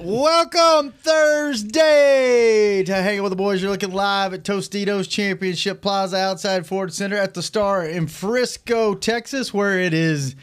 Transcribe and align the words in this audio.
Welcome 0.00 0.90
Thursday 0.90 2.82
to 2.84 2.94
Hanging 2.94 3.22
with 3.22 3.30
the 3.30 3.36
Boys. 3.36 3.62
You're 3.62 3.70
looking 3.70 3.92
live 3.92 4.34
at 4.34 4.42
Tostitos 4.42 5.08
Championship 5.08 5.80
Plaza 5.80 6.16
outside 6.16 6.66
Ford 6.66 6.92
Center 6.92 7.16
at 7.16 7.34
the 7.34 7.42
Star 7.42 7.86
in 7.86 8.08
Frisco, 8.08 8.96
Texas, 8.96 9.54
where 9.54 9.78
it 9.78 9.94
is 9.94 10.34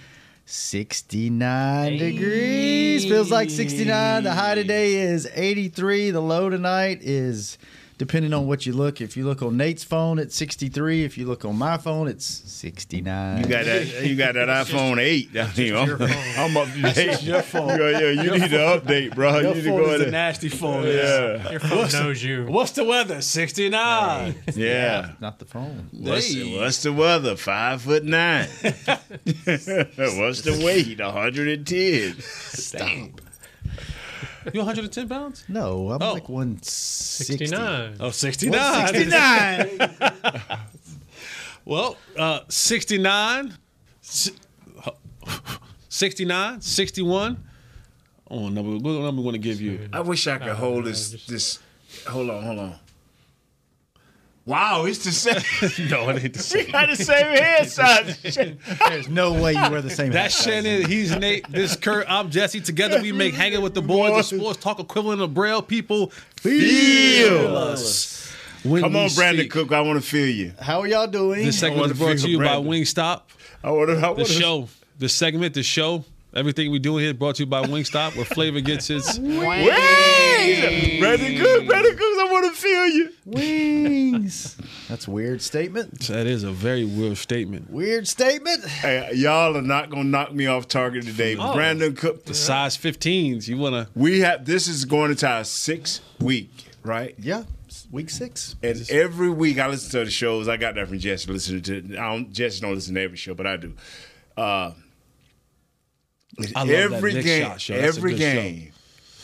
69 0.46 1.98
degrees. 1.98 3.04
Feels 3.04 3.30
like 3.30 3.50
69. 3.50 4.24
The 4.24 4.34
high 4.34 4.56
today 4.56 4.96
is 4.96 5.30
83. 5.34 6.12
The 6.12 6.22
low 6.22 6.50
tonight 6.50 7.00
is 7.02 7.58
depending 7.98 8.34
on 8.34 8.48
what 8.48 8.66
you 8.66 8.74
look. 8.74 9.02
If 9.02 9.18
you 9.18 9.26
look 9.26 9.42
on 9.42 9.58
Nate's 9.58 9.84
phone, 9.84 10.20
it's 10.20 10.36
63. 10.36 11.04
If 11.04 11.18
you 11.18 11.26
look 11.26 11.46
on 11.46 11.58
my 11.58 11.78
phone, 11.78 12.08
it's 12.08 12.26
69. 12.26 13.38
You 13.42 13.46
got 13.48 13.66
that. 13.66 14.06
You 14.06 14.16
got 14.16 14.34
that 14.36 14.48
iPhone 14.50 15.00
eight. 15.00 15.30
I 15.36 15.52
mean, 15.58 15.76
I'm, 15.76 15.90
I'm 16.38 16.58
up 16.58 16.72
to 16.74 16.94
date. 16.94 17.24
your 17.24 17.42
phone. 17.42 17.70
Yeah, 17.80 18.00
yeah, 18.00 18.22
you 18.24 18.32
need 18.32 18.50
to 18.52 18.58
update, 18.58 19.16
bro. 19.16 19.40
Your 19.40 19.50
you 19.50 19.56
need 19.56 19.64
to 19.64 19.70
go 19.70 19.90
is 19.94 20.02
a 20.02 20.12
nasty 20.12 20.50
phone. 20.50 20.86
Yeah, 20.88 21.50
Your 21.52 21.60
phone 21.60 21.90
knows 21.92 22.24
you. 22.24 22.46
What's 22.46 22.72
the 22.72 22.84
weather? 22.84 23.22
69. 23.22 24.36
yeah. 24.56 25.12
Not 25.20 25.40
the 25.40 25.46
phone. 25.46 25.90
What's, 25.92 26.34
Hey. 26.34 26.58
what's 26.58 26.84
the 26.84 26.94
weather? 26.94 27.36
Five 27.36 27.82
foot 27.82 28.04
nine. 28.04 28.48
what's 28.64 30.42
the 30.42 30.62
weight? 30.64 31.00
110. 31.00 32.16
Stop. 32.22 33.22
You 34.54 34.60
110 34.62 35.10
pounds? 35.10 35.44
No, 35.50 35.92
I'm 35.92 36.02
Oh. 36.02 36.14
like 36.14 36.30
160. 36.30 37.38
69. 37.38 37.98
Oh, 38.00 38.12
69. 38.12 38.88
69. 38.88 39.90
Well, 41.66 41.98
uh, 42.18 42.40
69, 42.48 43.54
si- 44.00 44.32
69, 45.90 46.62
61. 46.62 47.44
Oh, 48.32 48.48
number, 48.48 48.72
what 48.78 49.02
number 49.04 49.20
we 49.22 49.26
want 49.26 49.36
to 49.36 49.40
give 49.40 49.60
you? 49.60 49.90
I 49.92 50.00
wish 50.00 50.28
I 50.28 50.38
could 50.38 50.56
hold 50.56 50.86
this. 50.86 51.26
This. 51.26 51.60
Hold 52.08 52.30
on, 52.30 52.44
hold 52.44 52.60
on. 52.60 52.76
Wow, 54.48 54.86
it's 54.86 55.04
the 55.04 55.12
same. 55.12 55.90
no, 55.90 56.08
it 56.10 56.24
ain't 56.24 56.34
the 56.34 56.38
we 56.56 56.64
same. 56.64 56.72
got 56.72 56.88
the 56.88 56.96
same 56.96 57.26
head 57.36 57.70
size. 57.70 58.18
There's 58.88 59.10
no 59.10 59.34
way 59.34 59.52
you 59.54 59.70
wear 59.70 59.82
the 59.82 59.90
same 59.90 60.08
hat 60.08 60.14
That's 60.14 60.36
size. 60.36 60.46
Shannon. 60.46 60.86
He's 60.86 61.14
Nate. 61.14 61.46
This 61.52 61.76
Kurt. 61.76 62.06
I'm 62.08 62.30
Jesse. 62.30 62.62
Together 62.62 63.02
we 63.02 63.12
make 63.12 63.34
hanging 63.34 63.62
with 63.62 63.74
the 63.74 63.82
boys, 63.82 64.16
the 64.30 64.38
sports 64.38 64.58
talk 64.60 64.80
equivalent 64.80 65.22
of 65.22 65.34
Braille. 65.34 65.62
People 65.62 66.12
feel 66.38 67.58
us. 67.58 68.34
When 68.64 68.82
Come 68.84 68.96
on, 68.96 69.10
Brandin 69.10 69.40
speak. 69.40 69.52
Cook. 69.52 69.72
I 69.74 69.82
want 69.82 70.02
to 70.02 70.08
feel 70.10 70.28
you. 70.28 70.54
How 70.60 70.80
are 70.80 70.88
y'all 70.88 71.08
doing? 71.08 71.46
This 71.46 71.60
segment 71.60 71.82
wanna 71.82 71.92
is 71.94 72.00
brought 72.00 72.12
to 72.14 72.18
feel 72.20 72.30
you 72.30 72.38
by 72.40 72.46
Brandin. 72.46 72.68
Wingstop. 72.68 73.22
I 73.64 73.72
want 73.72 73.90
to. 73.90 73.98
I 73.98 74.00
The 74.00 74.08
want 74.14 74.28
to 74.28 74.34
show, 74.34 74.70
the 74.98 75.10
segment, 75.10 75.54
the 75.56 75.64
show, 75.64 76.06
everything 76.38 76.72
we 76.72 76.80
do 76.80 76.98
here 76.98 77.14
brought 77.14 77.36
to 77.36 77.44
you 77.44 77.48
by 77.48 77.64
Wingstop, 77.64 78.16
where 78.16 78.26
flavor 78.26 78.62
gets 78.62 78.90
its. 78.90 79.18
Wait! 79.20 81.02
Brandin 81.02 81.40
Cook, 81.40 81.64
Brandin 81.64 81.98
Cook, 81.98 82.20
I 82.20 82.28
want 82.32 82.46
to 82.46 82.62
feel 82.62 82.88
you. 82.88 83.10
Wings. 83.26 84.58
That's 84.90 85.08
a 85.08 85.12
weird 85.12 85.42
statement. 85.42 86.00
That 86.08 86.28
is 86.28 86.44
a 86.44 86.52
very 86.52 86.86
weird 86.86 87.18
statement. 87.18 87.70
Weird 87.70 88.08
statement. 88.08 88.66
Hey, 88.66 89.12
y'all 89.16 89.58
are 89.58 89.62
not 89.62 89.90
gonna 89.90 90.04
knock 90.06 90.34
me 90.34 90.46
off 90.48 90.68
target 90.68 91.06
today. 91.06 91.36
Brandin 91.36 91.98
Cook, 91.98 92.26
The 92.26 92.34
size 92.34 92.78
15s, 92.78 93.48
you 93.48 93.58
wanna? 93.58 93.90
we 93.96 94.22
have 94.22 94.46
this 94.46 94.68
is 94.68 94.86
going 94.86 95.12
into 95.12 95.28
our 95.28 95.44
sixth 95.44 96.02
week, 96.20 96.52
right? 96.84 97.16
Yeah. 97.20 97.44
Week 97.92 98.10
six. 98.10 98.56
And 98.64 98.86
every 98.90 99.30
week 99.30 99.60
I 99.60 99.68
listen 99.68 99.92
to 99.92 100.06
the 100.06 100.12
shows. 100.12 100.48
I 100.48 100.58
got 100.58 100.76
that 100.76 100.88
from 100.88 101.00
Jesse. 101.00 101.32
Listening 101.32 101.62
to 101.64 101.98
I 101.98 102.12
don't 102.14 102.32
Jesse 102.34 102.60
don't 102.62 102.74
listen 102.76 102.96
to 102.96 103.02
every 103.02 103.18
show, 103.18 103.34
but 103.34 103.48
I 103.48 103.56
do. 103.58 103.74
Uh, 104.36 104.42
I 104.42 104.66
love 104.68 104.76
every 106.56 107.14
that 107.14 107.24
game, 107.24 107.44
shot 107.44 107.62
show. 107.62 107.74
That's 107.80 107.96
a 107.96 108.00
every 108.00 108.12
good 108.12 108.20
show. 108.20 108.34
game, 108.34 108.72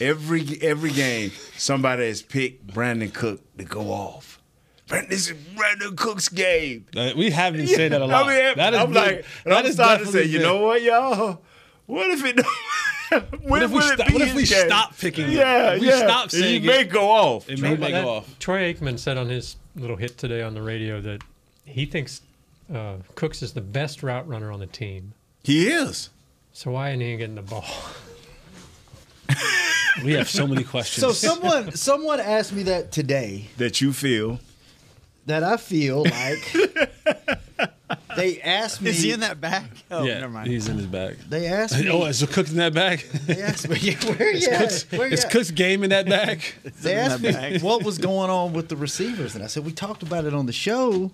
every 0.02 0.62
every 0.62 0.92
game, 0.92 1.32
somebody 1.58 2.08
has 2.08 2.22
picked 2.22 2.68
Brandin 2.68 3.14
Cook 3.14 3.42
to 3.58 3.64
go 3.66 3.92
off. 3.92 4.40
Brandin, 4.88 5.10
this 5.10 5.30
is 5.30 5.38
Brandin 5.56 5.96
Cook's 5.96 6.30
game. 6.30 6.86
Uh, 6.96 7.12
We 7.16 7.30
haven't 7.32 7.68
said 7.68 7.92
that 7.94 8.02
a 8.02 8.06
lot. 8.06 8.26
I 8.26 8.28
mean, 8.48 8.56
that 8.58 8.74
is 8.74 8.80
I'm 8.80 8.86
been- 8.88 8.96
like, 8.96 9.26
and 9.46 9.52
that 9.54 9.60
I'm 9.60 9.66
is 9.66 9.76
starting 9.76 10.06
to 10.06 10.12
say, 10.12 10.24
definitely 10.28 10.32
you 10.34 10.40
been- 10.40 10.48
know 10.48 10.62
what, 10.66 10.82
y'all? 10.82 11.42
What 11.86 12.12
if 12.12 12.24
it? 12.26 12.46
when 13.44 13.50
What 13.50 13.64
if 13.64 13.70
we, 13.72 13.76
will 13.78 13.84
it 13.84 13.94
stop, 14.00 14.12
what 14.14 14.22
if 14.22 14.34
we 14.34 14.46
stop 14.46 14.98
picking 14.98 15.26
it? 15.26 15.32
Yeah, 15.34 15.74
If 15.74 15.82
we 15.82 15.88
yeah. 15.88 15.98
stop 15.98 16.24
And 16.24 16.32
saying 16.32 16.64
you 16.64 16.68
may 16.70 16.84
go 16.86 17.10
off. 17.10 17.50
It 17.50 17.60
may 17.62 17.76
make 17.76 17.92
That- 17.94 18.06
off. 18.06 18.40
Troy 18.40 18.74
Aikman 18.74 18.98
said 18.98 19.18
on 19.18 19.30
his 19.30 19.56
little 19.76 19.98
hit 19.98 20.18
today 20.18 20.42
on 20.42 20.54
the 20.54 20.62
radio 20.62 21.00
that 21.02 21.22
he 21.66 21.86
thinks 21.86 22.22
uh, 22.74 22.96
Cooks 23.16 23.42
is 23.42 23.54
the 23.54 23.62
best 23.62 24.02
route 24.04 24.28
runner 24.28 24.52
on 24.52 24.60
the 24.60 24.66
team. 24.68 25.14
He 25.44 25.68
is. 25.68 26.10
So 26.54 26.72
why 26.72 26.90
isn't 26.92 27.02
he 27.02 27.18
getting 27.18 27.36
the 27.36 27.42
ball? 27.42 27.66
We 30.04 30.14
have 30.14 30.28
so 30.28 30.48
many 30.48 30.64
questions. 30.64 31.02
So 31.02 31.12
someone 31.12 31.72
someone 31.74 32.20
asked 32.20 32.52
me 32.52 32.64
that 32.64 32.92
today 32.92 33.46
That 33.58 33.80
you 33.80 33.94
feel. 33.94 34.40
that 35.28 35.44
I 35.44 35.58
feel 35.58 36.02
like 36.04 36.52
they 38.18 38.42
asked 38.42 38.82
me 38.82 38.90
Is 38.90 39.04
he 39.04 39.12
in 39.12 39.20
that 39.20 39.40
bag? 39.40 39.66
Oh, 39.92 40.04
yeah, 40.04 40.20
never 40.20 40.34
mind. 40.34 40.48
he's 40.50 40.68
in 40.68 40.78
his 40.78 40.88
bag. 40.88 41.18
they 41.30 41.46
asked 41.46 41.78
me 41.80 41.90
Oh, 41.92 42.06
is 42.06 42.22
the 42.22 42.28
Cook's 42.28 42.50
in 42.50 42.58
that 42.58 42.74
bag? 42.74 43.02
they 43.28 43.40
asked 43.44 43.70
me 43.70 43.78
where 44.16 44.34
you 44.36 44.48
at? 44.50 44.62
Cook's, 44.62 44.92
Where 44.92 45.08
you 45.08 45.14
is 45.14 45.26
at? 45.26 45.32
Cook's 45.32 45.52
game 45.52 45.84
in 45.84 45.92
that 45.92 46.08
bag? 46.10 46.42
They 46.82 46.96
asked 46.96 47.22
me 47.22 47.30
that 47.32 47.52
bag. 47.54 47.62
what 47.62 47.84
was 47.84 48.00
going 48.00 48.32
on 48.32 48.52
with 48.54 48.70
the 48.70 48.76
receivers, 48.76 49.36
and 49.36 49.44
I 49.44 49.48
said 49.48 49.64
we 49.64 49.74
talked 49.74 50.02
about 50.02 50.26
it 50.26 50.34
on 50.34 50.48
the 50.48 50.54
show, 50.54 51.12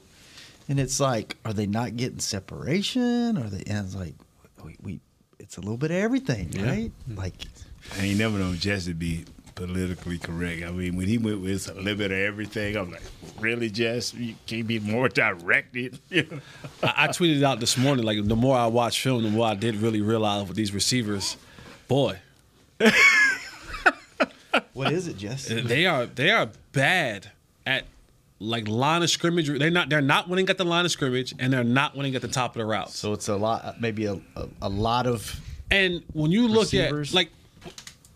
and 0.69 0.79
it's 0.79 1.01
like, 1.01 1.35
are 1.44 1.51
they 1.53 1.67
not 1.67 1.97
getting 1.97 2.19
separation? 2.19 3.38
Are 3.38 3.50
they? 3.50 3.63
And 3.71 3.85
it's 3.85 3.95
like, 3.95 4.16
we, 4.63 4.77
we 4.81 5.00
it's 5.39 5.57
a 5.57 5.61
little 5.61 5.77
bit 5.77 5.91
of 5.91 5.97
everything, 5.97 6.51
right? 6.59 6.91
Hmm. 7.07 7.16
Like, 7.16 7.33
I 7.97 8.05
ain't 8.05 8.19
never 8.19 8.38
known 8.38 8.57
Jesse 8.57 8.94
be 8.94 9.25
politically 9.55 10.17
correct. 10.17 10.63
I 10.63 10.72
mean, 10.72 10.95
when 10.95 11.07
he 11.07 11.17
went 11.17 11.41
with 11.41 11.69
a 11.69 11.73
little 11.73 11.95
bit 11.95 12.11
of 12.11 12.17
everything, 12.17 12.77
I'm 12.77 12.91
like, 12.91 13.01
really, 13.39 13.69
Jess? 13.69 14.13
You 14.13 14.35
can't 14.45 14.67
be 14.67 14.79
more 14.79 15.09
directed. 15.09 16.00
I, 16.11 16.94
I 16.95 17.07
tweeted 17.07 17.44
out 17.44 17.59
this 17.59 17.77
morning, 17.77 18.05
like 18.05 18.25
the 18.25 18.35
more 18.35 18.57
I 18.57 18.67
watch 18.67 19.01
film, 19.01 19.23
the 19.23 19.29
more 19.29 19.47
I 19.47 19.55
did 19.55 19.75
really 19.77 20.01
realize 20.01 20.47
with 20.47 20.55
these 20.55 20.73
receivers, 20.73 21.35
boy, 21.88 22.19
what 24.73 24.91
is 24.94 25.07
it, 25.07 25.17
Jess? 25.17 25.47
they 25.47 25.85
are 25.85 26.06
they 26.06 26.31
are 26.31 26.50
bad 26.71 27.31
at 27.66 27.85
like 28.39 28.67
line 28.67 29.03
of 29.03 29.09
scrimmage. 29.09 29.47
They're 29.47 29.69
not 29.69 29.89
they're 29.89 30.01
not 30.01 30.29
winning 30.29 30.50
at 30.50 30.57
the 30.57 30.63
line 30.66 30.85
of 30.85 30.91
scrimmage, 30.91 31.33
and 31.39 31.51
they're 31.51 31.63
not 31.63 31.95
winning 31.95 32.16
at 32.16 32.22
the 32.22 32.27
top 32.27 32.55
of 32.55 32.59
the 32.59 32.66
routes. 32.66 32.97
So 32.97 33.13
it's 33.13 33.27
a 33.27 33.35
lot, 33.35 33.79
maybe 33.81 34.05
a, 34.05 34.13
a, 34.35 34.47
a 34.63 34.69
lot 34.69 35.07
of 35.07 35.39
And 35.69 36.03
when 36.13 36.31
you 36.31 36.47
look 36.47 36.72
Receivers. 36.72 37.09
at 37.11 37.16
like, 37.16 37.29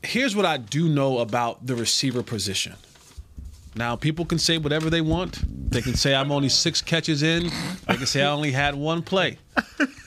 here's 0.02 0.36
what 0.36 0.46
I 0.46 0.58
do 0.58 0.88
know 0.90 1.20
about 1.20 1.66
the 1.66 1.76
receiver 1.76 2.24
position. 2.24 2.74
Now 3.76 3.96
people 3.96 4.24
can 4.26 4.38
say 4.40 4.58
whatever 4.60 4.90
they 4.90 5.02
want. 5.02 5.40
They 5.72 5.82
can 5.82 5.96
say 5.96 6.14
I'm 6.14 6.32
only 6.32 6.50
six 6.50 6.82
catches 6.82 7.24
in. 7.24 7.50
They 7.88 7.98
can 7.98 8.06
say 8.06 8.22
I 8.22 8.30
only 8.30 8.52
had 8.52 8.76
one 8.76 9.02
play. 9.02 9.40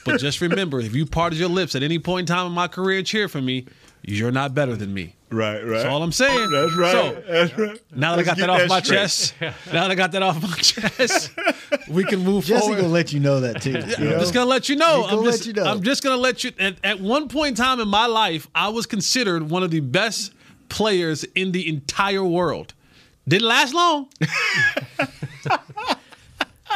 But 0.05 0.21
just 0.21 0.39
remember, 0.39 0.79
if 0.79 0.95
you 0.95 1.05
parted 1.05 1.37
your 1.37 1.49
lips 1.49 1.75
at 1.75 1.83
any 1.83 1.99
point 1.99 2.29
in 2.29 2.33
time 2.33 2.47
in 2.47 2.53
my 2.53 2.69
career 2.69 2.99
and 2.99 3.05
cheer 3.05 3.27
for 3.27 3.41
me, 3.41 3.65
you're 4.03 4.31
not 4.31 4.53
better 4.53 4.77
than 4.77 4.93
me. 4.93 5.16
Right, 5.29 5.59
right. 5.61 5.69
That's 5.69 5.85
all 5.85 6.01
I'm 6.03 6.13
saying. 6.13 6.51
That's 6.51 6.73
right. 6.73 6.91
So 6.93 7.23
That's 7.27 7.57
right. 7.57 7.81
now 7.93 8.15
that 8.15 8.19
I 8.19 8.23
Let's 8.23 8.27
got 8.29 8.37
that 8.37 8.49
off 8.49 8.59
that 8.59 8.69
my 8.69 8.81
straight. 8.81 8.97
chest, 8.97 9.33
now 9.41 9.81
that 9.81 9.91
I 9.91 9.95
got 9.95 10.11
that 10.13 10.23
off 10.23 10.41
my 10.41 10.55
chest, 10.55 11.31
we 11.89 12.05
can 12.05 12.19
move 12.19 12.45
Jesse 12.45 12.61
forward. 12.61 12.77
gonna 12.77 12.87
let 12.87 13.11
you 13.11 13.19
know 13.19 13.41
that 13.41 13.61
too. 13.61 13.71
you 13.71 13.77
I'm 13.79 14.03
know? 14.05 14.19
just 14.19 14.33
gonna 14.33 14.49
let 14.49 14.69
you 14.69 14.77
know. 14.77 15.03
He 15.05 15.09
I'm 15.17 15.23
let 15.23 15.31
just, 15.33 15.45
you 15.45 15.53
know. 15.53 15.65
I'm 15.65 15.83
just 15.83 16.01
gonna 16.01 16.15
let 16.15 16.45
you. 16.45 16.51
At, 16.59 16.77
at 16.83 16.99
one 17.01 17.27
point 17.27 17.49
in 17.49 17.55
time 17.55 17.81
in 17.81 17.89
my 17.89 18.05
life, 18.05 18.47
I 18.55 18.69
was 18.69 18.85
considered 18.85 19.49
one 19.49 19.63
of 19.63 19.71
the 19.71 19.81
best 19.81 20.31
players 20.69 21.25
in 21.35 21.51
the 21.51 21.67
entire 21.67 22.23
world. 22.23 22.73
Didn't 23.27 23.47
last 23.49 23.73
long, 23.73 24.07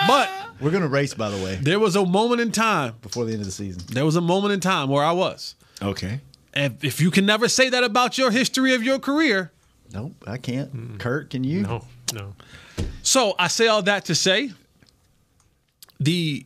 but 0.07 0.29
We're 0.59 0.71
gonna 0.71 0.87
race, 0.87 1.13
by 1.13 1.29
the 1.29 1.41
way, 1.43 1.55
there 1.61 1.79
was 1.79 1.95
a 1.95 2.05
moment 2.05 2.41
in 2.41 2.51
time. 2.51 2.95
before 3.01 3.25
the 3.25 3.31
end 3.31 3.41
of 3.41 3.45
the 3.45 3.51
season. 3.53 3.81
There 3.87 4.05
was 4.05 4.15
a 4.17 4.21
moment 4.21 4.53
in 4.53 4.59
time 4.59 4.89
where 4.89 5.03
I 5.03 5.11
was. 5.13 5.55
Okay. 5.81 6.19
If, 6.53 6.83
if 6.83 6.99
you 7.01 7.11
can 7.11 7.25
never 7.25 7.47
say 7.47 7.69
that 7.69 7.83
about 7.83 8.17
your 8.17 8.31
history 8.31 8.73
of 8.73 8.83
your 8.83 8.99
career, 8.99 9.51
Nope, 9.93 10.23
I 10.25 10.37
can't. 10.37 10.99
Kurt, 10.99 11.29
can 11.29 11.43
you? 11.43 11.61
No, 11.63 11.85
no. 12.13 12.33
So 13.03 13.35
I 13.37 13.47
say 13.47 13.67
all 13.67 13.81
that 13.83 14.05
to 14.05 14.15
say 14.15 14.51
the 15.99 16.45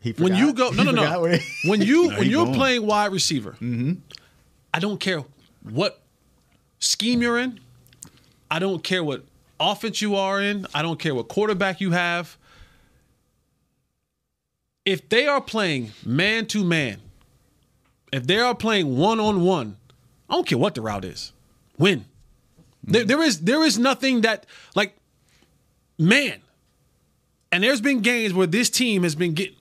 He 0.00 0.12
when 0.12 0.34
you 0.34 0.52
go 0.54 0.70
no 0.70 0.82
no 0.82 0.90
no 0.90 1.24
he- 1.24 1.40
when 1.68 1.80
you 1.82 2.08
when 2.10 2.28
you're 2.28 2.44
going. 2.46 2.56
playing 2.56 2.86
wide 2.86 3.12
receiver 3.12 3.52
Mm-hmm. 3.60 3.92
i 4.74 4.78
don't 4.78 4.98
care 4.98 5.22
what 5.62 6.00
scheme 6.80 7.20
you're 7.22 7.38
in 7.38 7.60
i 8.50 8.58
don't 8.58 8.82
care 8.82 9.04
what 9.04 9.24
offense 9.60 10.00
you 10.02 10.16
are 10.16 10.40
in 10.42 10.66
i 10.74 10.82
don't 10.82 10.98
care 10.98 11.14
what 11.14 11.28
quarterback 11.28 11.80
you 11.80 11.90
have 11.92 12.36
if 14.84 15.08
they 15.08 15.26
are 15.26 15.40
playing 15.40 15.90
man 16.04 16.46
to 16.46 16.64
man 16.64 16.98
if 18.12 18.26
they 18.26 18.38
are 18.38 18.54
playing 18.54 18.96
one 18.96 19.20
on 19.20 19.42
one 19.42 19.76
i 20.28 20.34
don't 20.34 20.46
care 20.46 20.58
what 20.58 20.74
the 20.74 20.80
route 20.80 21.04
is 21.04 21.32
win 21.78 22.04
there, 22.84 23.04
there 23.04 23.22
is 23.22 23.40
there 23.40 23.64
is 23.64 23.78
nothing 23.78 24.22
that 24.22 24.46
like 24.74 24.96
man 25.98 26.40
and 27.50 27.64
there's 27.64 27.80
been 27.80 28.00
games 28.00 28.34
where 28.34 28.46
this 28.46 28.70
team 28.70 29.02
has 29.02 29.14
been 29.14 29.34
getting. 29.34 29.54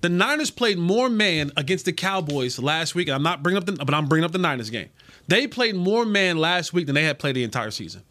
The 0.00 0.08
Niners 0.08 0.50
played 0.50 0.78
more 0.78 1.08
man 1.08 1.52
against 1.56 1.84
the 1.84 1.92
Cowboys 1.92 2.58
last 2.58 2.94
week. 2.94 3.08
And 3.08 3.14
I'm 3.14 3.22
not 3.22 3.42
bringing 3.42 3.58
up 3.58 3.66
the, 3.66 3.72
but 3.72 3.94
I'm 3.94 4.06
bringing 4.06 4.24
up 4.24 4.32
the 4.32 4.38
Niners 4.38 4.70
game. 4.70 4.88
They 5.28 5.46
played 5.46 5.76
more 5.76 6.04
man 6.04 6.38
last 6.38 6.72
week 6.72 6.86
than 6.86 6.94
they 6.94 7.04
had 7.04 7.18
played 7.18 7.36
the 7.36 7.44
entire 7.44 7.70
season. 7.70 8.02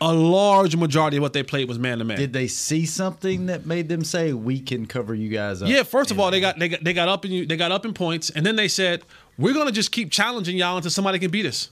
A 0.00 0.12
large 0.12 0.76
majority 0.76 1.16
of 1.16 1.22
what 1.22 1.32
they 1.32 1.42
played 1.42 1.68
was 1.68 1.78
man 1.78 1.98
to 1.98 2.04
man. 2.04 2.16
Did 2.18 2.32
they 2.32 2.46
see 2.46 2.86
something 2.86 3.46
that 3.46 3.66
made 3.66 3.88
them 3.88 4.04
say 4.04 4.32
we 4.32 4.60
can 4.60 4.86
cover 4.86 5.14
you 5.14 5.28
guys 5.28 5.60
up? 5.60 5.68
Yeah, 5.68 5.82
first 5.82 6.10
of 6.10 6.20
all, 6.20 6.30
they 6.30 6.40
got 6.40 6.58
they 6.58 6.68
got 6.68 6.84
they 6.84 6.92
got 6.92 7.08
up 7.08 7.24
in 7.24 7.32
you 7.32 7.46
they 7.46 7.56
got 7.56 7.72
up 7.72 7.84
in 7.84 7.94
points, 7.94 8.30
and 8.30 8.46
then 8.46 8.56
they 8.56 8.68
said 8.68 9.02
we're 9.36 9.54
gonna 9.54 9.72
just 9.72 9.90
keep 9.90 10.10
challenging 10.10 10.56
y'all 10.56 10.76
until 10.76 10.90
somebody 10.90 11.18
can 11.18 11.30
beat 11.30 11.46
us. 11.46 11.70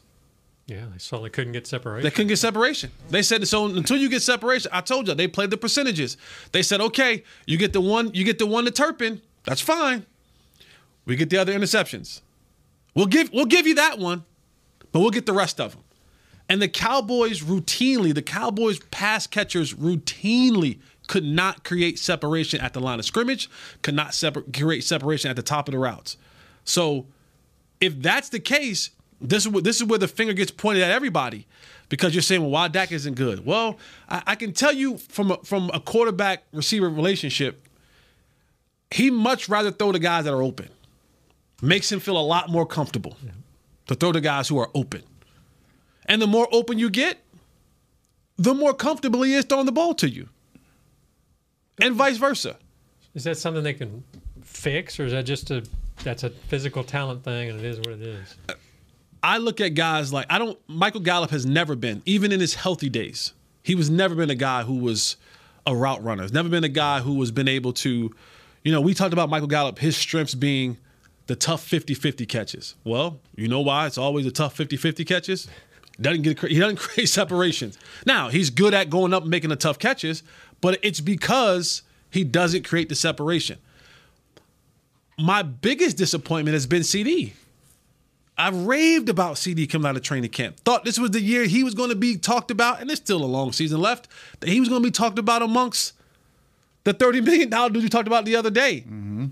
Yeah, 0.66 0.86
they 0.92 0.98
saw 0.98 1.22
they 1.22 1.30
couldn't 1.30 1.52
get 1.52 1.66
separation. 1.68 2.02
They 2.02 2.10
couldn't 2.10 2.26
get 2.28 2.38
separation. 2.38 2.90
They 3.10 3.22
said 3.22 3.46
so 3.46 3.66
until 3.66 3.96
you 3.96 4.08
get 4.08 4.22
separation. 4.22 4.70
I 4.74 4.80
told 4.80 5.06
you 5.06 5.14
they 5.14 5.28
played 5.28 5.50
the 5.50 5.56
percentages. 5.56 6.16
They 6.50 6.62
said 6.62 6.80
okay, 6.80 7.22
you 7.46 7.56
get 7.56 7.72
the 7.72 7.80
one, 7.80 8.12
you 8.12 8.24
get 8.24 8.38
the 8.38 8.46
one 8.46 8.64
to 8.64 8.72
Turpin. 8.72 9.22
That's 9.44 9.60
fine. 9.60 10.04
We 11.04 11.14
get 11.14 11.30
the 11.30 11.38
other 11.38 11.52
interceptions. 11.52 12.22
We'll 12.96 13.06
give 13.06 13.32
we'll 13.32 13.46
give 13.46 13.68
you 13.68 13.76
that 13.76 14.00
one, 14.00 14.24
but 14.90 14.98
we'll 14.98 15.10
get 15.10 15.26
the 15.26 15.32
rest 15.32 15.60
of 15.60 15.72
them. 15.72 15.84
And 16.48 16.62
the 16.62 16.68
Cowboys 16.68 17.42
routinely, 17.42 18.14
the 18.14 18.22
Cowboys 18.22 18.78
pass 18.90 19.26
catchers 19.26 19.74
routinely 19.74 20.78
could 21.06 21.24
not 21.24 21.64
create 21.64 21.98
separation 21.98 22.60
at 22.60 22.72
the 22.72 22.80
line 22.80 22.98
of 22.98 23.04
scrimmage, 23.04 23.48
could 23.82 23.94
not 23.94 24.14
separ- 24.14 24.44
create 24.52 24.84
separation 24.84 25.30
at 25.30 25.36
the 25.36 25.42
top 25.42 25.68
of 25.68 25.72
the 25.72 25.78
routes. 25.78 26.16
So 26.64 27.06
if 27.80 28.00
that's 28.00 28.28
the 28.28 28.40
case, 28.40 28.90
this 29.20 29.44
is 29.44 29.48
where, 29.48 29.62
this 29.62 29.76
is 29.76 29.84
where 29.84 29.98
the 29.98 30.08
finger 30.08 30.32
gets 30.32 30.50
pointed 30.50 30.82
at 30.82 30.90
everybody 30.90 31.46
because 31.88 32.14
you're 32.14 32.22
saying, 32.22 32.42
well, 32.42 32.50
why 32.50 32.68
Dak 32.68 32.92
isn't 32.92 33.14
good? 33.14 33.46
Well, 33.46 33.78
I, 34.08 34.22
I 34.28 34.34
can 34.34 34.52
tell 34.52 34.72
you 34.72 34.98
from 34.98 35.30
a, 35.32 35.36
from 35.38 35.70
a 35.72 35.80
quarterback 35.80 36.44
receiver 36.52 36.88
relationship, 36.88 37.66
he 38.90 39.10
much 39.10 39.48
rather 39.48 39.70
throw 39.70 39.92
the 39.92 39.98
guys 39.98 40.24
that 40.24 40.34
are 40.34 40.42
open. 40.42 40.68
Makes 41.62 41.90
him 41.90 42.00
feel 42.00 42.18
a 42.18 42.22
lot 42.22 42.50
more 42.50 42.66
comfortable 42.66 43.16
to 43.86 43.94
throw 43.94 44.12
the 44.12 44.20
guys 44.20 44.48
who 44.48 44.58
are 44.58 44.70
open. 44.74 45.02
And 46.06 46.22
the 46.22 46.26
more 46.26 46.48
open 46.52 46.78
you 46.78 46.88
get, 46.90 47.18
the 48.36 48.54
more 48.54 48.72
comfortable 48.74 49.22
he 49.22 49.34
is 49.34 49.44
throwing 49.44 49.66
the 49.66 49.72
ball 49.72 49.94
to 49.94 50.08
you. 50.08 50.28
And 51.80 51.94
vice 51.94 52.16
versa. 52.16 52.56
Is 53.14 53.24
that 53.24 53.36
something 53.36 53.62
they 53.62 53.74
can 53.74 54.04
fix, 54.44 54.98
or 55.00 55.04
is 55.04 55.12
that 55.12 55.24
just 55.24 55.50
a 55.50 55.64
that's 56.04 56.22
a 56.22 56.30
physical 56.30 56.84
talent 56.84 57.24
thing, 57.24 57.50
and 57.50 57.58
it 57.58 57.64
is 57.64 57.78
what 57.78 57.88
it 57.88 58.02
is? 58.02 58.34
I 59.22 59.38
look 59.38 59.60
at 59.60 59.70
guys 59.70 60.12
like 60.12 60.26
I 60.30 60.38
don't. 60.38 60.58
Michael 60.68 61.00
Gallup 61.00 61.30
has 61.30 61.46
never 61.46 61.74
been, 61.74 62.02
even 62.06 62.32
in 62.32 62.40
his 62.40 62.54
healthy 62.54 62.88
days, 62.88 63.32
he 63.62 63.74
was 63.74 63.90
never 63.90 64.14
been 64.14 64.30
a 64.30 64.34
guy 64.36 64.62
who 64.62 64.76
was 64.76 65.16
a 65.66 65.74
route 65.74 66.02
runner. 66.04 66.22
He's 66.22 66.32
never 66.32 66.48
been 66.48 66.64
a 66.64 66.68
guy 66.68 67.00
who 67.00 67.14
was 67.14 67.30
been 67.30 67.48
able 67.48 67.72
to, 67.72 68.14
you 68.62 68.72
know, 68.72 68.80
we 68.80 68.94
talked 68.94 69.12
about 69.12 69.28
Michael 69.28 69.48
Gallup, 69.48 69.78
his 69.78 69.96
strengths 69.96 70.34
being 70.34 70.78
the 71.26 71.34
tough 71.34 71.68
50-50 71.68 72.28
catches. 72.28 72.76
Well, 72.84 73.18
you 73.34 73.48
know 73.48 73.60
why 73.60 73.86
it's 73.86 73.98
always 73.98 74.26
a 74.26 74.30
tough 74.30 74.56
50-50 74.56 75.04
catches? 75.04 75.48
Doesn't 76.00 76.22
get 76.22 76.38
he 76.40 76.58
doesn't 76.58 76.76
create 76.80 77.08
separations. 77.08 77.78
Now 78.04 78.28
he's 78.28 78.50
good 78.50 78.74
at 78.74 78.90
going 78.90 79.14
up 79.14 79.22
and 79.22 79.30
making 79.30 79.50
the 79.50 79.56
tough 79.56 79.78
catches, 79.78 80.22
but 80.60 80.78
it's 80.82 81.00
because 81.00 81.82
he 82.10 82.24
doesn't 82.24 82.64
create 82.64 82.88
the 82.88 82.94
separation. 82.94 83.58
My 85.18 85.42
biggest 85.42 85.96
disappointment 85.96 86.54
has 86.54 86.66
been 86.66 86.84
CD. 86.84 87.32
I 88.38 88.50
raved 88.50 89.08
about 89.08 89.38
CD 89.38 89.66
coming 89.66 89.88
out 89.88 89.96
of 89.96 90.02
training 90.02 90.30
camp. 90.30 90.60
Thought 90.60 90.84
this 90.84 90.98
was 90.98 91.12
the 91.12 91.22
year 91.22 91.44
he 91.46 91.64
was 91.64 91.74
going 91.74 91.88
to 91.88 91.96
be 91.96 92.18
talked 92.18 92.50
about, 92.50 92.80
and 92.80 92.90
there's 92.90 92.98
still 92.98 93.24
a 93.24 93.26
long 93.26 93.52
season 93.52 93.80
left. 93.80 94.08
That 94.40 94.50
he 94.50 94.60
was 94.60 94.68
going 94.68 94.82
to 94.82 94.86
be 94.86 94.90
talked 94.90 95.18
about 95.18 95.40
amongst 95.40 95.94
the 96.84 96.92
thirty 96.92 97.22
million 97.22 97.48
dollar 97.48 97.70
dude 97.70 97.82
you 97.82 97.88
talked 97.88 98.06
about 98.06 98.26
the 98.26 98.36
other 98.36 98.50
day. 98.50 98.84
Mm-hmm. 98.86 99.26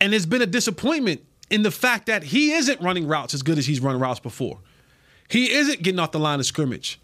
And 0.00 0.14
it's 0.14 0.26
been 0.26 0.42
a 0.42 0.46
disappointment 0.46 1.24
in 1.50 1.62
the 1.62 1.70
fact 1.70 2.06
that 2.06 2.22
he 2.22 2.52
isn't 2.52 2.80
running 2.82 3.08
routes 3.08 3.32
as 3.32 3.42
good 3.42 3.58
as 3.58 3.66
he's 3.66 3.80
run 3.80 3.98
routes 3.98 4.20
before. 4.20 4.58
He 5.28 5.52
isn't 5.52 5.82
getting 5.82 5.98
off 5.98 6.12
the 6.12 6.18
line 6.18 6.40
of 6.40 6.46
scrimmage. 6.46 6.98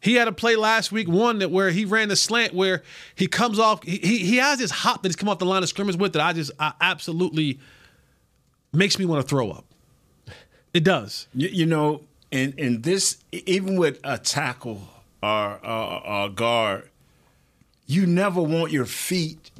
He 0.00 0.14
had 0.14 0.28
a 0.28 0.32
play 0.32 0.56
last 0.56 0.92
week, 0.92 1.08
one 1.08 1.40
that 1.40 1.50
where 1.50 1.70
he 1.70 1.84
ran 1.84 2.08
the 2.08 2.16
slant 2.16 2.54
where 2.54 2.82
he 3.14 3.26
comes 3.26 3.58
off. 3.58 3.82
He, 3.82 3.98
he, 3.98 4.36
has 4.36 4.58
this 4.58 4.70
hop 4.70 5.02
that 5.02 5.08
he's 5.08 5.16
come 5.16 5.28
off 5.28 5.38
the 5.38 5.46
line 5.46 5.62
of 5.62 5.68
scrimmage 5.68 5.96
with 5.96 6.12
that 6.12 6.22
I 6.22 6.32
just 6.32 6.50
I 6.60 6.72
absolutely 6.80 7.58
makes 8.72 8.98
me 8.98 9.04
want 9.04 9.22
to 9.22 9.28
throw 9.28 9.50
up. 9.50 9.64
It 10.72 10.84
does. 10.84 11.26
You, 11.34 11.48
you 11.48 11.66
know, 11.66 12.02
and 12.30 12.54
and 12.58 12.82
this 12.82 13.18
even 13.32 13.76
with 13.76 13.98
a 14.04 14.18
tackle 14.18 14.82
or 15.22 15.58
a 15.62 16.30
guard, 16.32 16.88
you 17.86 18.06
never 18.06 18.40
want 18.40 18.72
your 18.72 18.86
feet, 18.86 19.50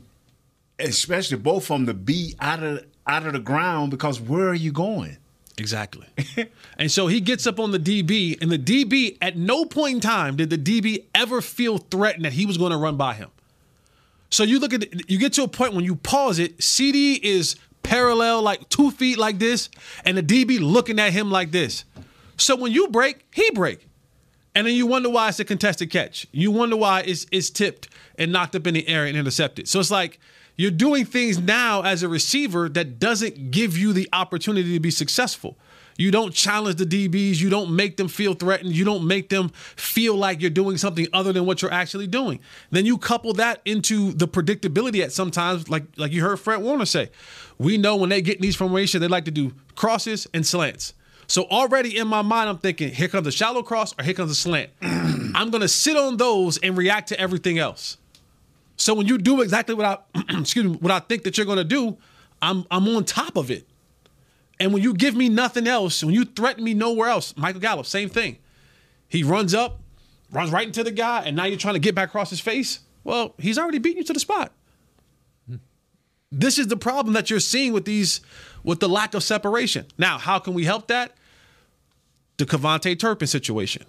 especially 0.79 1.39
both 1.39 1.65
of 1.65 1.69
them, 1.79 1.87
to 1.87 1.95
be 1.95 2.35
out 2.39 2.63
of 2.63 2.85
out 3.07 3.27
of 3.27 3.33
the 3.33 3.39
ground 3.39 3.91
because 3.91 4.21
where 4.21 4.49
are 4.49 4.55
you 4.55 4.73
going? 4.73 5.17
Exactly. 5.59 6.07
and 6.79 6.91
so 6.91 7.07
he 7.07 7.21
gets 7.21 7.47
up 7.47 7.59
on 7.59 7.71
the 7.71 7.79
DB, 7.79 8.41
and 8.43 8.51
the 8.51 8.59
DB, 8.59 9.17
at 9.23 9.37
no 9.37 9.65
point 9.65 9.95
in 9.95 10.01
time 10.01 10.37
did 10.37 10.51
the 10.51 10.59
DB 10.59 11.05
ever 11.15 11.41
feel 11.41 11.79
threatened 11.79 12.25
that 12.25 12.35
he 12.35 12.45
was 12.45 12.59
going 12.59 12.73
to 12.73 12.77
run 12.77 12.97
by 12.97 13.15
him. 13.15 13.31
So 14.31 14.43
you 14.43 14.59
look 14.59 14.75
at 14.75 15.11
you 15.11 15.19
get 15.19 15.33
to 15.35 15.45
a 15.45 15.49
point 15.49 15.73
when 15.73 15.85
you 15.85 15.97
pause 15.97 16.39
it, 16.39 16.63
CD 16.63 17.15
is 17.15 17.57
parallel, 17.83 18.43
like 18.43 18.69
two 18.69 18.91
feet 18.91 19.19
like 19.19 19.39
this, 19.39 19.71
and 20.05 20.17
the 20.17 20.23
DB 20.23 20.59
looking 20.61 20.99
at 20.99 21.13
him 21.13 21.31
like 21.31 21.53
this. 21.53 21.85
So 22.37 22.57
when 22.57 22.73
you 22.73 22.89
break, 22.89 23.25
he 23.33 23.51
break. 23.53 23.87
And 24.55 24.67
then 24.67 24.75
you 24.75 24.87
wonder 24.87 25.11
why 25.11 25.29
it's 25.29 25.39
a 25.39 25.45
contested 25.45 25.91
catch. 25.91 26.27
You 26.33 26.51
wonder 26.51 26.77
why 26.77 27.03
it's, 27.03 27.27
it's 27.31 27.51
tipped 27.51 27.89
and 28.19 28.33
knocked 28.33 28.57
up 28.57 28.67
in 28.67 28.75
the 28.75 28.89
air 28.89 29.05
and 29.05 29.17
intercepted. 29.17 29.69
So 29.69 29.81
it's 29.81 29.91
like 29.91 30.19
you're 30.57 30.71
doing 30.71 31.05
things 31.05 31.39
now 31.39 31.83
as 31.83 32.03
a 32.03 32.09
receiver 32.09 32.69
that 32.71 32.99
doesn't 32.99 33.51
give 33.51 33.77
you 33.77 33.93
the 33.93 34.09
opportunity 34.13 34.73
to 34.75 34.81
be 34.81 34.91
successful. 34.91 35.57
You 35.99 36.11
don't 36.11 36.33
challenge 36.33 36.77
the 36.77 36.85
DBs. 36.85 37.41
You 37.41 37.49
don't 37.49 37.75
make 37.75 37.97
them 37.97 38.09
feel 38.09 38.35
threatened. 38.35 38.75
You 38.75 38.85
don't 38.85 39.07
make 39.07 39.29
them 39.29 39.49
feel 39.49 40.15
like 40.15 40.41
you're 40.41 40.51
doing 40.51 40.77
something 40.77 41.07
other 41.13 41.33
than 41.33 41.47
what 41.47 41.63
you're 41.63 41.73
actually 41.73 42.07
doing. 42.07 42.41
Then 42.71 42.85
you 42.85 42.99
couple 42.99 43.33
that 43.35 43.61
into 43.65 44.13
the 44.13 44.29
predictability 44.29 45.03
at 45.03 45.13
sometimes, 45.13 45.69
like 45.69 45.85
like 45.97 46.13
you 46.13 46.23
heard 46.23 46.39
Fred 46.39 46.61
Warner 46.63 46.85
say. 46.85 47.11
We 47.59 47.79
know 47.79 47.97
when 47.97 48.11
they 48.11 48.21
get 48.21 48.37
in 48.37 48.43
these 48.43 48.57
formations, 48.57 49.01
they 49.01 49.09
like 49.09 49.25
to 49.25 49.31
do 49.31 49.53
crosses 49.75 50.27
and 50.35 50.47
slants. 50.47 50.93
So 51.29 51.45
already 51.45 51.97
in 51.97 52.07
my 52.07 52.23
mind, 52.23 52.49
I'm 52.49 52.59
thinking, 52.59 52.91
here 52.91 53.09
comes 53.09 53.27
a 53.27 53.33
shallow 53.33 53.63
cross 53.63 53.95
or 53.99 54.05
here 54.05 54.15
comes 54.15 54.31
a 54.31 54.35
slant. 54.35 54.71
I'm 54.83 55.51
gonna 55.51 55.69
sit 55.69 55.97
on 55.97 56.19
those 56.19 56.59
and 56.59 56.77
react 56.77 57.09
to 57.09 57.19
everything 57.19 57.59
else. 57.59 57.97
So 58.77 58.95
when 58.95 59.07
you 59.07 59.19
do 59.19 59.41
exactly 59.41 59.75
what 59.75 59.87
I 60.15 60.21
excuse 60.41 60.65
me, 60.65 60.73
what 60.81 60.93
I 60.93 61.01
think 61.01 61.25
that 61.25 61.37
you're 61.37 61.47
gonna 61.47 61.65
do, 61.65 61.97
I'm 62.43 62.65
I'm 62.71 62.87
on 62.89 63.05
top 63.05 63.37
of 63.37 63.51
it. 63.51 63.67
And 64.59 64.73
when 64.73 64.83
you 64.83 64.95
give 64.95 65.15
me 65.15 65.29
nothing 65.29 65.67
else, 65.67 66.03
when 66.03 66.15
you 66.15 66.25
threaten 66.25 66.65
me 66.65 66.75
nowhere 66.75 67.09
else, 67.09 67.37
Michael 67.37 67.61
Gallup, 67.61 67.87
same 67.87 68.09
thing. 68.09 68.39
He 69.09 69.23
runs 69.23 69.55
up, 69.55 69.81
runs 70.31 70.51
right 70.51 70.67
into 70.67 70.83
the 70.83 70.91
guy, 70.91 71.23
and 71.25 71.37
now 71.37 71.45
you're 71.45 71.59
trying 71.59 71.75
to 71.75 71.81
get 71.81 71.95
back 71.95 72.09
across 72.09 72.31
his 72.31 72.41
face. 72.41 72.81
Well, 73.05 73.35
he's 73.39 73.59
already 73.59 73.79
beaten 73.79 73.99
you 73.99 74.05
to 74.05 74.13
the 74.13 74.21
spot. 74.21 74.53
Hmm. 75.49 75.57
This 76.33 76.59
is 76.59 76.69
the 76.69 76.77
problem 76.77 77.15
that 77.15 77.31
you're 77.31 77.39
seeing 77.39 77.73
with 77.73 77.85
these, 77.85 78.21
with 78.65 78.81
the 78.81 78.89
lack 78.89 79.15
of 79.15 79.23
separation. 79.23 79.87
Now, 79.99 80.19
how 80.19 80.39
can 80.39 80.55
we 80.55 80.65
help 80.65 80.89
that? 80.89 81.13
The 82.39 82.47
KaVontae 82.47 82.99
Turpin 82.99 83.29
situation. 83.29 83.85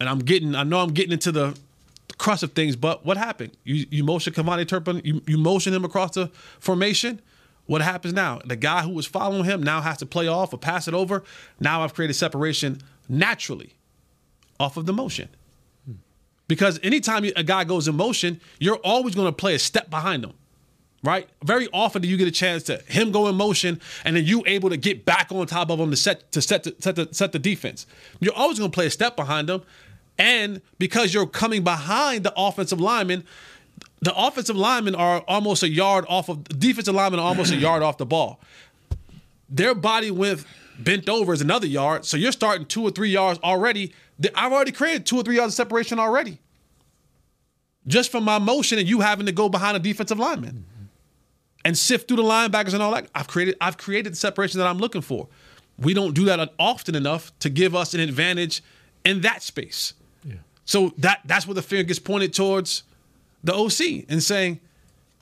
And 0.00 0.08
I'm 0.08 0.18
getting, 0.18 0.54
I 0.54 0.64
know 0.64 0.80
I'm 0.80 0.92
getting 0.92 1.12
into 1.12 1.30
the 1.30 1.56
crust 2.18 2.42
of 2.42 2.52
things, 2.52 2.76
but 2.76 3.04
what 3.04 3.16
happened? 3.16 3.56
You 3.64 3.86
you 3.90 4.04
motion 4.04 4.32
KaVontae 4.32 4.68
Turpin, 4.68 5.00
you, 5.04 5.22
you 5.26 5.38
motion 5.38 5.72
him 5.74 5.84
across 5.84 6.12
the 6.14 6.28
formation. 6.60 7.20
What 7.66 7.80
happens 7.80 8.12
now? 8.12 8.40
The 8.44 8.56
guy 8.56 8.82
who 8.82 8.90
was 8.90 9.06
following 9.06 9.44
him 9.44 9.62
now 9.62 9.80
has 9.80 9.98
to 9.98 10.06
play 10.06 10.26
off 10.26 10.52
or 10.52 10.58
pass 10.58 10.88
it 10.88 10.94
over. 10.94 11.22
Now 11.60 11.82
I've 11.82 11.94
created 11.94 12.14
separation 12.14 12.78
naturally 13.08 13.74
off 14.58 14.76
of 14.76 14.86
the 14.86 14.92
motion. 14.92 15.28
Because 16.48 16.78
anytime 16.82 17.24
a 17.36 17.42
guy 17.42 17.64
goes 17.64 17.88
in 17.88 17.96
motion, 17.96 18.40
you're 18.58 18.80
always 18.84 19.14
going 19.14 19.26
to 19.28 19.32
play 19.32 19.54
a 19.54 19.58
step 19.58 19.88
behind 19.88 20.24
him, 20.24 20.34
right? 21.02 21.28
Very 21.42 21.68
often 21.72 22.02
do 22.02 22.08
you 22.08 22.16
get 22.16 22.28
a 22.28 22.32
chance 22.32 22.64
to 22.64 22.78
him 22.88 23.10
go 23.10 23.28
in 23.28 23.36
motion 23.36 23.80
and 24.04 24.16
then 24.16 24.24
you 24.24 24.42
able 24.46 24.68
to 24.68 24.76
get 24.76 25.04
back 25.04 25.32
on 25.32 25.46
top 25.46 25.70
of 25.70 25.78
him 25.78 25.90
to 25.90 25.96
set 25.96 26.30
to 26.32 26.42
set 26.42 26.64
the, 26.64 26.74
set 26.78 26.96
the, 26.96 27.08
set 27.12 27.32
the 27.32 27.38
defense. 27.38 27.86
You're 28.20 28.34
always 28.34 28.58
going 28.58 28.70
to 28.70 28.74
play 28.74 28.86
a 28.86 28.90
step 28.90 29.16
behind 29.16 29.48
him, 29.48 29.62
and 30.18 30.60
because 30.78 31.14
you're 31.14 31.26
coming 31.26 31.64
behind 31.64 32.24
the 32.24 32.32
offensive 32.36 32.80
lineman, 32.80 33.24
the 34.00 34.14
offensive 34.16 34.56
linemen 34.56 34.94
are 34.94 35.20
almost 35.28 35.62
a 35.62 35.68
yard 35.68 36.04
off 36.08 36.28
of 36.28 36.44
defensive 36.58 36.94
linemen 36.94 37.20
are 37.20 37.26
almost 37.26 37.52
a 37.52 37.56
yard 37.68 37.82
off 37.82 37.98
the 37.98 38.06
ball. 38.06 38.40
Their 39.48 39.74
body 39.74 40.10
width 40.10 40.46
bent 40.78 41.08
over 41.08 41.32
is 41.32 41.40
another 41.40 41.66
yard, 41.66 42.04
so 42.04 42.16
you're 42.16 42.32
starting 42.32 42.66
two 42.66 42.82
or 42.82 42.90
three 42.90 43.10
yards 43.10 43.38
already. 43.42 43.94
I've 44.34 44.52
already 44.52 44.72
created 44.72 45.06
two 45.06 45.16
or 45.16 45.22
three 45.22 45.36
yards 45.36 45.52
of 45.52 45.56
separation 45.56 45.98
already, 45.98 46.38
just 47.86 48.10
from 48.10 48.24
my 48.24 48.38
motion 48.38 48.78
and 48.78 48.88
you 48.88 49.00
having 49.00 49.26
to 49.26 49.32
go 49.32 49.48
behind 49.48 49.76
a 49.76 49.80
defensive 49.80 50.18
lineman 50.18 50.64
mm-hmm. 50.66 50.84
and 51.64 51.78
sift 51.78 52.08
through 52.08 52.18
the 52.18 52.22
linebackers 52.22 52.74
and 52.74 52.82
all 52.82 52.92
that. 52.92 53.08
I've 53.14 53.28
created 53.28 53.56
I've 53.60 53.76
created 53.76 54.12
the 54.12 54.16
separation 54.16 54.58
that 54.58 54.66
I'm 54.66 54.78
looking 54.78 55.02
for. 55.02 55.28
We 55.78 55.94
don't 55.94 56.14
do 56.14 56.24
that 56.26 56.52
often 56.58 56.94
enough 56.94 57.36
to 57.40 57.50
give 57.50 57.74
us 57.74 57.94
an 57.94 58.00
advantage 58.00 58.62
in 59.04 59.20
that 59.22 59.42
space. 59.42 59.94
So 60.64 60.92
that 60.98 61.20
that's 61.24 61.46
where 61.46 61.54
the 61.54 61.62
finger 61.62 61.84
gets 61.84 61.98
pointed 61.98 62.32
towards 62.32 62.82
the 63.42 63.54
OC 63.54 64.04
and 64.08 64.22
saying, 64.22 64.60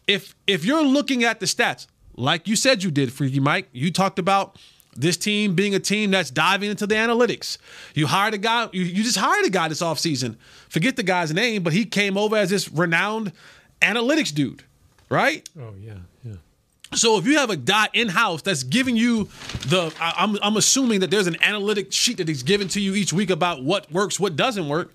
if 0.07 0.35
if 0.47 0.65
you're 0.65 0.85
looking 0.85 1.25
at 1.25 1.41
the 1.41 1.47
stats, 1.47 1.87
like 2.17 2.47
you 2.47 2.57
said 2.57 2.83
you 2.83 2.91
did, 2.91 3.13
Freaky 3.13 3.41
Mike, 3.41 3.69
you 3.73 3.91
talked 3.91 4.19
about 4.19 4.59
this 4.97 5.17
team 5.17 5.55
being 5.55 5.75
a 5.75 5.79
team 5.79 6.11
that's 6.11 6.31
diving 6.31 6.71
into 6.71 6.87
the 6.87 6.95
analytics. 6.95 7.59
You 7.95 8.07
hired 8.07 8.35
a 8.35 8.39
guy, 8.39 8.69
you, 8.73 8.83
you 8.83 9.03
just 9.03 9.17
hired 9.17 9.47
a 9.47 9.51
guy 9.51 9.69
this 9.69 9.81
offseason. 9.83 10.37
Forget 10.69 10.97
the 10.97 11.03
guy's 11.03 11.33
name, 11.33 11.63
but 11.63 11.73
he 11.73 11.85
came 11.85 12.17
over 12.17 12.37
as 12.37 12.51
this 12.51 12.71
renowned 12.71 13.33
analytics 13.81 14.35
dude, 14.35 14.65
right? 15.09 15.49
Oh 15.59 15.75
yeah, 15.81 15.95
yeah. 16.25 16.35
So 16.95 17.19
if 17.19 17.27
you 17.27 17.39
have 17.39 17.51
a 17.51 17.57
guy 17.57 17.89
in 17.93 18.09
house 18.09 18.43
that's 18.43 18.65
giving 18.65 18.97
you 18.97 19.29
the, 19.69 19.95
I, 20.01 20.15
I'm 20.19 20.37
I'm 20.43 20.57
assuming 20.57 21.01
that 21.01 21.11
there's 21.11 21.29
an 21.29 21.37
analytic 21.43 21.93
sheet 21.93 22.17
that 22.19 22.29
he's 22.29 22.43
given 22.43 22.69
to 22.69 22.81
you 22.81 22.95
each 22.95 23.13
week 23.13 23.31
about 23.31 23.63
what 23.63 23.91
works, 23.93 24.19
what 24.19 24.35
doesn't 24.37 24.69
work, 24.69 24.93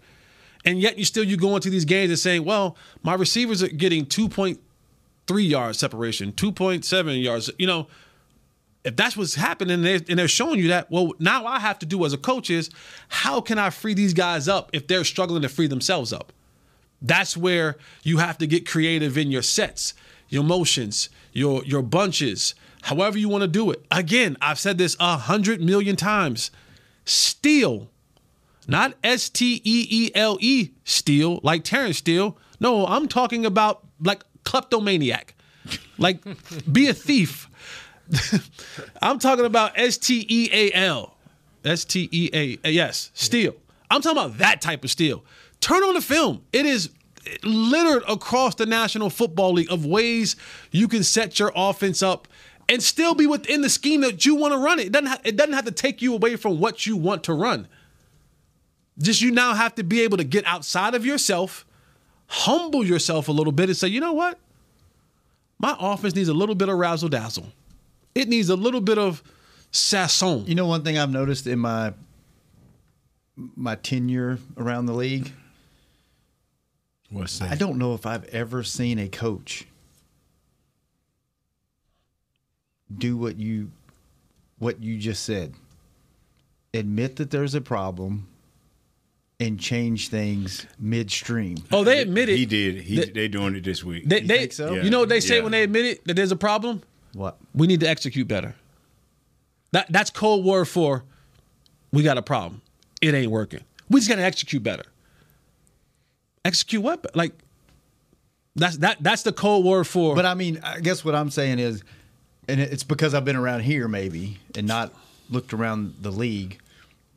and 0.66 0.80
yet 0.80 0.98
you 0.98 1.06
still 1.06 1.24
you 1.24 1.38
go 1.38 1.56
into 1.56 1.70
these 1.70 1.86
games 1.86 2.10
and 2.10 2.20
saying, 2.20 2.44
well, 2.44 2.76
my 3.04 3.14
receivers 3.14 3.62
are 3.62 3.68
getting 3.68 4.06
2.3 4.06 5.50
yards 5.50 5.80
separation, 5.80 6.34
2.7 6.34 7.24
yards. 7.24 7.52
You 7.58 7.68
know, 7.68 7.88
if 8.84 8.96
that's 8.96 9.16
what's 9.16 9.36
happening 9.36 9.76
and 9.76 9.86
they're, 9.86 10.02
and 10.10 10.20
they're 10.20 10.28
showing 10.28 10.60
you 10.60 10.70
that, 10.70 10.90
well, 10.92 11.14
now 11.20 11.46
I 11.46 11.60
have 11.60 11.80
to 11.80 11.86
do 11.86 12.06
as 12.06 12.14
a 12.14 12.18
coach 12.18 12.50
is 12.50 12.70
how 13.08 13.42
can 13.42 13.58
I 13.58 13.70
free 13.70 13.94
these 13.94 14.14
guys 14.14 14.48
up 14.48 14.70
if 14.74 14.88
they're 14.88 15.04
struggling 15.04 15.42
to 15.44 15.50
free 15.50 15.68
themselves 15.68 16.12
up? 16.12 16.34
That's 17.02 17.38
where 17.38 17.78
you 18.04 18.18
have 18.18 18.38
to 18.40 18.48
get 18.48 18.68
creative 18.68 19.18
in 19.18 19.32
your 19.32 19.42
sets, 19.42 19.94
your 20.30 20.44
motions, 20.44 21.10
your 21.34 21.64
your 21.66 21.82
bunches, 21.82 22.56
however 22.84 23.18
you 23.18 23.30
want 23.30 23.42
to 23.42 23.48
do 23.48 23.70
it. 23.70 23.86
Again, 23.92 24.38
I've 24.42 24.60
said 24.60 24.78
this 24.78 24.96
a 25.00 25.18
hundred 25.18 25.62
million 25.62 25.96
times. 25.96 26.52
Steal, 27.04 27.90
not 28.68 28.96
S 29.04 29.30
T 29.30 29.62
E 29.64 29.88
E 29.90 30.12
L 30.16 30.38
E 30.42 30.72
steal, 30.84 31.40
like 31.44 31.64
Terence 31.64 31.98
Steele. 31.98 32.38
No, 32.60 32.86
I'm 32.86 33.08
talking 33.08 33.46
about 33.46 33.86
like 34.04 34.24
kleptomaniac. 34.44 35.36
Like 35.98 36.24
be 36.72 36.88
a 36.88 36.94
thief. 36.94 37.50
I'm 39.02 39.20
talking 39.20 39.46
about 39.46 39.78
S 39.78 39.98
T 39.98 40.26
E 40.28 40.50
A 40.52 40.72
L. 40.74 41.16
S 41.64 41.84
T 41.86 42.08
E 42.12 42.30
A 42.64 42.70
yes, 42.70 43.12
steal. 43.14 43.56
I'm 43.90 44.02
talking 44.02 44.18
about 44.18 44.38
that 44.38 44.62
type 44.62 44.84
of 44.84 44.92
steal. 44.92 45.24
Turn 45.60 45.84
on 45.84 45.94
the 45.96 46.02
film. 46.02 46.44
It 46.54 46.66
is 46.66 46.90
littered 47.44 48.04
across 48.08 48.56
the 48.56 48.66
National 48.66 49.10
Football 49.10 49.54
League 49.54 49.72
of 49.72 49.86
ways 49.86 50.36
you 50.72 50.88
can 50.88 51.04
set 51.04 51.40
your 51.40 51.52
offense 51.56 52.04
up 52.04 52.28
and 52.70 52.82
still 52.82 53.16
be 53.16 53.28
within 53.28 53.62
the 53.62 53.70
scheme 53.70 54.02
that 54.02 54.26
you 54.26 54.36
want 54.36 54.54
to 54.54 54.58
run 54.58 54.80
it. 54.80 54.88
It 54.88 54.92
doesn't 54.92 55.08
ha- 55.08 55.22
it 55.24 55.36
doesn't 55.36 55.54
have 55.54 55.66
to 55.66 55.72
take 55.72 56.02
you 56.02 56.14
away 56.14 56.36
from 56.36 56.60
what 56.60 56.86
you 56.86 56.98
want 56.98 57.24
to 57.26 57.34
run. 57.34 57.68
Just 58.98 59.22
you 59.22 59.32
now 59.32 59.54
have 59.54 59.76
to 59.76 59.84
be 59.84 60.02
able 60.02 60.18
to 60.18 60.24
get 60.24 60.46
outside 60.46 60.96
of 60.96 61.06
yourself, 61.06 61.66
humble 62.28 62.86
yourself 62.86 63.28
a 63.28 63.32
little 63.32 63.52
bit 63.52 63.70
and 63.70 63.78
say, 63.78 63.88
"You 63.88 64.00
know 64.00 64.14
what? 64.14 64.40
My 65.60 65.76
offense 65.80 66.16
needs 66.16 66.30
a 66.30 66.34
little 66.34 66.56
bit 66.56 66.70
of 66.70 66.78
razzle 66.78 67.10
dazzle. 67.10 67.52
It 68.14 68.30
needs 68.30 68.50
a 68.50 68.56
little 68.56 68.82
bit 68.82 68.98
of 68.98 69.22
sasson." 69.72 70.48
You 70.48 70.56
know, 70.56 70.66
one 70.66 70.84
thing 70.84 70.98
I've 70.98 71.12
noticed 71.12 71.46
in 71.48 71.60
my 71.60 71.94
my 73.36 73.76
tenure 73.76 74.40
around 74.56 74.86
the 74.86 74.94
league, 74.94 75.32
What's 77.10 77.40
that? 77.40 77.52
I 77.52 77.56
don't 77.56 77.78
know 77.78 77.94
if 77.94 78.06
I've 78.06 78.26
ever 78.26 78.64
seen 78.64 79.00
a 79.00 79.08
coach 79.08 79.66
do 82.96 83.18
what 83.18 83.38
you 83.38 83.72
what 84.58 84.82
you 84.82 84.98
just 84.98 85.24
said. 85.24 85.54
Admit 86.74 87.18
that 87.18 87.32
there's 87.32 87.56
a 87.56 87.62
problem 87.62 88.28
and 89.40 89.60
change 89.60 90.08
things 90.10 90.66
midstream. 90.80 91.58
Oh, 91.72 91.84
they 91.84 92.00
admit 92.00 92.30
it. 92.30 92.38
He 92.38 92.46
did. 92.46 92.78
He 92.82 92.96
They- 92.98 93.10
they 93.12 93.28
doing 93.28 93.56
it 93.56 93.64
this 93.64 93.84
week. 93.84 94.08
They, 94.08 94.22
You 94.22 94.28
they, 94.28 94.38
think 94.40 94.54
so? 94.54 94.74
You 94.76 94.90
know 94.90 95.00
what 95.00 95.10
they 95.10 95.20
say 95.20 95.38
Yeah. 95.38 95.44
when 95.44 95.52
they 95.52 95.64
admit 95.64 95.86
it 95.86 96.06
that 96.06 96.14
there's 96.16 96.32
a 96.32 96.38
problem? 96.38 96.82
What? 97.14 97.38
We 97.54 97.68
need 97.68 97.82
to 97.82 97.88
execute 97.90 98.28
better. 98.28 98.56
That 99.72 99.88
that's 99.92 100.10
cold 100.10 100.46
word 100.46 100.66
for 100.66 101.04
we 101.92 102.02
got 102.04 102.18
a 102.18 102.22
problem. 102.22 102.62
It 103.02 103.14
ain't 103.14 103.32
working. 103.32 103.62
We 103.90 104.00
just 104.00 104.10
got 104.10 104.16
to 104.16 104.24
execute 104.24 104.64
better. 104.64 104.84
Execute 106.46 106.82
what? 106.82 107.14
Like 107.16 107.34
that's 108.56 108.78
that 108.78 108.98
that's 109.02 109.24
the 109.24 109.34
cold 109.34 109.66
word 109.66 109.86
for. 109.86 110.16
But 110.16 110.26
I 110.26 110.34
mean, 110.34 110.60
I 110.64 110.80
guess 110.80 111.04
what 111.04 111.14
I'm 111.16 111.30
saying 111.30 111.60
is, 111.60 111.84
and 112.48 112.60
it's 112.62 112.84
because 112.84 113.14
I've 113.14 113.26
been 113.26 113.36
around 113.36 113.62
here 113.62 113.88
maybe 113.88 114.38
and 114.56 114.66
not 114.68 114.94
looked 115.30 115.54
around 115.54 115.96
the 116.02 116.12
league, 116.12 116.60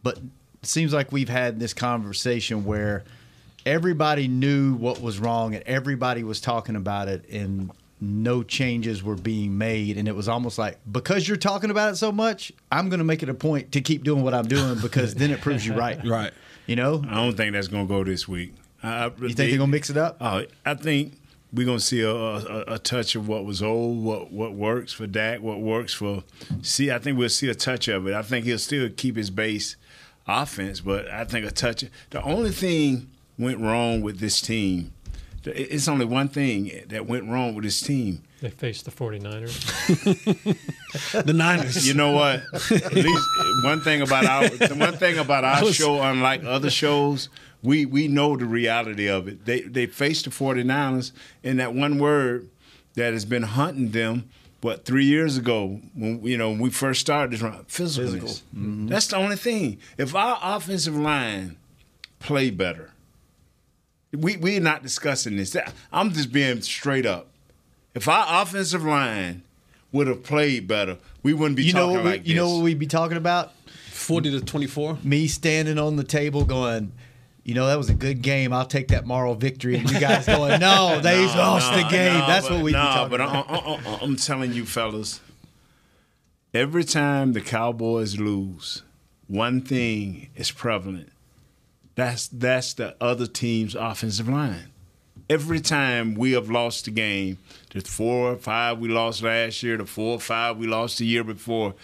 but 0.03 0.17
it 0.17 0.23
seems 0.63 0.93
like 0.93 1.13
we've 1.13 1.29
had 1.29 1.61
this 1.61 1.73
conversation 1.75 2.65
where 2.65 3.05
everybody 3.67 4.29
knew 4.29 4.75
what 4.75 5.01
was 5.01 5.19
wrong 5.19 5.55
and 5.55 5.63
everybody 5.67 6.23
was 6.25 6.41
talking 6.41 6.77
about 6.77 7.09
it 7.09 7.29
and 7.31 7.71
no 8.01 8.43
changes 8.45 9.03
were 9.03 9.17
being 9.17 9.59
made 9.59 9.97
and 9.99 10.07
it 10.07 10.15
was 10.15 10.29
almost 10.29 10.57
like 10.59 10.79
because 10.91 11.27
you're 11.27 11.37
talking 11.37 11.69
about 11.71 11.93
it 11.93 11.97
so 11.97 12.13
much 12.13 12.53
i'm 12.71 12.89
going 12.89 12.99
to 12.99 13.05
make 13.05 13.25
it 13.25 13.29
a 13.29 13.35
point 13.35 13.73
to 13.73 13.81
keep 13.81 14.05
doing 14.05 14.23
what 14.23 14.33
i'm 14.33 14.47
doing 14.47 14.79
because 14.81 15.17
then 15.17 15.31
it 15.33 15.41
proves 15.41 15.67
you 15.67 15.75
right 15.75 15.99
Right. 16.07 16.33
you 16.67 16.77
know 16.77 17.03
I 17.09 17.17
don't 17.17 17.37
think 17.37 17.53
that's 17.55 17.67
gonna 17.69 17.87
go 17.87 18.05
this 18.05 18.29
week. 18.29 18.55
I, 18.83 19.07
you 19.07 19.11
think 19.31 19.37
they're 19.37 19.49
going 19.49 19.61
to 19.61 19.67
mix 19.67 19.91
it 19.91 19.97
up 19.97 20.17
Oh, 20.21 20.45
I 20.65 20.75
think 20.75 21.15
we're 21.53 21.67
gonna 21.67 21.81
see 21.81 22.03
a, 22.03 22.11
a, 22.11 22.75
a 22.75 22.79
touch 22.79 23.17
of 23.17 23.27
what 23.27 23.45
was 23.45 23.63
old, 23.63 24.05
what 24.05 24.31
what 24.31 24.53
works 24.53 24.93
for 24.93 25.07
Dak, 25.07 25.41
what 25.41 25.61
works 25.61 25.95
for. 25.95 26.23
See, 26.63 26.91
I 26.93 26.99
think 26.99 27.19
we'll 27.19 27.31
see 27.31 27.49
a 27.49 27.55
touch 27.55 27.89
of 27.89 28.07
it. 28.07 28.13
I 28.15 28.21
think 28.23 28.45
he'll 28.45 28.59
still 28.59 28.89
keep 28.95 29.17
his 29.17 29.31
base 29.31 29.75
offense, 30.29 30.81
but 30.81 31.11
I 31.11 31.25
think 31.25 31.47
a 31.47 31.51
touch. 31.51 31.85
The 32.11 32.23
only 32.23 32.51
thing 32.51 33.09
went 33.39 33.59
wrong 33.59 34.03
with 34.03 34.21
this 34.21 34.41
team. 34.41 34.93
It's 35.45 35.89
only 35.89 36.05
one 36.05 36.29
thing 36.29 36.71
that 36.89 37.07
went 37.07 37.29
wrong 37.29 37.55
with 37.55 37.65
this 37.65 37.81
team. 37.81 38.23
They 38.43 38.51
faced 38.51 38.85
the 38.85 38.91
49ers. 38.91 39.65
the 41.25 41.33
Niners. 41.33 41.89
You 41.89 41.95
know 41.95 42.13
what? 42.13 42.43
At 42.71 42.93
least 42.93 43.27
one 43.65 43.81
thing 43.81 44.03
about 44.03 44.27
our 44.27 44.49
the 44.49 44.75
one 44.75 44.97
thing 44.97 45.19
about 45.19 45.45
our 45.45 45.65
was- 45.65 45.75
show, 45.75 46.03
unlike 46.03 46.45
other 46.45 46.71
shows, 46.71 47.29
we 47.63 47.87
we 47.87 48.09
know 48.09 48.37
the 48.37 48.45
reality 48.45 49.09
of 49.09 49.27
it. 49.27 49.47
They 49.47 49.63
they 49.63 49.87
faced 49.87 50.27
the 50.27 50.31
49ers 50.31 51.13
and 51.43 51.59
that 51.61 51.73
one 51.75 51.99
word 51.99 52.49
that 52.95 53.13
has 53.13 53.25
been 53.25 53.45
hunting 53.45 53.91
them 53.91 54.29
what 54.61 54.85
three 54.85 55.05
years 55.05 55.37
ago 55.37 55.81
when 55.95 56.23
you 56.25 56.37
know 56.37 56.51
when 56.51 56.59
we 56.59 56.71
first 56.71 57.01
started 57.01 57.33
this 57.33 57.43
run 57.43 57.65
physicalness. 57.65 58.43
Mm-hmm. 58.55 58.89
That's 58.89 59.07
the 59.09 59.17
only 59.17 59.37
thing. 59.37 59.79
If 59.97 60.15
our 60.15 60.39
offensive 60.43 60.97
line 60.97 61.57
play 62.19 62.51
better, 62.51 62.91
we 64.13 64.37
we're 64.37 64.61
not 64.61 64.83
discussing 64.83 65.37
this. 65.37 65.57
I'm 65.93 66.13
just 66.13 66.33
being 66.33 66.61
straight 66.63 67.07
up. 67.07 67.29
If 67.95 68.09
our 68.09 68.43
offensive 68.43 68.85
line 68.85 69.43
would 69.93 70.07
have 70.07 70.23
played 70.23 70.69
better, 70.69 70.99
we 71.23 71.33
wouldn't 71.33 71.57
be 71.57 71.65
you 71.65 71.73
know 71.73 71.87
talking 71.87 71.95
what 71.97 72.05
we, 72.05 72.11
like 72.11 72.27
you 72.27 72.35
know 72.35 72.55
what 72.55 72.63
we'd 72.63 72.79
be 72.79 72.87
talking 72.87 73.17
about 73.17 73.53
Forty 73.91 74.31
to 74.31 74.41
twenty-four. 74.41 74.99
me 75.03 75.27
standing 75.27 75.79
on 75.79 75.97
the 75.97 76.05
table 76.05 76.45
going, 76.45 76.93
you 77.49 77.55
know, 77.55 77.67
that 77.67 77.79
was 77.79 77.89
a 77.89 77.95
good 77.95 78.21
game. 78.21 78.53
I'll 78.53 78.67
take 78.67 78.89
that 78.89 79.07
moral 79.07 79.35
victory. 79.35 79.77
And 79.79 79.91
you 79.91 79.99
guys 79.99 80.27
going, 80.27 80.61
no, 80.61 81.01
they 81.03 81.25
No, 81.25 81.33
lost 81.33 81.73
no, 81.73 81.79
the 81.83 81.89
game. 81.89 82.13
no, 82.19 82.27
That's 82.27 82.47
but- 82.47 82.57
what 82.57 82.63
we 82.65 82.73
no, 82.73 82.79
be 82.83 82.85
talking 82.87 83.11
but 83.11 83.21
about. 83.23 83.51
I, 83.51 83.55
I, 83.55 83.75
I, 83.95 83.99
I'm 84.03 84.17
telling 84.17 84.53
you, 84.53 84.67
fellas, 84.67 85.21
every 86.53 86.85
time 86.85 87.33
the 87.33 87.41
Cowboys 87.41 88.19
lose, 88.21 88.83
one 89.29 89.63
thing 89.63 90.29
is 90.37 90.51
prevalent. 90.51 91.11
That's 91.95 92.29
that's 92.29 92.75
the 92.75 92.95
other 93.01 93.27
team's 93.27 93.75
offensive 93.75 94.29
line. 94.29 94.69
Every 95.31 95.61
time 95.61 96.15
we 96.17 96.33
have 96.33 96.51
lost 96.51 96.85
the 96.85 96.91
game, 96.91 97.39
the 97.73 97.81
four 97.81 98.33
or 98.33 98.37
five 98.37 98.79
we 98.79 98.89
lost 98.89 99.23
last 99.23 99.63
year, 99.63 99.79
the 99.79 99.87
four 99.87 100.17
or 100.17 100.21
five 100.21 100.59
we 100.59 100.67
lost 100.67 100.99
the 100.99 101.07
year 101.07 101.25
before, 101.25 101.75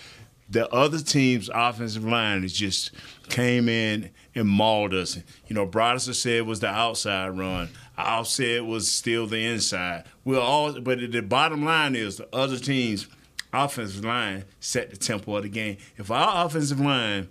the 0.49 0.71
other 0.73 0.99
team's 1.01 1.49
offensive 1.55 2.05
line 2.05 2.43
has 2.43 2.53
just 2.53 2.91
came 3.31 3.69
in 3.69 4.11
and 4.35 4.49
mauled 4.49 4.95
us. 4.95 5.19
You 5.47 5.55
know, 5.55 5.67
Brodesser 5.67 6.15
said 6.15 6.33
it 6.33 6.47
was 6.47 6.61
the 6.61 6.69
outside 6.69 7.37
run. 7.39 7.69
I'll 7.97 8.25
say 8.25 8.57
it 8.57 8.67
was 8.67 8.91
still 8.91 9.27
the 9.27 9.45
inside. 9.45 10.05
We're 10.25 10.41
all, 10.41 10.81
but 10.81 10.99
the 10.99 11.23
bottom 11.23 11.65
line 11.65 11.95
is 11.95 12.17
the 12.17 12.29
other 12.35 12.59
team's 12.59 13.07
offensive 13.53 14.05
line 14.05 14.45
set 14.61 14.91
the 14.91 14.97
tempo 14.97 15.37
of 15.37 15.45
the 15.45 15.49
game. 15.49 15.77
If 15.97 16.11
our 16.11 16.47
offensive 16.47 16.81
line 16.81 17.29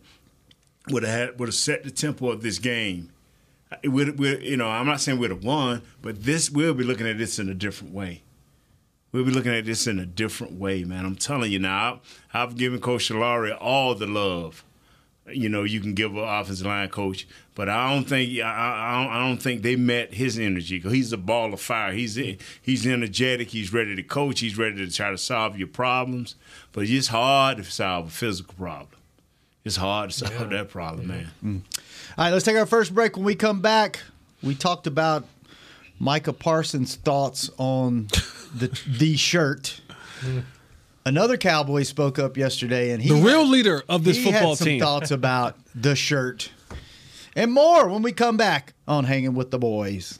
would 0.90 1.04
have 1.04 1.40
would 1.40 1.50
have 1.50 1.56
set 1.56 1.84
the 1.84 1.92
tempo 1.92 2.30
of 2.30 2.42
this 2.42 2.60
game, 2.60 3.12
we'd, 3.84 4.20
you 4.20 4.58
know, 4.58 4.70
I'm 4.70 4.86
not 4.86 5.02
saying 5.02 5.20
we'd 5.20 5.32
have 5.32 5.44
won, 5.44 5.82
but 6.02 6.24
this 6.24 6.50
we'll 6.50 6.74
be 6.74 6.84
looking 6.84 7.08
at 7.08 7.18
this 7.18 7.40
in 7.40 7.50
a 7.50 7.54
different 7.54 7.94
way. 7.94 8.24
We'll 9.12 9.26
be 9.26 9.32
looking 9.32 9.54
at 9.54 9.66
this 9.66 9.86
in 9.86 10.00
a 10.00 10.08
different 10.08 10.54
way, 10.54 10.84
man. 10.84 11.06
I'm 11.06 11.16
telling 11.16 11.52
you 11.52 11.60
now. 11.60 12.02
I've, 12.34 12.50
I've 12.50 12.58
given 12.58 12.80
Coach 12.80 13.10
Solari 13.10 13.56
all 13.60 13.94
the 13.94 14.08
love. 14.08 14.64
You 15.32 15.48
know, 15.48 15.64
you 15.64 15.80
can 15.80 15.94
give 15.94 16.12
an 16.12 16.24
offensive 16.24 16.68
line 16.68 16.90
coach, 16.90 17.28
but 17.56 17.70
I 17.70 17.94
don't 17.94 18.04
think 18.04 18.40
I, 18.42 18.44
I, 18.44 19.04
don't, 19.04 19.14
I 19.14 19.28
don't 19.28 19.42
think 19.42 19.62
they 19.62 19.78
met 19.78 20.14
his 20.14 20.38
energy. 20.38 20.82
Cause 20.82 20.92
he's 20.92 21.14
a 21.14 21.18
ball 21.18 21.54
of 21.54 21.62
fire. 21.62 21.94
He's 21.94 22.20
he's 22.62 22.86
energetic. 22.86 23.50
He's 23.50 23.72
ready 23.72 23.96
to 23.96 24.04
coach. 24.04 24.42
He's 24.42 24.58
ready 24.58 24.86
to 24.86 24.92
try 24.94 25.12
to 25.12 25.18
solve 25.18 25.58
your 25.58 25.70
problems. 25.70 26.36
But 26.74 26.90
it's 26.90 27.08
hard 27.08 27.58
to 27.58 27.64
solve 27.64 28.08
a 28.08 28.12
physical 28.12 28.54
problem. 28.56 29.00
It's 29.64 29.78
hard 29.78 30.10
to 30.10 30.28
solve 30.28 30.50
that 30.50 30.70
problem, 30.70 31.08
man. 31.08 31.30
Mm. 31.44 31.62
All 32.18 32.26
right, 32.26 32.32
let's 32.32 32.44
take 32.44 32.58
our 32.58 32.66
first 32.66 32.94
break. 32.94 33.16
When 33.16 33.26
we 33.26 33.36
come 33.36 33.62
back, 33.62 34.02
we 34.42 34.56
talked 34.56 34.88
about 34.88 35.26
Micah 36.00 36.34
Parsons' 36.34 36.96
thoughts 36.96 37.50
on 37.58 38.08
the 38.54 38.78
the 38.88 39.16
shirt. 39.16 39.80
Mm. 40.20 40.44
Another 41.06 41.36
Cowboy 41.38 41.84
spoke 41.84 42.18
up 42.18 42.38
yesterday, 42.38 42.92
and 42.92 43.02
he 43.04 43.10
The 43.10 43.18
had- 43.18 43.26
real 43.26 43.46
leader 43.48 43.84
of 43.90 44.04
this 44.06 44.18
he 44.18 44.24
football 44.24 44.50
had 44.52 44.58
some 44.58 44.68
team. 44.68 44.80
thoughts 44.80 45.12
about 45.12 45.58
the 45.76 45.96
shirt 45.96 46.50
and 47.36 47.52
more 47.52 47.88
when 47.90 48.02
we 48.02 48.12
come 48.14 48.38
back 48.38 48.74
on 48.88 49.04
Hanging 49.06 49.34
with 49.34 49.52
the 49.52 49.60
Boys. 49.60 50.20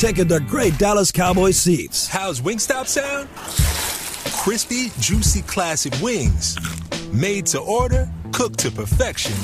ticket 0.01 0.29
to 0.29 0.39
great 0.39 0.75
Dallas 0.79 1.11
Cowboys 1.11 1.57
seats. 1.57 2.07
How's 2.07 2.41
Wingstop 2.41 2.87
sound? 2.87 3.29
Crispy, 4.35 4.91
juicy, 4.99 5.43
classic 5.43 5.93
wings. 6.01 6.57
Made 7.13 7.45
to 7.47 7.59
order, 7.59 8.09
cooked 8.31 8.57
to 8.61 8.71
perfection. 8.71 9.35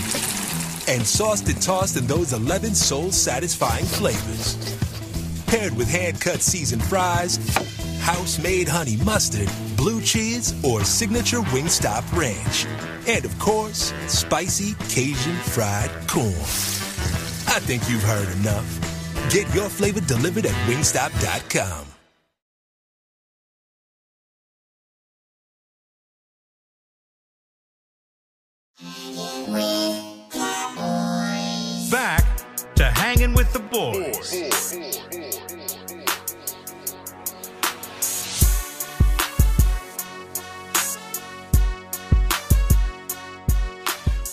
And 0.91 1.06
sauced 1.06 1.48
and 1.48 1.62
tossed 1.62 1.96
in 1.96 2.08
those 2.08 2.34
11 2.34 2.74
soul 2.74 3.12
satisfying 3.12 3.86
flavors. 3.86 4.56
Paired 5.46 5.78
with 5.78 5.91
hand 5.91 6.20
cut 6.20 6.41
seasoned 6.41 6.84
fries, 6.86 7.38
house 8.00 8.41
made 8.41 8.67
honey 8.67 8.98
mustard, 9.06 9.52
blue 9.78 10.02
cheese, 10.02 10.56
or 10.65 10.84
signature 10.84 11.41
Wingstop 11.54 12.04
ranch. 12.17 12.65
And 13.08 13.24
of 13.26 13.38
course, 13.38 13.93
spicy 14.08 14.74
Cajun 14.89 15.36
fried 15.36 15.91
corn. 16.08 16.34
I 17.46 17.60
think 17.60 17.88
you've 17.88 18.02
heard 18.02 18.36
enough. 18.39 18.87
Get 19.29 19.53
your 19.53 19.69
flavor 19.69 19.99
delivered 20.01 20.45
at 20.45 20.53
wingstop.com. 20.67 21.87
Back 31.91 32.25
to 32.75 32.83
hanging 32.85 33.33
with 33.33 33.51
the 33.53 33.59
boys. 33.59 34.33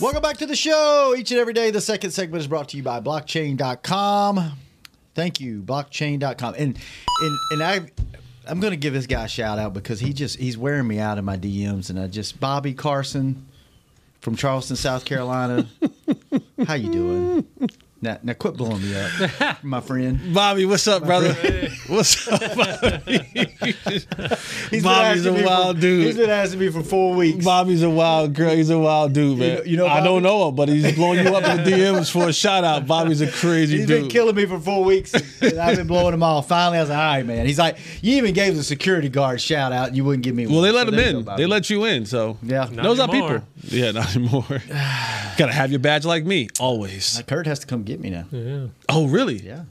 Welcome 0.01 0.21
back 0.21 0.37
to 0.39 0.47
the 0.47 0.55
show. 0.55 1.15
Each 1.17 1.31
and 1.31 1.41
every 1.41 1.55
day, 1.55 1.71
the 1.71 1.81
second 1.81 2.11
segment 2.11 2.43
is 2.43 2.47
brought 2.47 2.69
to 2.71 2.77
you 2.77 2.83
by 2.83 3.01
blockchain.com. 3.01 4.64
Thank 5.15 5.41
you, 5.41 5.63
blockchain.com. 5.63 6.55
And 6.59 6.79
and 7.21 7.39
and 7.53 7.63
I 7.63 7.87
I'm 8.47 8.61
going 8.61 8.73
to 8.73 8.77
give 8.77 8.93
this 8.93 9.07
guy 9.07 9.25
a 9.25 9.29
shout 9.29 9.59
out 9.59 9.73
because 9.73 10.01
he 10.01 10.13
just 10.13 10.39
he's 10.39 10.59
wearing 10.59 10.87
me 10.87 10.99
out 10.99 11.19
in 11.19 11.25
my 11.25 11.37
DMs 11.37 11.91
and 11.91 11.99
I 11.99 12.07
just 12.07 12.41
Bobby 12.41 12.75
Carson 12.75 13.47
from 14.21 14.37
Charleston, 14.37 14.77
South 14.77 15.05
Carolina. 15.05 15.67
How 16.67 16.75
you 16.75 16.91
doing? 16.91 17.47
Now, 18.01 18.19
now 18.23 18.33
quit 18.35 18.57
blowing 18.57 18.83
me 18.83 18.95
up, 18.97 19.65
my 19.65 19.81
friend. 19.81 20.35
Bobby, 20.35 20.67
what's 20.67 20.87
up, 20.87 21.05
brother? 21.05 21.35
What's 21.89 22.29
up, 22.29 22.41
Bobby? 22.41 23.19
He's 24.71 24.83
Bobby's 24.83 25.27
a 25.27 25.33
wild 25.33 25.77
for, 25.77 25.81
dude. 25.83 26.07
He's 26.07 26.17
been 26.17 26.31
asking 26.31 26.61
me 26.61 26.69
for 26.71 26.83
four 26.83 27.15
weeks. 27.15 27.45
Bobby's 27.45 27.83
a 27.83 27.91
wild 27.91 28.35
girl. 28.35 28.55
He's 28.55 28.71
a 28.71 28.79
wild 28.79 29.13
dude, 29.13 29.39
man. 29.39 29.57
know- 29.59 29.63
you 29.65 29.77
know 29.77 29.87
I 29.87 30.01
don't 30.03 30.23
know 30.23 30.49
him, 30.49 30.55
but 30.55 30.69
he's 30.69 30.95
blowing 30.95 31.25
you 31.25 31.35
up 31.35 31.45
in 31.45 31.65
the 31.65 31.71
DMs 31.77 32.11
for 32.11 32.29
a 32.29 32.33
shout 32.33 32.65
out. 32.65 32.87
Bobby's 32.87 33.21
a 33.21 33.31
crazy 33.31 33.79
He's 33.79 33.87
dude. 33.87 33.97
He's 33.97 34.03
been 34.05 34.11
killing 34.11 34.35
me 34.37 34.47
for 34.47 34.59
four 34.61 34.85
weeks. 34.85 35.15
And 35.43 35.59
I've 35.59 35.77
been 35.77 35.87
blowing 35.87 36.15
him 36.15 36.23
off. 36.23 36.49
Finally, 36.49 36.79
I 36.79 36.81
was 36.83 36.91
like, 36.91 36.99
all 36.99 37.05
right, 37.05 37.27
man. 37.27 37.47
He's 37.47 37.59
like, 37.59 37.77
you 38.03 38.17
even 38.17 38.35
gave 38.35 38.57
the 38.57 38.63
security 38.63 39.09
guard 39.09 39.37
a 39.37 39.39
shout 39.39 39.73
out. 39.73 39.95
You 39.95 40.05
wouldn't 40.05 40.25
give 40.25 40.35
me 40.35 40.47
one. 40.47 40.55
well, 40.55 40.63
they 40.63 40.71
let 40.73 40.87
So 40.87 40.89
him 40.93 40.97
there 40.97 41.07
you 41.13 41.23
go, 41.23 41.31
in. 41.33 41.37
They 41.39 41.47
let 41.47 41.71
you 41.71 41.85
in. 41.85 42.07
So 42.07 42.39
Yeah. 42.43 42.67
those 42.67 42.99
are 43.01 43.09
people. 43.09 43.41
Yeah, 43.67 43.93
not 43.93 44.15
anymore. 44.15 44.45
Gotta 45.39 45.53
have 45.53 45.71
your 45.71 45.81
badge 45.81 46.05
like 46.05 46.25
me 46.27 46.49
always. 46.61 47.23
Kurt 47.27 47.47
has 47.47 47.61
to 47.61 47.67
come 47.67 47.83
get 47.83 47.99
me 47.99 48.11
now. 48.11 48.27
Yeah. 48.31 48.67
Oh, 48.91 49.07
really? 49.07 49.37
Yeah. 49.39 49.65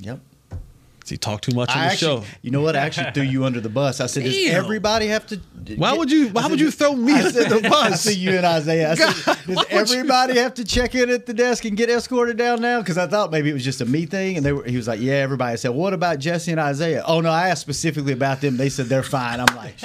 Yep. 0.00 0.20
Does 1.06 1.10
he 1.12 1.18
talk 1.18 1.40
too 1.40 1.54
much 1.54 1.70
on 1.70 1.78
I 1.78 1.86
the 1.86 1.92
actually, 1.92 2.22
show? 2.22 2.24
you 2.42 2.50
know 2.50 2.62
what? 2.62 2.74
I 2.74 2.80
actually 2.80 3.12
threw 3.12 3.22
you 3.22 3.44
under 3.44 3.60
the 3.60 3.68
bus. 3.68 4.00
I 4.00 4.06
said, 4.06 4.24
does 4.24 4.36
everybody 4.48 5.06
have 5.06 5.24
to? 5.28 5.40
Why 5.76 5.92
would 5.92 6.10
you? 6.10 6.30
Why 6.30 6.48
would 6.48 6.58
you 6.58 6.72
throw 6.72 6.94
me 6.96 7.12
I 7.12 7.18
under 7.18 7.30
said, 7.30 7.48
the 7.48 7.56
I 7.66 7.70
bus? 7.70 8.00
see 8.00 8.14
you 8.14 8.30
and 8.32 8.44
Isaiah. 8.44 8.90
I 8.90 8.94
said, 8.96 9.24
God, 9.24 9.36
does 9.36 9.46
would 9.46 9.70
you- 9.70 9.76
everybody 9.98 10.36
have 10.40 10.54
to 10.54 10.64
check 10.64 10.96
in 10.96 11.08
at 11.10 11.26
the 11.26 11.32
desk 11.32 11.64
and 11.64 11.76
get 11.76 11.88
escorted 11.90 12.36
down 12.36 12.60
now? 12.60 12.80
Because 12.80 12.98
I 12.98 13.06
thought 13.06 13.30
maybe 13.30 13.50
it 13.50 13.52
was 13.52 13.62
just 13.62 13.80
a 13.80 13.84
me 13.86 14.04
thing. 14.04 14.36
And 14.36 14.44
they 14.44 14.52
were, 14.52 14.64
he 14.64 14.76
was 14.76 14.88
like, 14.88 14.98
yeah, 14.98 15.12
everybody. 15.14 15.52
I 15.52 15.56
said, 15.56 15.70
what 15.70 15.92
about 15.94 16.18
Jesse 16.18 16.50
and 16.50 16.58
Isaiah? 16.60 17.04
Oh, 17.06 17.20
no, 17.20 17.30
I 17.30 17.50
asked 17.50 17.60
specifically 17.62 18.12
about 18.12 18.40
them. 18.40 18.56
They 18.56 18.68
said 18.68 18.86
they're 18.86 19.04
fine. 19.04 19.38
I'm 19.38 19.54
like, 19.54 19.76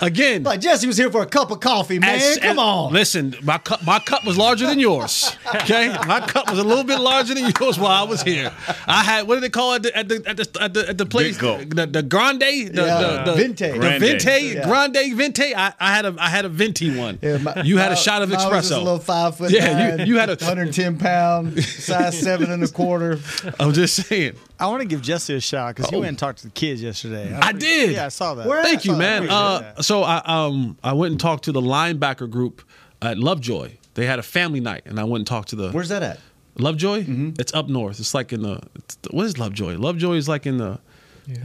Again, 0.00 0.42
like 0.44 0.60
Jesse 0.60 0.86
was 0.86 0.96
here 0.96 1.10
for 1.10 1.22
a 1.22 1.26
cup 1.26 1.50
of 1.50 1.60
coffee, 1.60 1.98
man. 1.98 2.16
As- 2.18 2.38
Come 2.38 2.50
as- 2.52 2.58
on. 2.58 2.92
Listen, 2.92 3.34
my 3.42 3.58
cup, 3.58 3.84
my 3.84 3.98
cup 3.98 4.24
was 4.24 4.36
larger 4.36 4.66
than 4.66 4.78
yours. 4.78 5.36
Okay, 5.54 5.88
my 6.06 6.20
cup 6.20 6.48
was 6.50 6.58
a 6.58 6.64
little 6.64 6.84
bit 6.84 6.98
larger 7.00 7.34
than 7.34 7.52
yours 7.60 7.78
while 7.78 8.04
I 8.04 8.08
was 8.08 8.22
here. 8.22 8.52
I 8.86 9.02
had 9.02 9.26
what 9.26 9.34
do 9.36 9.40
they 9.40 9.48
call 9.50 9.74
it 9.74 9.86
at 9.86 10.08
the 10.08 10.16
at 10.26 10.36
the 10.36 10.48
at 10.48 10.52
the 10.52 10.62
at 10.62 10.74
the, 10.74 10.88
at 10.90 10.98
the 10.98 11.06
place? 11.06 11.36
The, 11.38 11.88
the 11.90 12.02
grande, 12.02 12.40
the, 12.40 12.72
Yeah, 12.74 13.22
the, 13.24 13.32
the 13.32 13.36
Venti. 13.36 13.70
the 13.72 13.78
Grande. 13.78 14.00
venti, 14.00 14.46
Yeah. 14.54 14.66
grande 14.66 15.14
venti. 15.16 15.54
I, 15.54 15.72
I 15.80 15.94
had 15.94 16.06
a 16.06 16.14
I 16.18 16.28
had 16.28 16.44
a 16.44 16.48
venti 16.48 16.96
one. 16.96 17.18
Yeah, 17.22 17.38
my- 17.38 17.62
you 17.62 17.78
had 17.78 17.92
a 17.92 17.96
shot 17.96 18.22
of 18.22 18.28
mine 18.30 18.38
was 18.50 18.70
espresso. 18.70 18.76
a 18.76 18.78
little 18.78 18.98
five 18.98 19.36
foot. 19.36 19.50
Yeah, 19.50 19.70
you- 19.90 19.96
nine, 19.96 20.06
you 20.06 20.18
had 20.18 20.30
a- 20.30 20.36
110 20.36 20.98
pound, 20.98 21.62
size 21.64 22.18
seven 22.20 22.50
and 22.50 22.62
a 22.62 22.68
quarter. 22.68 23.18
I'm 23.60 23.72
just 23.72 24.06
saying. 24.06 24.34
I 24.58 24.66
want 24.66 24.82
to 24.82 24.86
give 24.88 25.00
Jesse 25.00 25.34
a 25.34 25.40
shot 25.40 25.74
because 25.74 25.88
he 25.88 25.96
Oh. 25.96 26.00
went 26.00 26.10
and 26.10 26.18
talked 26.18 26.40
to 26.40 26.44
the 26.44 26.50
kids 26.50 26.82
yesterday. 26.82 27.34
I 27.34 27.52
did. 27.52 27.92
Yeah, 27.92 28.04
I 28.04 28.08
saw 28.08 28.34
that. 28.34 28.46
Where- 28.46 28.62
Thank 28.62 28.84
you, 28.84 28.94
man. 28.94 29.26
Uh, 29.30 29.60
that. 29.60 29.79
So 29.80 30.02
I 30.02 30.22
um 30.24 30.76
I 30.82 30.92
went 30.92 31.12
and 31.12 31.20
talked 31.20 31.44
to 31.44 31.52
the 31.52 31.60
linebacker 31.60 32.28
group 32.30 32.62
at 33.02 33.18
Lovejoy. 33.18 33.72
They 33.94 34.06
had 34.06 34.18
a 34.18 34.22
family 34.22 34.60
night, 34.60 34.82
and 34.86 34.98
I 35.00 35.04
went 35.04 35.20
and 35.20 35.26
talked 35.26 35.48
to 35.50 35.56
the 35.56 35.70
Where's 35.70 35.88
that 35.88 36.02
at? 36.02 36.20
Lovejoy. 36.58 37.00
Mm-hmm. 37.02 37.30
It's 37.38 37.54
up 37.54 37.68
north. 37.68 37.98
It's 38.00 38.14
like 38.14 38.32
in 38.32 38.42
the 38.42 38.60
it's, 38.74 38.98
what 39.10 39.26
is 39.26 39.38
Lovejoy? 39.38 39.76
Lovejoy 39.78 40.14
is 40.14 40.28
like 40.28 40.46
in 40.46 40.58
the 40.58 40.78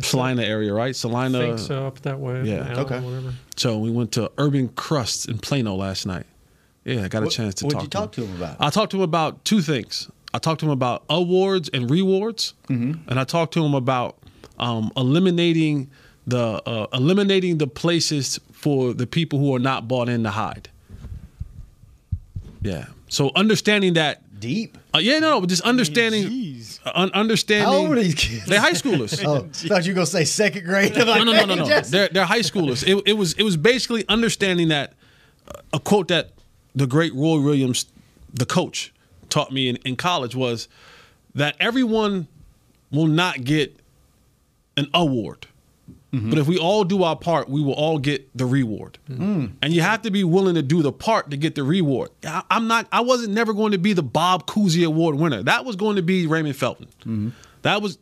Celina 0.01 0.43
area, 0.43 0.73
right? 0.73 0.89
I 0.89 0.91
Celina. 0.93 1.39
think 1.39 1.59
so, 1.59 1.85
up 1.87 1.99
that 2.01 2.19
way. 2.19 2.43
Yeah. 2.43 2.67
Allen, 2.69 2.79
Okay. 2.85 2.99
Whatever. 2.99 3.33
So 3.55 3.77
we 3.77 3.91
went 3.91 4.11
to 4.13 4.31
Urban 4.37 4.69
Crusts 4.69 5.25
in 5.25 5.37
Plano 5.37 5.75
last 5.75 6.05
night. 6.07 6.25
Yeah, 6.85 7.03
I 7.03 7.07
got 7.07 7.21
a 7.21 7.25
What- 7.25 7.33
chance 7.33 7.55
to 7.55 7.65
talk. 7.65 7.73
what'd 7.75 7.91
talk. 7.91 8.17
you 8.17 8.23
talk 8.23 8.27
to 8.29 8.33
him 8.33 8.35
about? 8.43 8.57
I 8.59 8.69
talked 8.71 8.91
to 8.91 8.97
him 8.97 9.03
about 9.03 9.45
two 9.45 9.61
things. 9.61 10.09
I 10.33 10.39
talked 10.39 10.59
to 10.61 10.65
him 10.65 10.71
about 10.71 11.03
awards 11.09 11.69
and 11.69 11.89
rewards, 11.89 12.53
Mm-hmm. 12.69 13.09
and 13.09 13.19
I 13.19 13.23
talked 13.25 13.53
to 13.53 13.63
him 13.63 13.73
about 13.73 14.17
um, 14.59 14.91
eliminating 14.97 15.89
the 16.27 16.61
uh, 16.65 16.87
eliminating 16.93 17.57
the 17.57 17.67
places 17.67 18.39
for 18.51 18.93
the 18.93 19.05
people 19.07 19.39
who 19.39 19.55
are 19.55 19.59
not 19.59 19.87
bought 19.87 20.09
in 20.09 20.23
to 20.23 20.31
hide. 20.31 20.69
Yeah. 22.61 22.85
So 23.09 23.31
understanding 23.35 23.93
that 23.93 24.21
Deep. 24.39 24.77
uh, 24.93 24.97
yeah, 24.97 25.19
no, 25.19 25.39
no, 25.39 25.45
just 25.45 25.61
understanding, 25.63 26.59
uh, 26.85 26.91
un- 26.95 27.11
understanding. 27.13 27.65
How 27.67 27.75
old 27.75 27.91
are 27.91 28.01
these 28.01 28.15
kids? 28.15 28.45
They're 28.45 28.59
high 28.59 28.71
schoolers. 28.73 29.23
Oh, 29.25 29.47
thought 29.51 29.85
you 29.85 29.91
were 29.93 29.95
gonna 29.95 30.05
say 30.07 30.25
second 30.25 30.65
grade. 30.65 30.95
no, 30.95 31.03
no, 31.23 31.23
no, 31.23 31.45
no, 31.45 31.55
no. 31.55 31.65
Just- 31.65 31.91
They're 31.91 32.09
they're 32.09 32.25
high 32.25 32.39
schoolers. 32.41 32.83
It, 32.87 33.01
it 33.05 33.13
was 33.13 33.33
it 33.33 33.43
was 33.43 33.55
basically 33.57 34.03
understanding 34.09 34.69
that 34.69 34.93
uh, 35.47 35.61
a 35.73 35.79
quote 35.79 36.07
that 36.09 36.31
the 36.75 36.87
great 36.87 37.13
Roy 37.13 37.39
Williams, 37.39 37.85
the 38.33 38.45
coach, 38.45 38.91
taught 39.29 39.51
me 39.51 39.69
in, 39.69 39.75
in 39.77 39.95
college 39.95 40.35
was 40.35 40.67
that 41.35 41.55
everyone 41.59 42.27
will 42.91 43.07
not 43.07 43.43
get 43.43 43.77
an 44.75 44.87
award. 44.93 45.47
Mm-hmm. 46.15 46.29
But 46.29 46.39
if 46.39 46.47
we 46.47 46.57
all 46.57 46.85
do 46.85 47.03
our 47.03 47.15
part, 47.15 47.49
we 47.49 47.61
will 47.61 47.73
all 47.73 47.99
get 47.99 48.29
the 48.37 48.45
reward. 48.45 48.97
Mm. 49.09 49.51
And 49.61 49.73
you 49.73 49.81
have 49.81 50.01
to 50.03 50.11
be 50.11 50.23
willing 50.23 50.55
to 50.55 50.61
do 50.61 50.81
the 50.81 50.93
part 50.93 51.29
to 51.31 51.37
get 51.37 51.55
the 51.55 51.63
reward. 51.63 52.09
I, 52.25 52.41
I'm 52.49 52.67
not. 52.67 52.87
I 52.93 53.01
wasn't 53.01 53.33
never 53.33 53.53
going 53.53 53.73
to 53.73 53.77
be 53.77 53.91
the 53.91 54.03
Bob 54.03 54.47
Cousy 54.47 54.85
Award 54.85 55.15
winner. 55.15 55.43
That 55.43 55.65
was 55.65 55.75
going 55.75 55.97
to 55.97 56.01
be 56.01 56.25
Raymond 56.25 56.55
Felton. 56.55 56.87
Mm-hmm. 57.01 57.29
That 57.63 57.81
was 57.81 57.97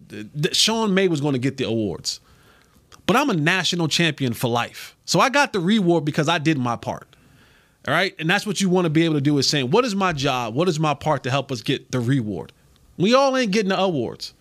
Sean 0.51 0.93
May 0.93 1.07
was 1.07 1.21
going 1.21 1.33
to 1.33 1.39
get 1.39 1.57
the 1.57 1.63
awards. 1.63 2.19
But 3.07 3.15
I'm 3.15 3.31
a 3.31 3.33
national 3.33 3.87
champion 3.87 4.33
for 4.33 4.47
life. 4.47 4.95
So 5.05 5.19
I 5.19 5.29
got 5.29 5.51
the 5.51 5.59
reward 5.59 6.05
because 6.05 6.29
I 6.29 6.37
did 6.37 6.57
my 6.57 6.75
part. 6.75 7.07
All 7.87 7.93
right. 7.93 8.15
And 8.19 8.29
that's 8.29 8.45
what 8.45 8.61
you 8.61 8.69
want 8.69 8.85
to 8.85 8.89
be 8.89 9.05
able 9.05 9.15
to 9.15 9.21
do 9.21 9.37
is 9.39 9.49
saying, 9.49 9.71
what 9.71 9.85
is 9.85 9.95
my 9.95 10.13
job? 10.13 10.53
What 10.53 10.69
is 10.69 10.79
my 10.79 10.93
part 10.93 11.23
to 11.23 11.31
help 11.31 11.51
us 11.51 11.61
get 11.61 11.91
the 11.91 11.99
reward? 11.99 12.53
We 12.97 13.13
all 13.13 13.35
ain't 13.35 13.51
getting 13.51 13.69
the 13.69 13.79
awards. 13.79 14.33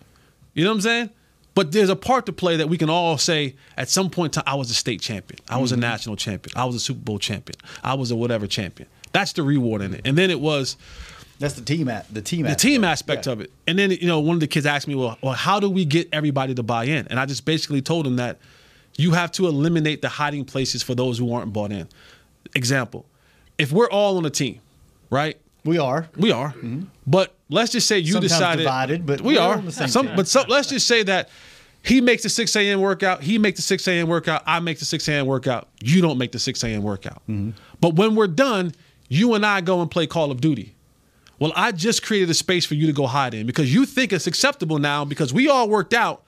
You 0.53 0.63
know 0.63 0.69
what 0.69 0.75
I'm 0.75 0.81
saying? 0.81 1.09
But 1.55 1.71
there's 1.71 1.89
a 1.89 1.95
part 1.95 2.25
to 2.25 2.33
play 2.33 2.57
that 2.57 2.67
we 2.67 2.77
can 2.77 2.89
all 2.89 3.17
say 3.17 3.55
at 3.77 3.89
some 3.89 4.09
point 4.09 4.35
in 4.35 4.43
time, 4.43 4.51
I 4.51 4.55
was 4.55 4.71
a 4.71 4.73
state 4.73 5.01
champion. 5.01 5.39
I 5.47 5.57
was 5.57 5.71
a 5.71 5.75
mm-hmm. 5.75 5.81
national 5.81 6.15
champion. 6.15 6.57
I 6.57 6.65
was 6.65 6.75
a 6.75 6.79
Super 6.79 7.01
Bowl 7.01 7.19
champion. 7.19 7.57
I 7.83 7.93
was 7.93 8.11
a 8.11 8.15
whatever 8.15 8.47
champion. 8.47 8.89
That's 9.11 9.33
the 9.33 9.43
reward 9.43 9.81
in 9.81 9.93
it. 9.93 10.01
And 10.05 10.17
then 10.17 10.31
it 10.31 10.39
was 10.39 10.75
That's 11.37 11.53
the 11.53 11.61
team 11.61 11.87
at 11.89 12.11
the 12.11 12.21
team. 12.21 12.45
the 12.45 12.55
team 12.55 12.83
aspect 12.83 13.27
of 13.27 13.39
it. 13.39 13.51
And 13.67 13.77
then 13.77 13.91
you 13.91 14.07
know, 14.07 14.19
one 14.19 14.35
of 14.35 14.39
the 14.39 14.47
kids 14.47 14.65
asked 14.65 14.87
me, 14.87 14.95
"Well, 14.95 15.17
well, 15.21 15.33
how 15.33 15.59
do 15.59 15.69
we 15.69 15.85
get 15.85 16.09
everybody 16.11 16.55
to 16.55 16.63
buy 16.63 16.85
in?" 16.85 17.07
And 17.09 17.19
I 17.19 17.27
just 17.27 17.45
basically 17.45 17.81
told 17.81 18.07
him 18.07 18.15
that 18.15 18.39
you 18.97 19.11
have 19.11 19.31
to 19.33 19.47
eliminate 19.47 20.01
the 20.01 20.09
hiding 20.09 20.45
places 20.45 20.81
for 20.81 20.95
those 20.95 21.19
who 21.19 21.31
aren't 21.33 21.53
bought 21.53 21.71
in. 21.71 21.87
Example: 22.55 23.05
If 23.59 23.71
we're 23.71 23.89
all 23.89 24.17
on 24.17 24.25
a 24.25 24.31
team, 24.31 24.59
right? 25.11 25.37
We 25.65 25.77
are. 25.77 26.09
We 26.17 26.31
are. 26.31 26.49
Mm-hmm. 26.49 26.83
But 27.07 27.35
let's 27.49 27.71
just 27.71 27.87
say 27.87 27.99
you 27.99 28.13
Sometimes 28.13 28.31
decided 28.31 28.63
divided, 28.63 29.05
but 29.05 29.21
we 29.21 29.35
same 29.35 29.87
Some, 29.87 30.15
but 30.15 30.27
some, 30.27 30.45
let's 30.49 30.67
just 30.67 30.87
say 30.87 31.03
that 31.03 31.29
he 31.83 31.99
makes 32.01 32.23
the 32.23 32.29
6 32.29 32.55
a.m. 32.55 32.79
workout. 32.81 33.21
He 33.21 33.37
makes 33.37 33.57
the 33.57 33.63
6 33.63 33.87
a.m. 33.87 34.07
workout. 34.07 34.41
I 34.45 34.59
make 34.59 34.79
the 34.79 34.85
6 34.85 35.07
a.m. 35.09 35.25
workout. 35.25 35.67
You 35.81 36.01
don't 36.01 36.17
make 36.17 36.31
the 36.31 36.39
6 36.39 36.63
a.m. 36.63 36.81
workout. 36.81 37.21
Mm-hmm. 37.29 37.51
But 37.81 37.95
when 37.95 38.15
we're 38.15 38.27
done, 38.27 38.73
you 39.09 39.33
and 39.33 39.45
I 39.45 39.61
go 39.61 39.81
and 39.81 39.91
play 39.91 40.07
Call 40.07 40.31
of 40.31 40.41
Duty. 40.41 40.75
Well, 41.39 41.51
I 41.55 41.73
just 41.73 42.03
created 42.03 42.29
a 42.29 42.33
space 42.33 42.65
for 42.65 42.75
you 42.75 42.87
to 42.87 42.93
go 42.93 43.05
hide 43.05 43.33
in 43.33 43.45
because 43.45 43.73
you 43.73 43.85
think 43.85 44.13
it's 44.13 44.27
acceptable 44.27 44.79
now 44.79 45.03
because 45.03 45.33
we 45.33 45.49
all 45.49 45.67
worked 45.67 45.93
out. 45.93 46.23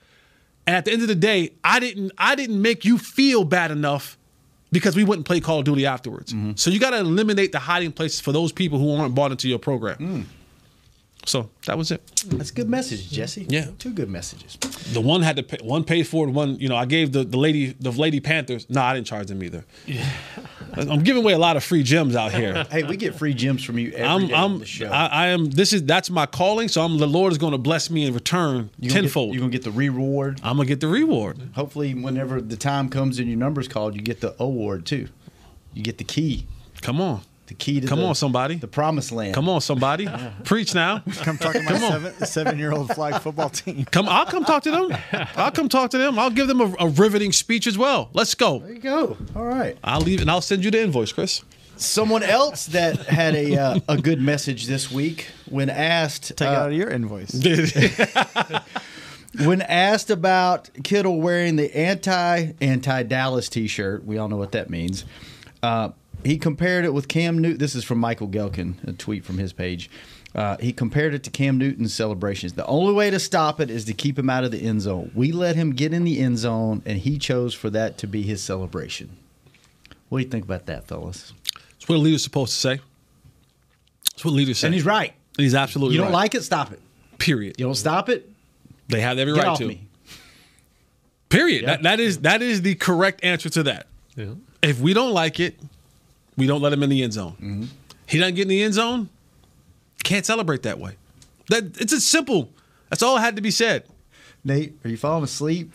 And 0.67 0.75
at 0.75 0.83
the 0.83 0.91
end 0.91 1.03
of 1.03 1.07
the 1.07 1.15
day, 1.15 1.53
I 1.63 1.79
didn't 1.79 2.11
I 2.17 2.35
didn't 2.35 2.61
make 2.61 2.83
you 2.83 2.97
feel 2.97 3.43
bad 3.43 3.71
enough 3.71 4.17
because 4.75 4.95
we 4.95 5.03
wouldn't 5.03 5.25
play 5.25 5.39
Call 5.39 5.59
of 5.59 5.65
Duty 5.65 5.85
afterwards. 5.85 6.33
Mm-hmm. 6.33 6.51
So 6.55 6.69
you 6.69 6.79
got 6.79 6.91
to 6.91 6.99
eliminate 6.99 7.51
the 7.51 7.59
hiding 7.59 7.91
places 7.91 8.19
for 8.19 8.31
those 8.31 8.51
people 8.51 8.77
who 8.77 8.95
aren't 8.95 9.15
bought 9.15 9.31
into 9.31 9.47
your 9.47 9.59
program. 9.59 9.97
Mm. 9.97 10.25
So 11.25 11.49
that 11.65 11.77
was 11.77 11.91
it. 11.91 12.01
That's 12.27 12.51
a 12.51 12.53
good 12.53 12.69
message, 12.69 13.09
Jesse. 13.09 13.45
Yeah. 13.49 13.67
Two 13.79 13.91
good 13.93 14.09
messages. 14.09 14.57
The 14.93 15.01
one 15.01 15.23
had 15.23 15.37
to 15.37 15.43
pay, 15.43 15.57
one 15.63 15.83
paid 15.83 16.07
for 16.07 16.27
it. 16.27 16.31
One, 16.31 16.59
you 16.59 16.69
know, 16.69 16.75
I 16.75 16.85
gave 16.85 17.13
the, 17.13 17.23
the 17.23 17.37
lady 17.37 17.75
the 17.79 17.91
lady 17.91 18.19
Panthers. 18.19 18.69
No, 18.69 18.81
I 18.81 18.93
didn't 18.93 19.07
charge 19.07 19.27
them 19.27 19.41
either. 19.41 19.65
I'm 20.77 21.03
giving 21.03 21.23
away 21.23 21.33
a 21.33 21.37
lot 21.37 21.57
of 21.57 21.63
free 21.63 21.83
gems 21.83 22.15
out 22.15 22.31
here. 22.33 22.65
Hey, 22.75 22.83
we 22.83 22.97
get 22.97 23.15
free 23.15 23.33
gems 23.33 23.63
from 23.63 23.77
you 23.79 23.91
every 23.91 24.05
I'm, 24.05 24.27
day 24.27 24.33
I'm, 24.33 24.53
on 24.53 24.59
the 24.59 24.65
show. 24.65 24.87
I, 24.87 25.05
I 25.05 25.27
am. 25.27 25.45
This 25.45 25.71
is 25.71 25.83
that's 25.83 26.09
my 26.09 26.25
calling. 26.25 26.67
So 26.67 26.81
I'm. 26.81 26.97
The 26.97 27.07
Lord 27.07 27.31
is 27.31 27.37
going 27.37 27.51
to 27.53 27.57
bless 27.57 27.89
me 27.89 28.05
in 28.05 28.13
return 28.13 28.69
You 28.79 28.89
gonna 28.89 29.01
get- 29.01 29.01
tenfold. 29.01 29.33
You're 29.33 29.41
gonna 29.41 29.51
get 29.51 29.63
the 29.63 29.71
reward. 29.71 30.39
I'm 30.43 30.57
gonna 30.57 30.67
get 30.67 30.79
the 30.81 30.87
reward. 30.87 31.49
Hopefully, 31.55 31.93
whenever 31.93 32.41
the 32.41 32.57
time 32.57 32.89
comes 32.89 33.19
and 33.19 33.27
your 33.27 33.37
number's 33.37 33.67
called, 33.67 33.95
you 33.95 34.01
get 34.01 34.21
the 34.21 34.35
award 34.39 34.85
too. 34.85 35.07
You 35.73 35.83
get 35.83 35.97
the 35.97 36.03
key. 36.03 36.47
Come 36.81 36.99
on. 36.99 37.21
The 37.47 37.53
key 37.53 37.79
to 37.79 37.87
Come 37.87 37.99
the, 37.99 38.07
on, 38.07 38.15
somebody. 38.15 38.55
the 38.55 38.67
promised 38.67 39.11
land. 39.11 39.35
Come 39.35 39.47
on, 39.49 39.61
somebody. 39.61 40.09
Preach 40.45 40.73
now. 40.73 41.03
Come 41.17 41.37
talk 41.37 41.53
to 41.53 41.61
my 41.61 41.77
seven, 41.77 42.13
seven-year-old 42.25 42.95
flag 42.95 43.21
football 43.21 43.49
team. 43.49 43.85
Come. 43.85 44.09
I'll 44.09 44.25
come 44.25 44.43
talk 44.45 44.63
to 44.63 44.71
them. 44.71 44.97
I'll 45.35 45.51
come 45.51 45.69
talk 45.69 45.91
to 45.91 45.97
them. 45.99 46.17
I'll 46.17 46.31
give 46.31 46.47
them 46.47 46.59
a, 46.59 46.73
a 46.79 46.87
riveting 46.87 47.31
speech 47.31 47.67
as 47.67 47.77
well. 47.77 48.09
Let's 48.13 48.33
go. 48.33 48.59
There 48.59 48.73
you 48.73 48.79
go. 48.79 49.17
All 49.35 49.45
right. 49.45 49.77
I'll 49.83 50.01
leave 50.01 50.21
and 50.21 50.31
I'll 50.31 50.41
send 50.41 50.63
you 50.65 50.71
the 50.71 50.81
invoice, 50.81 51.11
Chris. 51.11 51.43
Someone 51.77 52.23
else 52.23 52.65
that 52.67 52.97
had 53.05 53.35
a 53.35 53.57
uh, 53.57 53.79
a 53.89 53.97
good 53.97 54.21
message 54.21 54.65
this 54.65 54.89
week 54.89 55.27
when 55.49 55.69
asked 55.69 56.35
Take 56.37 56.47
uh, 56.47 56.51
out 56.51 56.71
of 56.71 56.77
your 56.77 56.89
invoice. 56.89 57.33
when 59.43 59.61
asked 59.61 60.09
about 60.09 60.69
Kittle 60.83 61.19
wearing 61.19 61.57
the 61.57 61.75
anti 61.75 62.53
anti 62.61 63.03
Dallas 63.03 63.49
T-shirt, 63.49 64.05
we 64.05 64.17
all 64.17 64.29
know 64.29 64.37
what 64.37 64.53
that 64.53 64.69
means. 64.69 65.05
Uh, 65.61 65.89
he 66.25 66.37
compared 66.37 66.83
it 66.85 66.93
with 66.93 67.07
Cam 67.07 67.37
Newton. 67.39 67.57
This 67.59 67.75
is 67.75 67.83
from 67.83 67.99
Michael 67.99 68.27
Gehlken, 68.27 68.85
a 68.87 68.93
tweet 68.93 69.23
from 69.23 69.37
his 69.37 69.53
page. 69.53 69.89
Uh, 70.33 70.57
he 70.57 70.73
compared 70.73 71.13
it 71.13 71.23
to 71.23 71.29
Cam 71.29 71.57
Newton's 71.57 71.93
celebrations. 71.93 72.53
The 72.53 72.65
only 72.65 72.93
way 72.93 73.09
to 73.09 73.19
stop 73.19 73.61
it 73.61 73.69
is 73.69 73.85
to 73.85 73.93
keep 73.93 74.19
him 74.19 74.29
out 74.29 74.43
of 74.43 74.51
the 74.51 74.57
end 74.61 74.81
zone. 74.81 75.11
We 75.15 75.31
let 75.31 75.55
him 75.55 75.71
get 75.71 75.93
in 75.93 76.03
the 76.03 76.19
end 76.19 76.37
zone, 76.39 76.81
and 76.85 76.97
he 76.97 77.17
chose 77.17 77.53
for 77.53 77.69
that 77.69 77.97
to 77.99 78.07
be 78.07 78.23
his 78.23 78.43
celebration. 78.43 79.15
What 80.09 80.19
do 80.19 80.25
you 80.25 80.29
think 80.29 80.43
about 80.43 80.65
that, 80.65 80.87
fellas? 80.87 81.31
That's 81.71 81.87
what 81.87 81.95
a 81.95 81.99
leader's 81.99 82.23
supposed 82.23 82.51
to 82.53 82.59
say. 82.59 82.81
That's 84.11 84.25
what 84.25 84.33
leaders 84.33 84.59
say. 84.59 84.67
And 84.67 84.73
he's 84.73 84.85
right. 84.85 85.13
He's 85.37 85.55
absolutely 85.55 85.95
You 85.95 86.01
don't 86.01 86.11
right. 86.11 86.19
like 86.23 86.35
it? 86.35 86.43
Stop 86.43 86.71
it. 86.73 86.81
Period. 87.17 87.55
You 87.57 87.65
don't 87.65 87.75
stop 87.75 88.09
it? 88.09 88.29
They 88.89 88.99
have 89.01 89.17
every 89.17 89.33
Get 89.33 89.39
right 89.43 89.49
off 89.49 89.57
to. 89.59 89.67
me. 89.67 89.87
Period. 91.29 91.61
Yeah. 91.63 91.67
That, 91.67 91.83
that 91.83 91.99
is 91.99 92.19
that 92.19 92.41
is 92.41 92.61
the 92.61 92.75
correct 92.75 93.23
answer 93.23 93.49
to 93.49 93.63
that. 93.63 93.87
Yeah. 94.15 94.35
If 94.61 94.79
we 94.79 94.93
don't 94.93 95.11
like 95.11 95.39
it, 95.39 95.59
we 96.37 96.47
don't 96.47 96.61
let 96.61 96.73
him 96.73 96.83
in 96.83 96.89
the 96.89 97.03
end 97.03 97.13
zone. 97.13 97.33
Mm-hmm. 97.33 97.63
He 98.07 98.19
doesn't 98.19 98.35
get 98.35 98.43
in 98.43 98.47
the 98.49 98.61
end 98.63 98.73
zone. 98.73 99.09
Can't 100.03 100.25
celebrate 100.25 100.63
that 100.63 100.79
way. 100.79 100.95
That 101.49 101.79
it's 101.79 101.93
a 101.93 102.01
simple. 102.01 102.49
That's 102.89 103.01
all 103.03 103.17
had 103.17 103.35
to 103.35 103.41
be 103.41 103.51
said. 103.51 103.85
Nate, 104.43 104.73
are 104.83 104.89
you 104.89 104.97
falling 104.97 105.23
asleep? 105.23 105.71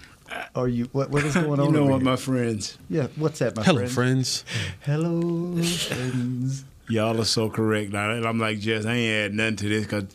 Or 0.55 0.69
you 0.69 0.89
what? 0.93 1.11
What 1.11 1.25
is 1.25 1.35
going 1.35 1.59
on? 1.61 1.67
You 1.67 1.73
know 1.73 1.81
over 1.83 1.93
what, 1.93 2.03
here? 2.03 2.11
my 2.11 2.17
friends? 2.17 2.79
Yeah, 2.89 3.09
what's 3.17 3.41
that, 3.41 3.57
my 3.57 3.65
friends? 3.65 3.77
Hello, 3.77 3.89
friend? 3.89 3.93
friends. 3.93 4.45
Hello, 4.83 5.63
friends. 5.63 6.65
Y'all 6.89 7.21
are 7.21 7.25
so 7.25 7.51
correct. 7.51 7.93
Now, 7.93 8.11
and 8.11 8.25
I'm 8.25 8.39
like, 8.39 8.59
Jess, 8.61 8.85
I 8.87 8.95
ain't 8.95 9.33
add 9.33 9.35
nothing 9.35 9.57
to 9.57 9.69
this 9.69 9.85
because, 9.85 10.07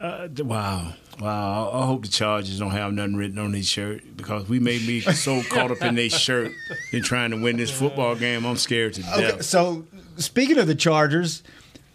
uh, 0.00 0.28
wow, 0.44 0.92
wow. 1.18 1.70
I, 1.72 1.82
I 1.82 1.86
hope 1.86 2.02
the 2.02 2.08
Chargers 2.08 2.58
don't 2.58 2.70
have 2.70 2.92
nothing 2.92 3.16
written 3.16 3.38
on 3.38 3.52
his 3.52 3.66
shirt 3.68 4.02
because 4.16 4.48
we 4.48 4.60
made 4.60 4.86
me 4.86 5.00
so 5.00 5.42
caught 5.50 5.70
up 5.70 5.82
in 5.82 5.94
their 5.94 6.10
shirt 6.10 6.52
in 6.92 7.02
trying 7.02 7.30
to 7.30 7.36
win 7.40 7.56
this 7.56 7.70
football 7.70 8.14
game. 8.16 8.44
I'm 8.44 8.56
scared 8.56 8.94
to 8.94 9.02
Okay, 9.12 9.20
death. 9.32 9.42
so 9.44 9.84
speaking 10.16 10.58
of 10.58 10.66
the 10.66 10.74
Chargers, 10.74 11.42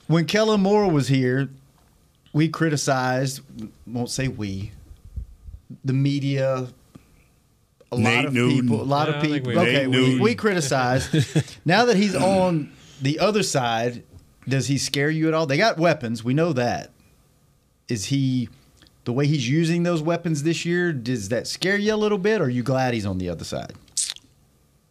when 0.07 0.25
Kellen 0.25 0.61
Moore 0.61 0.89
was 0.89 1.07
here, 1.07 1.49
we 2.33 2.49
criticized. 2.49 3.41
Won't 3.87 4.09
say 4.09 4.27
we. 4.27 4.71
The 5.83 5.93
media. 5.93 6.67
A 7.91 7.95
lot 7.95 8.01
Nate 8.03 8.25
of 8.25 8.33
Newton. 8.33 8.61
people. 8.61 8.81
A 8.81 8.83
lot 8.83 9.07
Yeah, 9.07 9.15
of 9.15 9.21
people. 9.23 9.51
we- 9.51 9.57
Okay, 9.57 9.87
we, 9.87 9.91
Newton. 9.91 10.19
we 10.21 10.35
criticized. 10.35 11.57
now 11.65 11.85
that 11.85 11.95
he's 11.95 12.15
on 12.15 12.71
the 13.01 13.19
other 13.19 13.41
side, 13.43 14.03
does 14.49 14.67
he 14.67 14.77
scare 14.77 15.09
you 15.09 15.27
at 15.27 15.33
all? 15.33 15.45
They 15.45 15.57
got 15.57 15.77
weapons. 15.77 16.23
We 16.23 16.33
know 16.33 16.51
that. 16.53 16.91
Is 17.87 18.05
he 18.05 18.49
the 19.05 19.13
way 19.13 19.25
he's 19.27 19.47
using 19.47 19.83
those 19.83 20.01
weapons 20.01 20.43
this 20.43 20.65
year? 20.65 20.91
Does 20.91 21.29
that 21.29 21.47
scare 21.47 21.77
you 21.77 21.93
a 21.93 21.95
little 21.95 22.17
bit? 22.17 22.41
Or 22.41 22.45
are 22.45 22.49
you 22.49 22.63
glad 22.63 22.93
he's 22.93 23.05
on 23.05 23.17
the 23.17 23.29
other 23.29 23.45
side? 23.45 23.73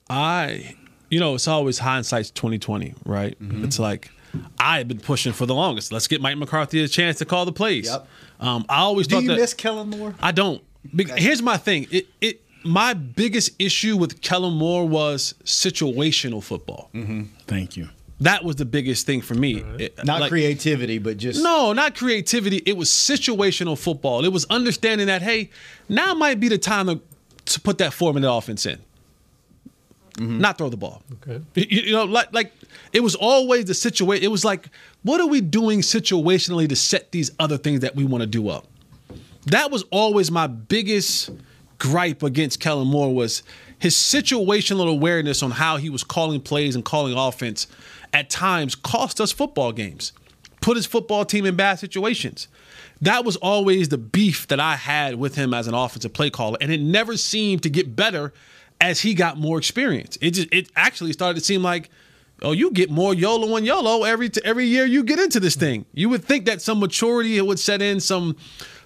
I, 0.08 0.76
you 1.10 1.20
know, 1.20 1.34
it's 1.34 1.48
always 1.48 1.78
hindsight's 1.78 2.30
twenty 2.30 2.58
twenty, 2.58 2.94
right? 3.04 3.38
Mm-hmm. 3.40 3.64
It's 3.64 3.78
like 3.78 4.10
I've 4.58 4.88
been 4.88 5.00
pushing 5.00 5.32
for 5.32 5.46
the 5.46 5.54
longest. 5.54 5.92
Let's 5.92 6.06
get 6.08 6.20
Mike 6.20 6.36
McCarthy 6.38 6.82
a 6.82 6.88
chance 6.88 7.18
to 7.18 7.24
call 7.24 7.44
the 7.44 7.52
plays. 7.52 7.86
Yep. 7.86 8.06
Um, 8.40 8.64
I 8.68 8.78
always 8.80 9.06
Do 9.06 9.16
thought 9.16 9.22
you 9.22 9.28
that 9.30 9.36
miss 9.36 9.54
Kellen 9.54 9.90
Moore? 9.90 10.14
I 10.20 10.32
don't. 10.32 10.62
Be- 10.94 11.04
Here's 11.04 11.40
my 11.42 11.56
thing. 11.56 11.86
It 11.90 12.06
it 12.20 12.40
my 12.64 12.94
biggest 12.94 13.50
issue 13.58 13.96
with 13.96 14.20
Kellen 14.20 14.54
Moore 14.54 14.86
was 14.86 15.34
situational 15.44 16.42
football. 16.42 16.90
Thank 17.46 17.76
you. 17.76 17.88
That 18.20 18.44
was 18.44 18.56
the 18.56 18.64
biggest 18.64 19.06
thing 19.06 19.20
for 19.22 19.34
me. 19.34 19.62
It- 19.78 20.04
Not 20.04 20.20
like- 20.20 20.30
creativity, 20.30 20.98
but 20.98 21.16
just 21.16 21.42
No, 21.42 21.72
not 21.72 21.96
creativity. 21.96 22.62
It 22.64 22.76
was 22.76 22.88
situational 22.88 23.76
football. 23.76 24.24
It 24.24 24.32
was 24.32 24.44
understanding 24.50 25.08
that 25.08 25.22
hey, 25.22 25.50
now 25.88 26.14
might 26.14 26.38
be 26.40 26.48
the 26.48 26.58
time 26.58 26.86
to, 26.86 27.00
to 27.46 27.60
put 27.60 27.78
that 27.78 27.92
four 27.92 28.12
minute 28.14 28.32
offense 28.32 28.66
in. 28.66 28.78
Mm-hmm. 30.14 30.38
Not 30.38 30.58
throw 30.58 30.68
the 30.68 30.76
ball. 30.76 31.02
Okay. 31.26 31.42
You, 31.56 31.82
you 31.86 31.92
know, 31.92 32.04
like 32.04 32.32
like 32.32 32.52
it 32.92 33.00
was 33.00 33.16
always 33.16 33.64
the 33.64 33.74
situation. 33.74 34.24
It 34.24 34.30
was 34.30 34.44
like, 34.44 34.68
what 35.02 35.20
are 35.20 35.26
we 35.26 35.40
doing 35.40 35.80
situationally 35.80 36.68
to 36.68 36.76
set 36.76 37.10
these 37.10 37.32
other 37.40 37.58
things 37.58 37.80
that 37.80 37.96
we 37.96 38.04
want 38.04 38.22
to 38.22 38.26
do 38.28 38.48
up? 38.48 38.66
That 39.46 39.72
was 39.72 39.82
always 39.90 40.30
my 40.30 40.46
biggest 40.46 41.30
gripe 41.78 42.22
against 42.22 42.60
Kellen 42.60 42.86
Moore 42.86 43.12
was 43.12 43.42
his 43.80 43.94
situational 43.96 44.88
awareness 44.88 45.42
on 45.42 45.50
how 45.50 45.76
he 45.78 45.90
was 45.90 46.04
calling 46.04 46.40
plays 46.40 46.76
and 46.76 46.84
calling 46.84 47.18
offense. 47.18 47.66
At 48.14 48.30
times, 48.30 48.76
cost 48.76 49.20
us 49.20 49.32
football 49.32 49.72
games, 49.72 50.12
put 50.60 50.76
his 50.76 50.86
football 50.86 51.24
team 51.24 51.44
in 51.44 51.56
bad 51.56 51.80
situations. 51.80 52.46
That 53.00 53.24
was 53.24 53.34
always 53.36 53.88
the 53.88 53.98
beef 53.98 54.46
that 54.46 54.60
I 54.60 54.76
had 54.76 55.16
with 55.16 55.34
him 55.34 55.52
as 55.52 55.66
an 55.66 55.74
offensive 55.74 56.12
play 56.12 56.30
caller, 56.30 56.56
and 56.60 56.72
it 56.72 56.80
never 56.80 57.16
seemed 57.16 57.64
to 57.64 57.68
get 57.68 57.96
better 57.96 58.32
as 58.80 59.00
he 59.00 59.14
got 59.14 59.36
more 59.36 59.58
experience. 59.58 60.16
It 60.20 60.30
just 60.30 60.48
it 60.52 60.70
actually 60.76 61.12
started 61.12 61.40
to 61.40 61.44
seem 61.44 61.64
like, 61.64 61.90
oh, 62.40 62.52
you 62.52 62.70
get 62.70 62.88
more 62.88 63.14
YOLO 63.14 63.56
and 63.56 63.66
YOLO 63.66 64.04
every 64.04 64.30
every 64.44 64.66
year 64.66 64.84
you 64.84 65.02
get 65.02 65.18
into 65.18 65.40
this 65.40 65.56
thing. 65.56 65.84
You 65.92 66.08
would 66.10 66.24
think 66.24 66.44
that 66.46 66.62
some 66.62 66.78
maturity 66.78 67.40
would 67.40 67.58
set 67.58 67.82
in, 67.82 67.98
some 67.98 68.36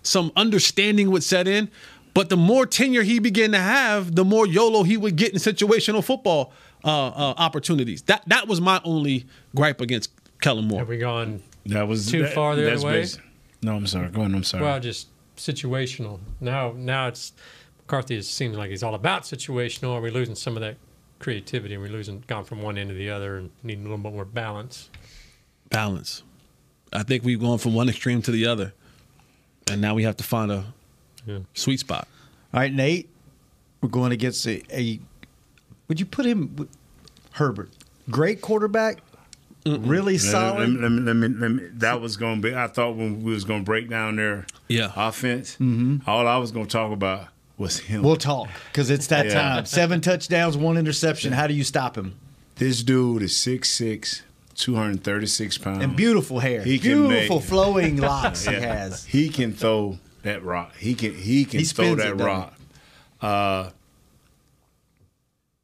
some 0.03 0.33
understanding 0.37 1.11
would 1.11 1.23
set 1.23 1.47
in, 1.47 1.71
but 2.15 2.31
the 2.31 2.37
more 2.39 2.65
tenure 2.65 3.03
he 3.03 3.19
began 3.19 3.53
to 3.53 3.59
have, 3.59 4.15
the 4.15 4.25
more 4.25 4.47
YOLO 4.47 4.85
he 4.85 4.97
would 4.97 5.17
get 5.17 5.35
in 5.35 5.39
situational 5.39 6.03
football 6.03 6.55
uh, 6.85 6.89
uh, 7.09 7.35
opportunities. 7.39 8.03
That 8.03 8.23
that 8.29 8.49
was 8.49 8.61
my 8.61 8.81
only 8.85 9.27
gripe 9.55 9.81
against 9.81 10.11
Kellen 10.41 10.67
Moore. 10.69 10.81
Have 10.81 10.89
we 10.89 10.99
gone 10.99 11.43
That 11.67 11.89
was 11.89 12.11
too 12.11 12.23
that- 12.23 12.35
far 12.35 12.57
the 12.57 12.73
other 12.73 12.85
way? 12.87 13.03
basi- 13.03 13.21
No, 13.63 13.75
I'm 13.77 13.87
sorry. 13.87 14.09
Go 14.11 14.21
ahead. 14.21 14.35
I'm 14.35 14.45
sorry. 14.45 14.63
Well, 14.65 14.79
just 14.81 15.09
situational. 15.37 16.21
Now, 16.41 16.73
now 16.77 17.09
it's 17.09 17.33
McCarthy. 17.79 18.17
It 18.17 18.25
seems 18.25 18.57
like 18.57 18.71
he's 18.71 18.83
all 18.83 18.95
about 18.95 19.23
situational. 19.23 19.91
Are 19.95 20.01
we 20.01 20.11
losing 20.11 20.35
some 20.35 20.57
of 20.57 20.61
that 20.63 20.77
creativity? 21.19 21.75
Are 21.77 21.81
we 21.81 21.89
losing 21.89 22.23
gone 22.27 22.45
from 22.45 22.63
one 22.63 22.79
end 22.79 22.91
to 22.91 22.95
the 22.95 23.11
other 23.11 23.37
and 23.37 23.51
needing 23.63 23.85
a 23.85 23.89
little 23.89 24.03
bit 24.03 24.13
more 24.13 24.25
balance? 24.25 24.89
balance. 25.71 26.23
I 26.93 27.03
think 27.03 27.25
we've 27.25 27.41
gone 27.41 27.59
from 27.59 27.75
one 27.75 27.89
extreme 27.89 28.23
to 28.23 28.31
the 28.31 28.47
other, 28.47 28.73
and 29.71 29.81
now 29.81 29.95
we 29.95 30.05
have 30.05 30.17
to 30.19 30.25
find 30.25 30.51
a 30.51 30.65
sweet 31.55 31.81
spot. 31.81 32.09
All 32.55 32.61
right, 32.61 32.73
Nate, 32.73 33.11
we're 33.83 33.91
going 33.91 34.13
against 34.13 34.47
a, 34.47 34.63
a 34.71 34.99
would 35.89 35.99
you 36.01 36.07
put 36.07 36.27
him 36.27 36.55
with 36.57 36.69
Herbert? 37.33 37.71
Great 38.11 38.41
quarterback, 38.41 38.99
really 39.67 40.15
Let- 40.15 40.21
solid. 40.23 40.71
Let 40.71 40.91
me, 40.91 41.01
let 41.01 41.15
me, 41.15 41.29
let 41.29 41.31
me, 41.31 41.39
let 41.41 41.51
me, 41.51 41.63
that 41.79 42.01
was 42.01 42.17
going 42.17 42.41
to 42.43 42.49
be. 42.51 42.55
I 42.55 42.69
thought 42.69 42.97
when 42.97 43.23
we 43.23 43.33
was 43.33 43.45
going 43.45 43.61
to 43.61 43.65
break 43.65 43.89
down 43.91 44.17
their 44.17 44.47
yeah. 44.69 44.93
offense, 44.97 45.57
Mhm. 45.61 46.07
all 46.07 46.27
I 46.27 46.37
was 46.39 46.53
going 46.53 46.67
to 46.67 46.73
talk 46.73 46.93
about 46.93 47.29
was 47.59 47.79
him. 47.81 48.03
We'll 48.03 48.17
talk 48.17 48.49
because 48.73 48.89
it's 48.91 49.09
that 49.09 49.27
Yeah. 49.27 49.35
time. 49.35 49.67
Seven 49.67 50.01
touchdowns, 50.01 50.57
one 50.57 50.77
interception. 50.79 51.33
How 51.33 51.47
do 51.47 51.55
you 51.55 51.65
stop 51.65 51.97
him? 51.97 52.15
This 52.57 52.83
dude 52.83 53.23
is 53.23 53.37
6'6", 53.37 54.23
236 54.57 55.59
pounds. 55.59 55.83
And 55.85 55.97
beautiful 55.97 56.39
hair. 56.41 56.63
He 56.63 56.79
Beautiful 56.79 57.37
make- 57.39 57.45
flowing 57.49 57.97
locks 58.01 58.45
he 58.47 58.55
has. 58.55 59.05
He 59.05 59.29
can 59.29 59.53
throw 59.53 59.99
that 60.23 60.43
rock. 60.45 60.75
He 60.77 60.95
can 60.95 61.15
he 61.15 61.45
can 61.45 61.61
He 61.61 61.65
throw 61.67 61.95
that 61.95 62.09
it, 62.09 62.15
rock. 62.15 62.55
Uh, 63.21 63.71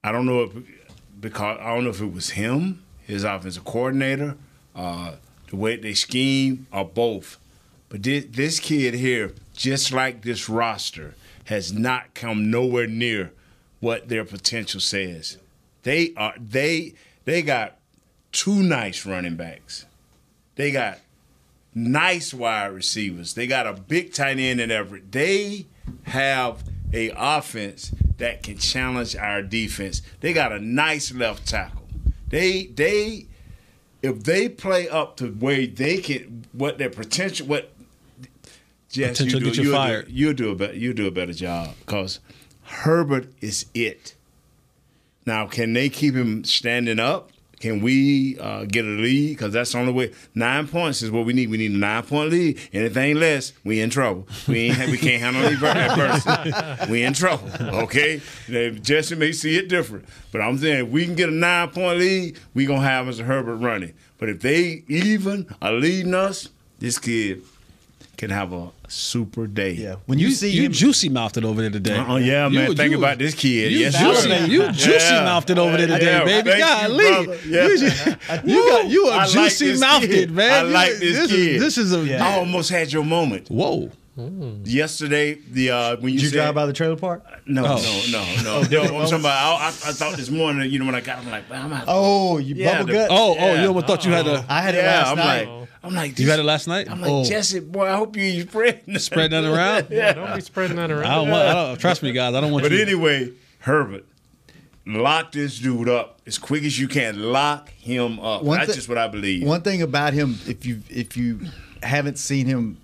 I 0.05 0.13
don't 0.13 0.27
know 0.27 0.43
if 0.43 0.53
because 1.19 1.59
I 1.59 1.75
don't 1.75 1.85
know 1.85 1.91
if 1.91 2.03
it 2.03 2.13
was 2.13 2.31
him, 2.31 2.85
his 3.07 3.25
offensive 3.25 3.65
coordinator, 3.65 4.37
uh, 4.77 5.15
the 5.49 5.57
way 5.57 5.77
they 5.77 5.95
scheme, 5.95 6.67
or 6.71 6.85
both. 6.85 7.39
But 7.89 8.03
this, 8.03 8.61
kid 8.61 8.93
here, 8.95 9.33
just 9.55 9.93
like 9.93 10.23
this 10.23 10.47
roster, 10.49 11.15
has 11.45 11.73
not 11.73 12.13
come 12.13 12.51
nowhere 12.51 12.87
near 12.87 13.33
what 13.81 14.09
their 14.09 14.27
potential 14.27 14.81
says. 14.81 15.39
They 15.85 16.13
are 16.17 16.35
they 16.39 16.95
they 17.25 17.41
got 17.41 17.79
two 18.31 18.63
nice 18.63 19.07
running 19.07 19.37
backs. 19.37 19.87
They 20.57 20.71
got 20.71 21.01
nice 21.75 22.35
wide 22.35 22.73
receivers. 22.73 23.33
They 23.33 23.47
got 23.47 23.67
a 23.67 23.73
big 23.73 24.13
tight 24.13 24.39
end 24.39 24.61
in 24.61 24.71
Everett. 24.71 25.13
They 25.13 25.65
have 26.05 26.63
a 26.93 27.11
offense 27.17 27.93
that 28.19 28.43
can 28.43 28.59
challenge 28.59 29.17
our 29.17 29.43
defense. 29.43 30.03
They 30.21 30.33
got 30.33 30.53
a 30.53 30.59
nice 30.59 31.13
left 31.13 31.47
tackle. 31.47 31.87
They 32.29 32.67
they 32.67 33.27
if 34.03 34.25
they 34.25 34.49
play 34.49 34.89
up 34.89 35.17
to 35.19 35.29
where 35.29 35.67
they 35.67 35.99
can 35.99 36.47
what 36.53 36.79
their 36.79 36.91
potential 36.91 37.47
what 37.47 37.71
Jess, 38.89 39.19
Potential 39.19 39.41
you 39.41 39.47
get 39.47 39.55
do, 39.55 39.63
you 39.63 39.69
you'll 39.69 39.77
fired. 39.77 40.07
Do, 40.07 40.13
you'll 40.13 40.35
do 40.35 40.51
a 40.51 40.55
better 40.55 40.77
you 40.77 40.95
do 40.95 41.07
a 41.07 41.11
better 41.11 41.33
job 41.33 41.75
because 41.81 42.21
Herbert 42.63 43.33
is 43.41 43.67
it. 43.75 44.15
Now, 45.27 45.47
can 45.47 45.73
they 45.73 45.89
keep 45.89 46.15
him 46.15 46.45
standing 46.45 47.01
up? 47.01 47.31
Can 47.65 47.81
we 47.81 48.39
uh, 48.39 48.67
get 48.67 48.85
a 48.85 48.89
lead? 48.89 49.39
Because 49.39 49.55
that's 49.55 49.73
the 49.73 49.79
only 49.79 49.95
way. 49.95 50.13
Nine 50.35 50.69
points 50.69 51.01
is 51.01 51.11
what 51.11 51.25
we 51.25 51.33
need. 51.33 51.49
We 51.49 51.57
need 51.57 51.71
a 51.71 51.79
nine 51.79 52.03
point 52.03 52.29
lead. 52.29 52.61
Anything 52.75 53.15
less, 53.15 53.55
we 53.65 53.81
in 53.81 53.89
trouble. 53.89 54.29
We 54.47 54.71
ain't, 54.71 54.91
we 54.91 54.99
can't 54.99 55.23
handle 55.23 55.43
any 55.43 55.55
adversity. 55.57 56.93
We 56.93 57.05
in 57.05 57.15
trouble. 57.15 57.49
Okay, 57.85 58.21
Now, 58.51 58.69
Jesse 58.69 59.15
may 59.15 59.33
see 59.33 59.57
it 59.57 59.71
different, 59.71 60.05
but 60.31 60.43
I'm 60.43 60.59
saying 60.59 60.89
if 60.89 60.93
we 60.93 61.07
can 61.07 61.15
get 61.15 61.31
a 61.31 61.33
nine 61.33 61.71
point 61.71 62.01
lead, 62.01 62.39
we 62.53 62.67
gonna 62.67 62.83
have 62.83 63.07
Mr. 63.07 63.25
Herbert 63.25 63.57
running. 63.57 63.95
But 64.19 64.29
if 64.29 64.41
they 64.43 64.85
even 64.89 65.47
are 65.63 65.73
leading 65.73 66.13
us, 66.13 66.51
this 66.81 66.99
kid 66.99 67.45
can 68.17 68.31
have 68.31 68.53
a 68.53 68.71
super 68.89 69.47
day. 69.47 69.73
Yeah, 69.73 69.97
when 70.07 70.19
you, 70.19 70.31
see 70.31 70.51
you 70.51 70.69
juicy 70.69 71.09
mouthed 71.09 71.37
it 71.37 71.45
over 71.45 71.61
there 71.61 71.71
today. 71.71 71.97
Oh 72.07 72.17
yeah, 72.17 72.49
You- 72.49 72.59
man. 72.59 72.77
Think 72.77 72.93
you- 72.93 72.99
about 72.99 73.19
this 73.19 73.35
kid. 73.35 73.73
You 73.73 73.79
yes, 73.79 73.99
juicy, 73.99 74.29
sir. 74.29 74.47
you 74.47 74.73
juicy 74.73 75.15
mouthed 75.15 75.51
it 75.51 75.59
over 75.59 75.77
there 75.77 75.87
today, 75.87 76.13
Yeah, 76.13 76.25
baby. 76.25 76.51
thank 76.51 76.61
Golly, 76.63 77.05
you. 77.05 77.39
Yeah. 77.49 77.67
you, 78.45 78.55
you 78.55 78.69
got 78.71 78.89
you 78.89 79.09
I 79.09 79.15
are 79.15 79.19
like 79.19 79.31
juicy 79.31 79.79
mouthed 79.79 80.07
kid. 80.07 80.31
man. 80.31 80.51
I 80.67 80.69
like 80.69 80.91
this, 80.93 81.17
this 81.19 81.31
kid. 81.31 81.55
Is, 81.57 81.61
this 81.63 81.79
is 81.79 81.93
a 81.93 82.19
I 82.19 82.39
almost 82.39 82.71
had 82.71 82.93
your 82.93 83.05
moment. 83.05 83.49
Whoa. 83.49 83.91
Yesterday, 84.65 85.35
the 85.51 85.71
uh, 85.71 85.97
when 85.97 86.13
you, 86.13 86.19
Did 86.19 86.23
you 86.23 86.29
said, 86.31 86.37
drive 86.37 86.55
by 86.55 86.67
the 86.67 86.73
trailer 86.73 86.95
park? 86.97 87.25
No, 87.47 87.65
Oh. 87.67 88.05
no, 88.13 88.25
no, 88.43 88.63
no. 88.63 88.63
no 88.71 88.83
I'm 89.01 89.05
talking 89.07 89.19
about. 89.21 89.61
I, 89.61 89.65
I, 89.65 89.69
I 89.69 89.71
thought 89.71 90.17
this 90.17 90.31
morning. 90.31 90.71
You 90.71 90.79
know, 90.79 90.87
when 90.87 90.95
I 90.95 91.01
got, 91.01 91.19
I'm 91.19 91.31
like, 91.31 91.51
I'm 91.51 91.73
out. 91.73 91.85
Oh, 91.89 92.39
you 92.39 92.55
Yeah, 92.55 92.75
bubble 92.79 92.87
the- 92.87 92.93
gut. 92.93 93.09
Oh, 93.11 93.37
oh, 93.39 93.61
you 93.61 93.67
almost 93.69 93.87
thought 93.87 94.05
you 94.05 94.13
had 94.13 94.27
a. 94.29 94.45
I 94.49 94.61
had 94.61 94.75
it 94.77 94.79
yeah, 94.85 94.99
last 95.03 95.11
I'm 95.11 95.17
night. 95.17 95.64
Like, 95.85 95.91
I'm 95.91 95.95
like, 95.95 96.19
You 96.19 96.31
had 96.31 96.41
it 96.41 96.45
last 96.45 96.67
night. 96.69 96.91
I'm 96.91 97.01
like, 97.01 97.11
oh, 97.11 97.25
Jesse, 97.25 97.61
boy, 97.61 97.87
I 97.87 97.97
hope 97.97 98.17
you 98.17 98.43
spreading 98.43 98.99
spread 98.99 99.31
that 99.33 99.45
around. 99.53 99.89
Yeah, 99.91 100.13
don't 100.13 100.35
be 100.35 100.41
spreading 100.41 100.77
that 100.77 100.91
around. 100.91 101.07
I 101.07 101.15
don't 101.17 101.31
want. 101.31 101.49
I 101.49 101.53
don't, 101.53 101.79
trust 101.81 102.03
me, 102.03 102.13
guys. 102.13 102.35
I 102.35 102.41
don't 102.41 102.53
want 102.53 102.65
you. 102.65 102.71
But 102.71 102.77
you. 102.77 102.83
anyway, 102.83 103.33
Herbert, 103.61 104.05
lock 104.87 105.33
this 105.33 105.59
dude 105.59 105.89
up 105.89 106.21
as 106.27 106.39
quick 106.39 106.65
as 106.65 106.79
you 106.79 106.89
can. 106.89 107.21
Lock 107.33 107.71
him 107.71 108.19
up. 108.21 108.43
One 108.43 108.59
That's 108.59 108.71
thi- 108.71 108.77
just 108.77 108.89
what 108.89 108.99
I 108.99 109.09
believe. 109.09 109.47
One 109.47 109.63
thing 109.63 109.83
about 109.83 110.13
him, 110.13 110.39
if 110.47 110.65
you 110.67 110.83
if 110.91 111.17
you 111.17 111.41
haven't 111.83 112.19
seen 112.19 112.47
him 112.47 112.79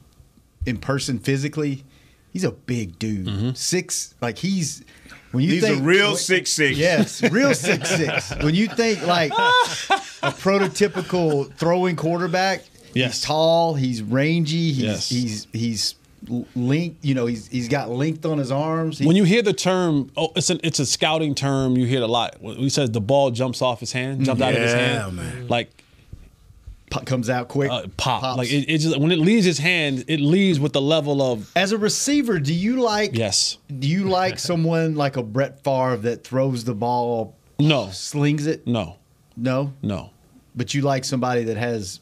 in 0.67 0.77
person 0.77 1.19
physically, 1.19 1.85
he's 2.33 2.45
a 2.45 2.53
big 2.53 2.99
dude. 2.99 3.27
Mm-hmm. 3.27 3.51
Six, 3.55 4.15
like 4.21 4.39
he's 4.39 4.85
when 5.33 5.45
you 5.45 5.51
He's 5.53 5.63
a 5.65 5.69
think 5.69 5.85
real 5.87 6.13
6'6". 6.15 6.77
Yes, 6.77 7.23
real 7.31 7.55
six 7.55 7.89
six. 7.89 8.35
When 8.43 8.53
you 8.55 8.67
think 8.67 9.07
like 9.07 9.31
a 9.33 10.33
prototypical 10.33 11.53
throwing 11.55 11.95
quarterback, 11.97 12.65
Yes. 12.94 13.12
he's 13.14 13.20
tall, 13.22 13.74
he's 13.74 14.03
rangy, 14.03 14.72
he's 14.72 14.79
Yes. 14.79 15.09
he's 15.09 15.46
he's 15.53 15.94
linked. 16.55 17.05
You 17.05 17.14
know, 17.14 17.26
he's 17.26 17.46
he's 17.48 17.68
got 17.68 17.90
length 17.90 18.26
on 18.26 18.38
his 18.38 18.50
arms. 18.53 18.98
He- 18.98 19.07
when 19.07 19.16
you 19.16 19.24
hear 19.24 19.42
the 19.42 19.53
term, 19.53 20.11
oh, 20.16 20.33
it's 20.37 20.50
an 20.50 20.61
it's 20.62 20.79
a 20.79 20.87
scouting 20.87 21.35
term. 21.35 21.76
You 21.76 21.87
hear 21.87 21.98
it 22.00 22.05
a 22.05 22.07
lot. 22.07 22.37
When 22.40 22.57
he 22.57 22.68
says 22.68 22.90
the 22.90 23.00
ball 23.00 23.31
jumps 23.31 23.62
off 23.62 23.81
his 23.81 23.92
hand, 23.92 24.24
jumped 24.24 24.42
out 24.42 24.53
of 24.55 24.61
his 24.61 24.72
hand, 24.72 25.16
man. 25.16 25.48
like 25.48 25.70
pop, 26.90 27.07
comes 27.07 27.31
out 27.31 27.48
quick, 27.48 27.70
uh, 27.70 27.83
pop. 27.96 28.20
pops. 28.22 28.38
Like 28.38 28.53
it, 28.53 28.68
it 28.68 28.79
just 28.79 28.98
when 28.98 29.12
it 29.12 29.18
leaves 29.18 29.46
his 29.46 29.59
hand, 29.59 30.05
it 30.09 30.20
leaves 30.20 30.59
with 30.61 30.72
the 30.72 30.83
level 30.83 31.22
of 31.22 31.50
As 31.57 31.72
a 31.72 31.79
receiver, 31.79 32.38
do 32.38 32.53
you 32.53 32.81
like 32.83 33.16
yes, 33.16 33.59
do 33.79 33.88
you 33.88 34.05
like 34.05 34.38
someone 34.50 34.96
like 34.96 35.16
a 35.16 35.22
Brett 35.22 35.62
Favre 35.64 35.96
that 35.98 36.24
throws 36.24 36.64
the 36.64 36.74
ball, 36.74 37.35
no, 37.59 37.88
slings 37.92 38.46
it? 38.46 38.66
no, 38.66 38.96
No, 39.37 39.72
no. 39.83 40.11
but 40.57 40.74
you 40.74 40.83
like 40.83 41.05
somebody 41.05 41.44
that 41.44 41.57
has 41.57 42.00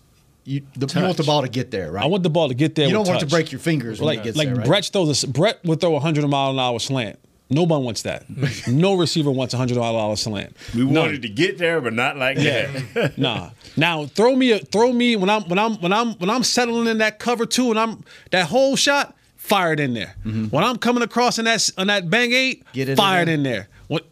you, 0.49 0.63
the, 0.77 0.87
you 0.99 1.03
want 1.05 1.17
the 1.17 1.23
ball 1.25 1.43
to 1.43 1.49
get 1.49 1.71
there, 1.71 1.93
right? 1.93 2.05
I 2.05 2.07
want 2.07 2.23
the 2.23 2.31
ball 2.31 2.49
to 2.49 2.55
get 2.55 2.75
there. 2.75 2.87
you 2.87 2.93
don't 2.93 3.03
with 3.03 3.09
want 3.09 3.21
touch. 3.21 3.29
to 3.29 3.35
break 3.35 3.53
your 3.53 3.59
fingers 3.61 4.01
when 4.01 4.07
like 4.07 4.21
it 4.21 4.25
gets 4.25 4.37
like 4.39 4.49
there, 4.49 4.57
right? 4.57 4.67
Brett 4.67 4.85
throws 4.87 5.23
a, 5.25 5.29
Brett 5.29 5.63
would 5.65 5.81
throw 5.81 5.95
a 5.97 6.01
hundred 6.01 6.27
mile 6.27 6.51
an 6.51 6.59
hour 6.59 6.79
slant. 6.79 7.19
Nobody 7.51 7.83
wants 7.83 8.03
that. 8.03 8.25
no 8.69 8.95
receiver 8.95 9.31
wants 9.31 9.55
a 9.55 9.57
hundred 9.57 9.79
mile 9.79 9.95
an 9.95 10.01
hour 10.01 10.17
slant. 10.17 10.57
we 10.75 10.85
None. 10.85 10.95
wanted 10.95 11.23
to 11.23 11.29
get 11.29 11.59
there, 11.59 11.81
but 11.81 11.93
not 11.93 12.17
like 12.17 12.37
that. 12.39 13.15
nah. 13.19 13.51
Now 13.77 14.07
throw 14.07 14.35
me 14.37 14.53
a 14.53 14.59
throw 14.59 14.93
me 14.93 15.17
when 15.17 15.31
I'm 15.31 15.43
when 15.49 15.59
I'm 15.59 15.75
when 15.77 15.93
I'm 15.93 16.13
when 16.15 16.31
I'm 16.31 16.43
settling 16.45 16.87
in 16.87 16.99
that 16.99 17.19
cover 17.19 17.47
two 17.47 17.71
and 17.71 17.79
I'm 17.79 18.05
that 18.33 18.47
whole 18.49 18.77
shot 18.77 19.15
fired 19.37 19.81
in 19.81 19.95
there. 19.95 20.15
Mm-hmm. 20.25 20.47
When 20.47 20.63
I'm 20.65 20.77
coming 20.77 21.03
across 21.03 21.39
in 21.39 21.47
that 21.47 21.55
s- 21.55 21.73
on 21.79 21.87
that 21.87 22.11
bang 22.11 22.33
eight, 22.33 22.65
Get 22.73 22.89
it 22.89 22.93
in 22.93 22.97
fired 22.97 23.29
there. 23.29 23.35
in 23.35 23.43
there. 23.43 23.69
What 23.87 24.07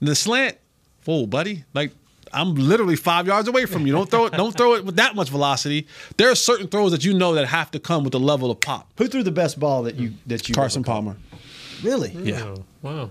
the 0.00 0.14
slant? 0.14 0.58
Whoa, 1.06 1.26
buddy! 1.26 1.64
Like 1.74 1.92
I'm 2.32 2.54
literally 2.54 2.96
five 2.96 3.26
yards 3.26 3.48
away 3.48 3.66
from 3.66 3.86
you. 3.86 3.92
Don't 3.92 4.10
throw 4.10 4.26
it. 4.26 4.32
Don't 4.32 4.56
throw 4.56 4.74
it 4.74 4.84
with 4.84 4.96
that 4.96 5.14
much 5.14 5.30
velocity. 5.30 5.86
There 6.16 6.30
are 6.30 6.34
certain 6.34 6.68
throws 6.68 6.92
that 6.92 7.04
you 7.04 7.14
know 7.14 7.34
that 7.34 7.46
have 7.46 7.70
to 7.72 7.80
come 7.80 8.04
with 8.04 8.14
a 8.14 8.18
level 8.18 8.50
of 8.50 8.60
pop. 8.60 8.90
Who 8.98 9.08
threw 9.08 9.22
the 9.22 9.32
best 9.32 9.58
ball 9.60 9.82
that 9.84 9.96
you 9.96 10.14
that 10.26 10.48
you 10.48 10.54
Carson 10.54 10.84
Palmer. 10.84 11.16
Really? 11.82 12.10
Yeah. 12.10 12.42
Oh, 12.42 12.64
wow. 12.82 13.10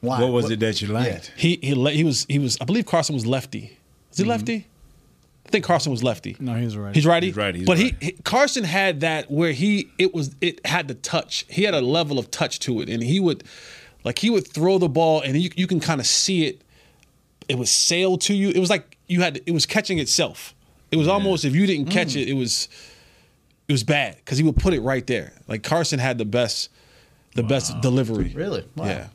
Why? 0.00 0.20
What 0.20 0.32
was 0.32 0.50
it 0.50 0.60
that 0.60 0.80
you 0.80 0.88
liked? 0.88 1.32
He 1.36 1.58
he 1.62 1.74
le- 1.74 1.90
he 1.90 2.04
was 2.04 2.26
he 2.28 2.38
was. 2.38 2.56
I 2.60 2.64
believe 2.64 2.86
Carson 2.86 3.14
was 3.14 3.26
lefty. 3.26 3.76
Is 4.10 4.18
he 4.18 4.22
mm-hmm. 4.22 4.30
lefty? 4.30 4.66
I 5.46 5.48
think 5.50 5.64
Carson 5.64 5.90
was 5.90 6.04
lefty. 6.04 6.36
No, 6.38 6.54
he's 6.54 6.76
right. 6.76 6.94
He's 6.94 7.06
righty. 7.06 7.26
He's 7.28 7.36
righty, 7.36 7.58
he's 7.58 7.66
but 7.66 7.76
righty. 7.76 7.96
he, 8.00 8.06
he 8.06 8.12
Carson 8.22 8.64
had 8.64 9.00
that 9.00 9.30
where 9.30 9.52
he 9.52 9.90
it 9.98 10.14
was 10.14 10.34
it 10.40 10.64
had 10.66 10.88
the 10.88 10.94
touch. 10.94 11.44
He 11.48 11.64
had 11.64 11.74
a 11.74 11.80
level 11.80 12.18
of 12.18 12.30
touch 12.30 12.60
to 12.60 12.80
it, 12.80 12.88
and 12.88 13.02
he 13.02 13.20
would 13.20 13.44
like 14.04 14.18
he 14.18 14.30
would 14.30 14.46
throw 14.46 14.78
the 14.78 14.88
ball, 14.88 15.20
and 15.20 15.36
you 15.36 15.50
you 15.56 15.66
can 15.66 15.80
kind 15.80 16.00
of 16.00 16.06
see 16.06 16.46
it. 16.46 16.62
It 17.50 17.58
was 17.58 17.68
sail 17.68 18.16
to 18.18 18.32
you. 18.32 18.50
It 18.50 18.60
was 18.60 18.70
like 18.70 18.96
you 19.08 19.22
had 19.22 19.40
it 19.44 19.50
was 19.50 19.66
catching 19.66 19.98
itself. 19.98 20.54
It 20.92 20.96
was 20.96 21.08
almost 21.08 21.44
if 21.44 21.52
you 21.52 21.66
didn't 21.66 21.86
catch 21.90 22.14
it, 22.14 22.28
it 22.28 22.34
was 22.34 22.68
it 23.66 23.72
was 23.72 23.82
bad 23.82 24.16
because 24.16 24.38
he 24.38 24.44
would 24.44 24.56
put 24.56 24.72
it 24.72 24.80
right 24.82 25.04
there. 25.04 25.32
Like 25.48 25.64
Carson 25.64 25.98
had 25.98 26.16
the 26.16 26.24
best 26.24 26.70
the 27.34 27.42
best 27.42 27.80
delivery. 27.80 28.32
Really? 28.36 28.64
Wow. 28.76 28.84
Yeah. 28.86 29.08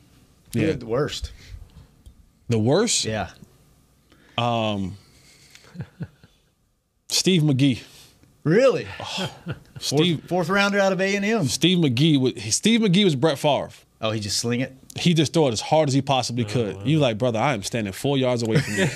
Yeah. 0.52 0.66
had 0.66 0.80
the 0.80 0.86
worst? 0.86 1.32
The 2.48 2.58
worst. 2.58 3.06
Yeah. 3.06 3.30
Um. 4.36 4.98
Steve 7.08 7.40
McGee. 7.40 7.82
Really? 8.44 8.86
Steve 9.80 10.18
fourth, 10.18 10.28
fourth 10.28 10.48
rounder 10.50 10.78
out 10.78 10.92
of 10.92 11.00
A 11.00 11.16
and 11.16 11.24
M. 11.24 11.46
Steve 11.46 11.78
McGee 11.78 12.20
was 12.20 12.54
Steve 12.54 12.80
McGee 12.80 13.04
was 13.04 13.16
Brett 13.16 13.38
Favre. 13.38 13.70
Oh, 14.02 14.10
he 14.10 14.20
just 14.20 14.36
sling 14.36 14.60
it. 14.60 14.76
He 14.98 15.14
just 15.14 15.32
threw 15.32 15.48
it 15.48 15.52
as 15.52 15.60
hard 15.60 15.88
as 15.88 15.94
he 15.94 16.02
possibly 16.02 16.44
could. 16.44 16.78
You 16.86 16.98
like, 16.98 17.18
brother, 17.18 17.38
I 17.38 17.52
am 17.54 17.62
standing 17.62 17.92
four 17.92 18.16
yards 18.18 18.42
away 18.42 18.58
from 18.58 18.74
you. 18.74 18.84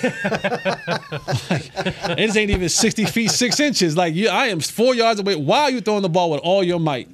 like, 1.51 1.71
it 2.19 2.37
ain't 2.37 2.51
even 2.51 2.69
sixty 2.69 3.05
feet 3.05 3.31
six 3.31 3.61
inches. 3.61 3.97
Like, 3.97 4.15
you, 4.15 4.29
I 4.29 4.47
am 4.47 4.61
four 4.61 4.95
yards 4.95 5.21
away. 5.21 5.37
Why 5.37 5.63
are 5.63 5.71
you 5.71 5.81
throwing 5.81 6.03
the 6.03 6.09
ball 6.09 6.31
with 6.31 6.41
all 6.41 6.63
your 6.65 6.81
might 6.81 7.09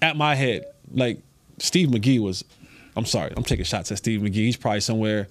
at 0.00 0.16
my 0.16 0.34
head? 0.34 0.64
Like, 0.92 1.20
Steve 1.58 1.88
McGee 1.88 2.20
was. 2.20 2.44
I'm 2.94 3.06
sorry, 3.06 3.32
I'm 3.34 3.42
taking 3.42 3.64
shots 3.64 3.90
at 3.90 3.96
Steve 3.98 4.20
McGee. 4.20 4.34
He's 4.34 4.56
probably 4.58 4.80
somewhere 4.80 5.26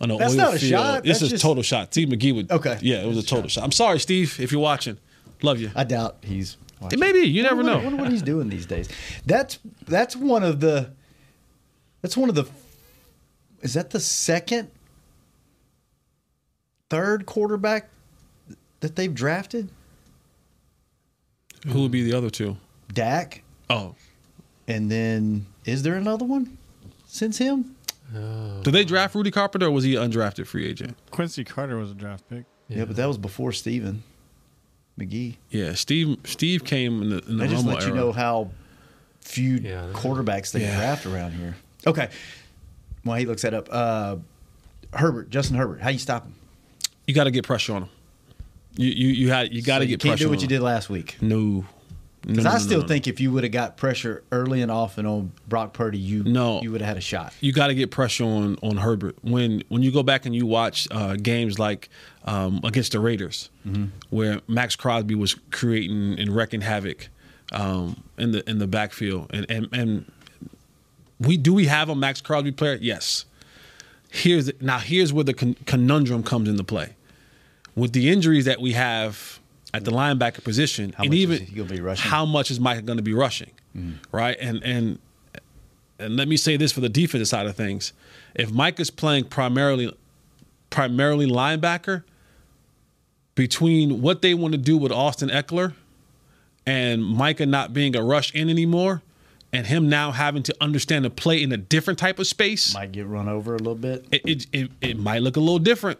on 0.00 0.08
the 0.08 0.16
That's 0.16 0.32
oil 0.32 0.36
not 0.38 0.54
a 0.54 0.58
field. 0.58 0.70
shot. 0.70 1.02
This 1.04 1.16
That's 1.18 1.22
is 1.24 1.30
just- 1.32 1.42
total 1.42 1.62
shot. 1.62 1.92
Steve 1.92 2.08
McGee 2.08 2.34
would. 2.34 2.50
Okay. 2.50 2.78
Yeah, 2.80 3.02
it 3.02 3.06
was 3.06 3.18
a 3.18 3.22
total 3.22 3.48
shot. 3.50 3.64
I'm 3.64 3.72
sorry, 3.72 4.00
Steve, 4.00 4.40
if 4.40 4.50
you're 4.50 4.62
watching. 4.62 4.96
Love 5.42 5.60
you. 5.60 5.70
I 5.74 5.84
doubt 5.84 6.16
he's. 6.22 6.56
It 6.90 6.98
may 6.98 7.12
be. 7.12 7.20
You 7.20 7.42
never 7.42 7.56
wonder, 7.56 7.72
know. 7.74 7.80
I 7.80 7.84
wonder 7.84 8.02
what 8.02 8.10
he's 8.10 8.22
doing 8.22 8.48
these 8.48 8.64
days. 8.66 8.88
That's 9.26 9.58
that's 9.86 10.16
one 10.16 10.42
of 10.42 10.60
the. 10.60 10.90
That's 12.02 12.16
one 12.16 12.28
of 12.28 12.34
the. 12.34 12.44
Is 13.62 13.74
that 13.74 13.90
the 13.90 14.00
second, 14.00 14.70
third 16.90 17.26
quarterback 17.26 17.88
that 18.80 18.96
they've 18.96 19.14
drafted? 19.14 19.70
Who 21.68 21.82
would 21.82 21.92
be 21.92 22.02
the 22.02 22.16
other 22.16 22.30
two? 22.30 22.56
Dak, 22.92 23.42
Oh, 23.70 23.94
and 24.68 24.90
then 24.90 25.46
is 25.64 25.82
there 25.82 25.94
another 25.94 26.24
one 26.24 26.58
since 27.06 27.38
him? 27.38 27.76
Oh. 28.14 28.60
did 28.62 28.72
they 28.74 28.84
draft 28.84 29.14
Rudy 29.14 29.30
Carpenter 29.30 29.66
or 29.68 29.70
was 29.70 29.84
he 29.84 29.96
an 29.96 30.10
undrafted 30.10 30.46
free 30.46 30.66
agent? 30.68 30.96
Quincy 31.10 31.44
Carter 31.44 31.78
was 31.78 31.90
a 31.92 31.94
draft 31.94 32.28
pick. 32.28 32.44
Yeah, 32.68 32.84
but 32.84 32.96
that 32.96 33.06
was 33.06 33.16
before 33.16 33.52
Steven 33.52 34.02
McGee. 34.98 35.36
Yeah, 35.50 35.72
Steve. 35.72 36.18
Steve 36.24 36.64
came 36.64 37.00
in 37.00 37.08
the, 37.10 37.18
in 37.26 37.36
the 37.38 37.44
I 37.44 37.46
just 37.46 37.64
Romo 37.64 37.68
let 37.74 37.82
you 37.82 37.88
era. 37.88 37.96
know 37.96 38.12
how 38.12 38.50
few 39.22 39.54
Yeah. 39.54 39.88
quarterbacks 39.94 40.52
they 40.52 40.60
Yeah. 40.60 40.76
draft 40.76 41.06
around 41.06 41.32
here. 41.32 41.56
Okay. 41.86 42.08
While 43.04 43.18
he 43.18 43.26
looks 43.26 43.42
that 43.42 43.54
up, 43.54 43.68
uh, 43.70 44.16
Herbert, 44.94 45.30
Justin 45.30 45.56
Herbert, 45.56 45.80
how 45.80 45.90
you 45.90 45.98
stop 45.98 46.24
him? 46.24 46.34
you 47.06 47.14
got 47.14 47.24
to 47.24 47.30
get 47.32 47.44
pressure 47.44 47.74
on 47.74 47.82
him. 47.82 47.88
You 48.76 48.90
you 48.90 49.08
you 49.08 49.30
had 49.30 49.52
you 49.52 49.60
got 49.62 49.78
to 49.80 49.84
So 49.84 49.88
get 49.88 49.90
you 49.90 49.98
can't 49.98 50.10
pressure. 50.12 50.24
do 50.24 50.28
what 50.30 50.34
on 50.36 50.40
you 50.40 50.44
him. 50.44 50.48
did 50.48 50.60
last 50.62 50.88
week. 50.88 51.16
No, 51.20 51.64
Because 52.22 52.44
no, 52.44 52.50
I 52.50 52.52
no, 52.54 52.58
still 52.60 52.80
no. 52.82 52.86
think 52.86 53.06
if 53.08 53.20
you 53.20 53.32
would 53.32 53.42
have 53.42 53.52
got 53.52 53.76
pressure 53.76 54.22
early 54.30 54.62
and 54.62 54.70
often 54.70 55.04
on 55.04 55.32
Brock 55.48 55.72
Purdy, 55.72 55.98
you 55.98 56.22
No. 56.24 56.62
you 56.62 56.70
would 56.70 56.80
have 56.80 56.88
had 56.88 56.96
a 56.96 57.00
shot. 57.02 57.34
you 57.40 57.52
got 57.52 57.66
to 57.66 57.74
get 57.74 57.90
pressure 57.90 58.24
on 58.24 58.56
on 58.62 58.76
Herbert. 58.76 59.16
When 59.22 59.62
when 59.68 59.82
you 59.82 59.90
go 59.90 60.02
back 60.04 60.24
and 60.26 60.34
you 60.34 60.46
watch 60.46 60.86
uh, 60.92 61.16
games 61.16 61.58
like 61.58 61.90
um, 62.24 62.60
against 62.64 62.92
the 62.92 63.00
Raiders, 63.00 63.50
Mm-hmm. 63.66 63.86
where 64.10 64.40
Maxx 64.46 64.76
Crosby 64.76 65.16
was 65.16 65.34
creating 65.50 66.18
and 66.18 66.34
wrecking 66.34 66.60
havoc 66.62 67.08
um, 67.52 68.02
in 68.16 68.30
the 68.32 68.48
in 68.48 68.58
the 68.58 68.66
backfield, 68.68 69.28
and 69.34 69.44
and 69.50 69.68
and 69.72 70.12
we 71.26 71.36
do 71.36 71.52
we 71.54 71.66
have 71.66 71.88
a 71.88 71.94
Maxx 71.94 72.20
Crosby 72.20 72.52
player? 72.52 72.78
Yes. 72.80 73.24
Here's 74.10 74.50
now 74.60 74.78
here's 74.78 75.12
where 75.12 75.24
the 75.24 75.34
con- 75.34 75.56
conundrum 75.66 76.22
comes 76.22 76.48
into 76.48 76.64
play. 76.64 76.94
With 77.74 77.92
the 77.92 78.10
injuries 78.10 78.44
that 78.44 78.60
we 78.60 78.72
have 78.72 79.38
at 79.72 79.84
the 79.84 79.90
linebacker 79.90 80.44
position, 80.44 80.92
How 80.92 81.04
and 81.04 81.10
much 81.10 81.18
is 81.18 81.22
even 81.40 81.54
gonna 81.54 81.68
be 81.70 81.80
rushing? 81.80 82.10
how 82.10 82.26
much 82.26 82.50
is 82.50 82.60
Mike 82.60 82.84
going 82.84 82.98
to 82.98 83.02
be 83.02 83.14
rushing, 83.14 83.50
mm. 83.74 83.94
right? 84.10 84.36
And 84.38 84.62
and 84.62 84.98
and 85.98 86.16
let 86.16 86.28
me 86.28 86.36
say 86.36 86.56
this 86.58 86.72
for 86.72 86.80
the 86.80 86.90
defensive 86.90 87.28
side 87.28 87.46
of 87.46 87.56
things: 87.56 87.94
if 88.34 88.52
Mike 88.52 88.78
is 88.80 88.90
playing 88.90 89.24
primarily 89.24 89.96
primarily 90.68 91.26
linebacker, 91.26 92.02
between 93.34 94.02
what 94.02 94.20
they 94.22 94.34
want 94.34 94.52
to 94.52 94.58
do 94.58 94.76
with 94.76 94.92
Austin 94.92 95.30
Ekeler 95.30 95.72
and 96.66 97.04
Micah 97.04 97.46
not 97.46 97.72
being 97.72 97.96
a 97.96 98.02
rush 98.02 98.34
in 98.34 98.50
anymore, 98.50 99.02
and 99.52 99.66
him 99.66 99.88
now 99.88 100.12
having 100.12 100.42
to 100.44 100.56
understand 100.60 101.04
to 101.04 101.10
play 101.10 101.42
in 101.42 101.52
a 101.52 101.56
different 101.56 101.98
type 101.98 102.18
of 102.18 102.26
space, 102.26 102.72
Might 102.74 102.92
get 102.92 103.06
run 103.06 103.28
over 103.28 103.54
a 103.54 103.58
little 103.58 103.74
bit. 103.74 104.06
it 104.10 104.22
it, 104.24 104.46
it, 104.52 104.70
it 104.80 104.98
might 104.98 105.22
look 105.22 105.36
a 105.36 105.40
little 105.40 105.58
different 105.58 105.98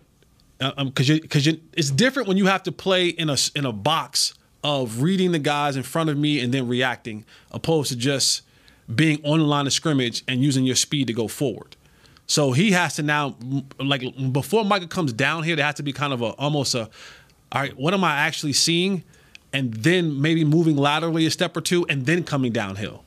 uh, 0.60 0.72
um, 0.76 0.88
because 0.88 1.08
you 1.08 1.20
because 1.20 1.46
you 1.46 1.60
it's 1.74 1.90
different 1.90 2.28
when 2.28 2.36
you 2.36 2.46
have 2.46 2.62
to 2.64 2.72
play 2.72 3.08
in 3.08 3.28
a 3.30 3.36
in 3.54 3.66
a 3.66 3.72
box 3.72 4.34
of 4.64 5.02
reading 5.02 5.32
the 5.32 5.38
guys 5.38 5.76
in 5.76 5.82
front 5.82 6.08
of 6.08 6.16
me 6.16 6.40
and 6.40 6.54
then 6.54 6.68
reacting, 6.68 7.24
opposed 7.50 7.90
to 7.90 7.96
just 7.96 8.42
being 8.94 9.20
on 9.24 9.38
the 9.40 9.44
line 9.44 9.66
of 9.66 9.72
scrimmage 9.72 10.22
and 10.28 10.40
using 10.42 10.64
your 10.64 10.76
speed 10.76 11.06
to 11.08 11.12
go 11.12 11.26
forward. 11.26 11.74
So 12.28 12.52
he 12.52 12.70
has 12.70 12.94
to 12.94 13.02
now, 13.02 13.36
like 13.80 14.02
before 14.32 14.64
Micah 14.64 14.86
comes 14.86 15.12
down 15.12 15.42
here, 15.42 15.56
there 15.56 15.66
has 15.66 15.74
to 15.76 15.82
be 15.82 15.92
kind 15.92 16.12
of 16.12 16.22
a 16.22 16.26
almost 16.38 16.74
a, 16.74 16.82
all 17.50 17.60
right, 17.60 17.76
what 17.76 17.92
am 17.92 18.04
I 18.04 18.14
actually 18.18 18.52
seeing, 18.52 19.02
and 19.52 19.74
then 19.74 20.20
maybe 20.20 20.44
moving 20.44 20.76
laterally 20.76 21.26
a 21.26 21.30
step 21.30 21.56
or 21.56 21.60
two, 21.60 21.84
and 21.88 22.06
then 22.06 22.22
coming 22.22 22.52
downhill. 22.52 23.04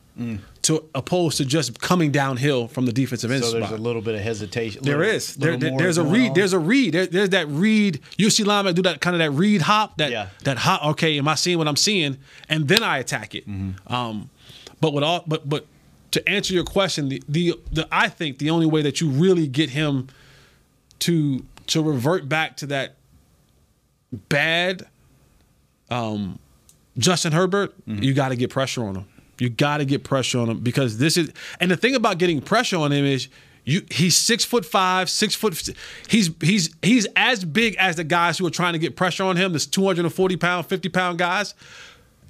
To 0.62 0.84
opposed 0.96 1.38
to 1.38 1.46
just 1.46 1.80
coming 1.82 2.10
downhill 2.12 2.68
from 2.70 2.86
the 2.86 2.94
defensive 2.94 3.30
end 3.32 3.44
So 3.44 3.50
spot. 3.50 3.60
there's 3.70 3.80
a 3.80 3.84
little 3.84 4.02
bit 4.02 4.16
of 4.16 4.22
hesitation. 4.22 4.82
There 4.84 4.98
little- 5.00 5.14
is. 5.14 5.38
Little 5.38 5.60
there- 5.60 5.70
more 5.72 5.80
there's 5.80 5.98
a 5.98 6.04
going 6.04 6.14
read. 6.14 6.36
There's 6.36 6.54
a 6.54 6.60
read. 6.60 6.94
There's 6.94 7.30
that 7.30 7.48
read. 7.50 8.00
You 8.18 8.30
see 8.30 8.44
linebacker 8.46 8.76
do 8.76 8.82
that 8.84 9.02
kind 9.02 9.14
of 9.16 9.20
that 9.20 9.32
read 9.32 9.62
hop. 9.64 9.98
That 9.98 10.12
Yeah. 10.12 10.30
that 10.46 10.58
hop. 10.60 10.84
Okay, 10.92 11.18
am 11.18 11.28
I 11.28 11.36
seeing 11.36 11.58
what 11.58 11.68
I'm 11.68 11.76
seeing? 11.76 12.18
And 12.50 12.68
then 12.68 12.82
I 12.82 12.98
attack 13.00 13.36
it. 13.36 13.48
Mm-hmm. 13.48 13.94
Um, 13.94 14.30
but 14.82 14.94
with 14.94 15.04
all, 15.04 15.24
but 15.28 15.48
but 15.50 15.66
to 16.12 16.28
answer 16.30 16.54
your 16.54 16.64
question, 16.64 17.10
the, 17.10 17.22
the 17.28 17.60
the 17.72 17.88
I 17.92 18.08
think 18.08 18.38
the 18.38 18.50
only 18.50 18.66
way 18.68 18.82
that 18.84 19.02
you 19.02 19.10
really 19.10 19.48
get 19.48 19.72
him 19.72 20.08
to 21.00 21.44
to 21.68 21.84
revert 21.84 22.30
back 22.30 22.56
to 22.58 22.66
that 22.68 22.96
bad 24.30 24.88
um, 25.90 26.40
Justin 26.98 27.34
Herbert, 27.34 27.74
Mm-hmm. 27.88 28.02
you 28.04 28.14
got 28.14 28.30
to 28.30 28.36
get 28.36 28.50
pressure 28.50 28.84
on 28.86 28.96
him. 28.96 29.06
You 29.38 29.50
got 29.50 29.78
to 29.78 29.86
get 29.86 30.04
pressure 30.04 30.40
on 30.40 30.50
him 30.50 30.60
because 30.60 30.98
this 30.98 31.18
is, 31.18 31.32
and 31.60 31.70
the 31.70 31.78
thing 31.78 31.96
about 31.96 32.18
getting 32.18 32.42
pressure 32.42 32.78
on 32.78 32.92
him 32.92 33.06
is 33.06 33.28
you. 33.64 33.82
He's 33.92 34.16
six 34.16 34.46
foot 34.46 34.66
five, 34.66 35.10
six 35.10 35.36
foot. 35.36 35.70
He's 36.08 36.30
he's 36.42 36.74
he's 36.82 37.08
as 37.16 37.44
big 37.44 37.76
as 37.76 37.96
the 37.96 38.04
guys 38.04 38.38
who 38.38 38.46
are 38.46 38.52
trying 38.52 38.74
to 38.74 38.80
get 38.80 38.96
pressure 38.96 39.24
on 39.24 39.36
him. 39.36 39.54
This 39.54 39.66
two 39.66 39.86
hundred 39.86 40.06
and 40.06 40.14
forty 40.14 40.38
pound, 40.38 40.68
fifty 40.68 40.90
pound 40.90 41.18
guys, 41.18 41.54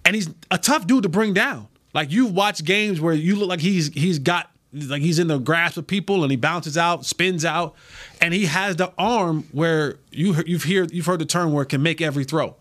and 0.04 0.16
he's 0.16 0.30
a 0.50 0.58
tough 0.58 0.88
dude 0.88 1.04
to 1.04 1.10
bring 1.10 1.34
down. 1.34 1.68
Like 1.94 2.12
you've 2.12 2.34
watched 2.34 2.66
games 2.66 3.00
where 3.00 3.14
you 3.14 3.36
look 3.36 3.50
like 3.50 3.60
he's 3.60 3.88
he's 3.90 4.20
got 4.20 4.50
like 4.74 5.02
he's 5.02 5.20
in 5.20 5.28
the 5.28 5.38
grasp 5.38 5.78
of 5.78 5.88
people 5.88 6.24
and 6.24 6.32
he 6.32 6.38
bounces 6.38 6.78
out, 6.78 7.06
spins 7.06 7.46
out, 7.46 7.76
and 8.20 8.34
he 8.34 8.46
has 8.46 8.76
the 8.76 8.92
arm 8.98 9.48
where 9.52 9.98
you 10.12 10.36
you've 10.46 10.64
heard 10.64 10.92
you've 10.92 11.06
heard 11.06 11.20
the 11.20 11.26
term 11.26 11.54
where 11.54 11.64
it 11.64 11.70
can 11.70 11.84
make 11.84 12.02
every 12.02 12.24
throw. 12.24 12.56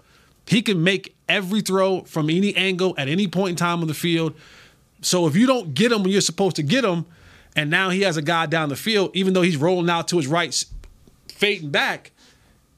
He 0.46 0.62
can 0.62 0.82
make 0.82 1.16
every 1.28 1.60
throw 1.60 2.02
from 2.02 2.30
any 2.30 2.54
angle 2.54 2.94
at 2.98 3.08
any 3.08 3.28
point 3.28 3.50
in 3.50 3.56
time 3.56 3.80
on 3.80 3.88
the 3.88 3.94
field. 3.94 4.34
So 5.00 5.26
if 5.26 5.36
you 5.36 5.46
don't 5.46 5.74
get 5.74 5.92
him 5.92 6.02
when 6.02 6.12
you're 6.12 6.20
supposed 6.20 6.56
to 6.56 6.62
get 6.62 6.84
him, 6.84 7.06
and 7.56 7.70
now 7.70 7.90
he 7.90 8.02
has 8.02 8.16
a 8.16 8.22
guy 8.22 8.46
down 8.46 8.68
the 8.68 8.76
field, 8.76 9.10
even 9.14 9.32
though 9.32 9.42
he's 9.42 9.56
rolling 9.56 9.88
out 9.88 10.08
to 10.08 10.16
his 10.16 10.26
right, 10.26 10.64
fading 11.28 11.70
back, 11.70 12.10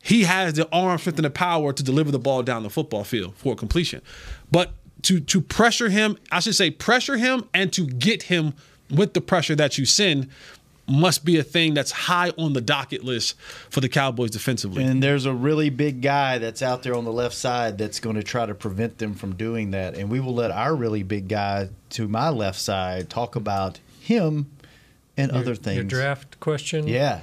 he 0.03 0.22
has 0.24 0.55
the 0.55 0.68
arm 0.70 0.99
strength 0.99 1.18
and 1.18 1.24
the 1.24 1.30
power 1.30 1.72
to 1.72 1.82
deliver 1.82 2.11
the 2.11 2.18
ball 2.18 2.43
down 2.43 2.62
the 2.62 2.70
football 2.70 3.05
field 3.05 3.34
for 3.36 3.57
completion. 3.57 4.03
But 4.51 4.72
to 5.03 5.20
to 5.20 5.40
pressure 5.40 5.88
him, 5.88 6.16
I 6.30 6.40
should 6.40 6.55
say 6.55 6.70
pressure 6.70 7.16
him 7.16 7.49
and 7.53 7.72
to 7.72 7.86
get 7.86 8.24
him 8.24 8.55
with 8.90 9.14
the 9.14 9.20
pressure 9.20 9.57
that 9.57 9.78
you 9.78 9.84
send 9.84 10.28
must 10.89 11.24
be 11.24 11.39
a 11.39 11.43
thing 11.43 11.74
that's 11.74 11.91
high 11.91 12.30
on 12.39 12.53
the 12.53 12.61
docket 12.61 13.03
list 13.05 13.37
for 13.70 13.80
the 13.80 13.89
Cowboys 13.89 14.30
defensively. 14.30 14.84
And 14.84 15.03
there's 15.03 15.26
a 15.26 15.32
really 15.32 15.68
big 15.70 16.01
guy 16.01 16.39
that's 16.39 16.62
out 16.62 16.82
there 16.82 16.95
on 16.95 17.05
the 17.05 17.12
left 17.12 17.34
side 17.34 17.76
that's 17.78 17.99
going 18.01 18.16
to 18.16 18.22
try 18.22 18.47
to 18.47 18.55
prevent 18.55 18.99
them 18.99 19.14
from 19.14 19.34
doing 19.34 19.72
that. 19.72 19.97
And 19.97 20.11
we 20.11 20.20
will 20.20 20.34
let 20.34 20.51
our 20.51 20.74
really 20.74 21.03
big 21.03 21.28
guy 21.28 21.70
to 21.91 22.07
my 22.09 22.28
left 22.28 22.61
side 22.61 23.11
talk 23.11 23.34
about 23.37 23.80
him 24.01 24.51
and 25.16 25.32
Your- 25.32 25.41
other 25.41 25.55
things. 25.55 25.76
Your 25.76 25.84
draft 25.84 26.39
question. 26.41 26.87
Yeah. 26.87 27.22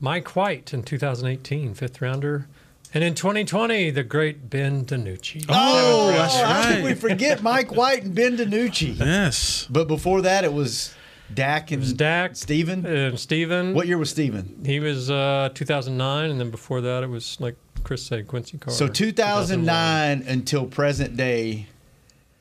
Mike 0.00 0.34
White 0.36 0.72
in 0.72 0.82
2018, 0.82 1.74
fifth 1.74 2.00
rounder. 2.00 2.46
And 2.94 3.04
in 3.04 3.14
2020, 3.14 3.90
the 3.90 4.02
great 4.02 4.48
Ben 4.48 4.84
DiNucci. 4.86 5.44
Oh, 5.48 6.10
Seventh 6.10 6.32
how 6.32 6.74
could 6.74 6.84
we 6.84 6.94
forget 6.94 7.42
Mike 7.42 7.74
White 7.76 8.04
and 8.04 8.14
Ben 8.14 8.36
DiNucci? 8.36 8.98
Yes. 8.98 9.66
But 9.68 9.88
before 9.88 10.22
that, 10.22 10.42
it 10.44 10.52
was 10.54 10.94
Dak 11.32 11.70
and 11.70 11.96
Dak, 11.96 12.36
Steven. 12.36 12.86
And 12.86 13.18
Steven. 13.18 13.74
What 13.74 13.86
year 13.86 13.98
was 13.98 14.10
Steven? 14.10 14.62
He 14.64 14.80
was 14.80 15.10
uh, 15.10 15.50
2009, 15.54 16.30
and 16.30 16.40
then 16.40 16.50
before 16.50 16.80
that, 16.80 17.02
it 17.02 17.08
was 17.08 17.40
like 17.40 17.56
Chris 17.84 18.04
said, 18.04 18.28
Quincy 18.28 18.58
Carter. 18.58 18.76
So 18.76 18.88
2009 18.88 20.24
until 20.26 20.66
present 20.66 21.16
day, 21.16 21.66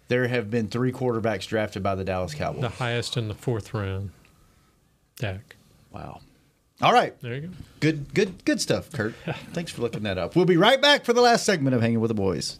there 0.07 0.27
have 0.27 0.49
been 0.49 0.67
three 0.67 0.91
quarterbacks 0.91 1.47
drafted 1.47 1.83
by 1.83 1.95
the 1.95 2.03
Dallas 2.03 2.33
Cowboys. 2.33 2.61
The 2.61 2.69
highest 2.69 3.17
in 3.17 3.27
the 3.27 3.33
fourth 3.33 3.73
round. 3.73 4.11
Dak. 5.17 5.55
Wow. 5.91 6.21
All 6.81 6.93
right. 6.93 7.19
There 7.21 7.33
you 7.35 7.41
go. 7.41 7.49
Good, 7.79 8.13
good, 8.13 8.45
good 8.45 8.61
stuff, 8.61 8.91
Kurt. 8.91 9.15
Thanks 9.53 9.71
for 9.71 9.81
looking 9.81 10.03
that 10.03 10.17
up. 10.17 10.35
We'll 10.35 10.45
be 10.45 10.57
right 10.57 10.81
back 10.81 11.05
for 11.05 11.13
the 11.13 11.21
last 11.21 11.45
segment 11.45 11.75
of 11.75 11.81
Hanging 11.81 11.99
with 11.99 12.09
the 12.09 12.15
Boys. 12.15 12.59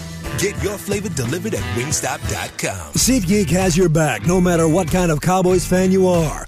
Get 0.37 0.61
your 0.63 0.77
flavor 0.77 1.09
delivered 1.09 1.53
at 1.53 1.63
wingstop.com. 1.75 2.93
SeatGeek 2.93 3.49
has 3.51 3.77
your 3.77 3.89
back 3.89 4.25
no 4.25 4.41
matter 4.41 4.67
what 4.67 4.87
kind 4.89 5.11
of 5.11 5.21
Cowboys 5.21 5.65
fan 5.65 5.91
you 5.91 6.07
are. 6.07 6.47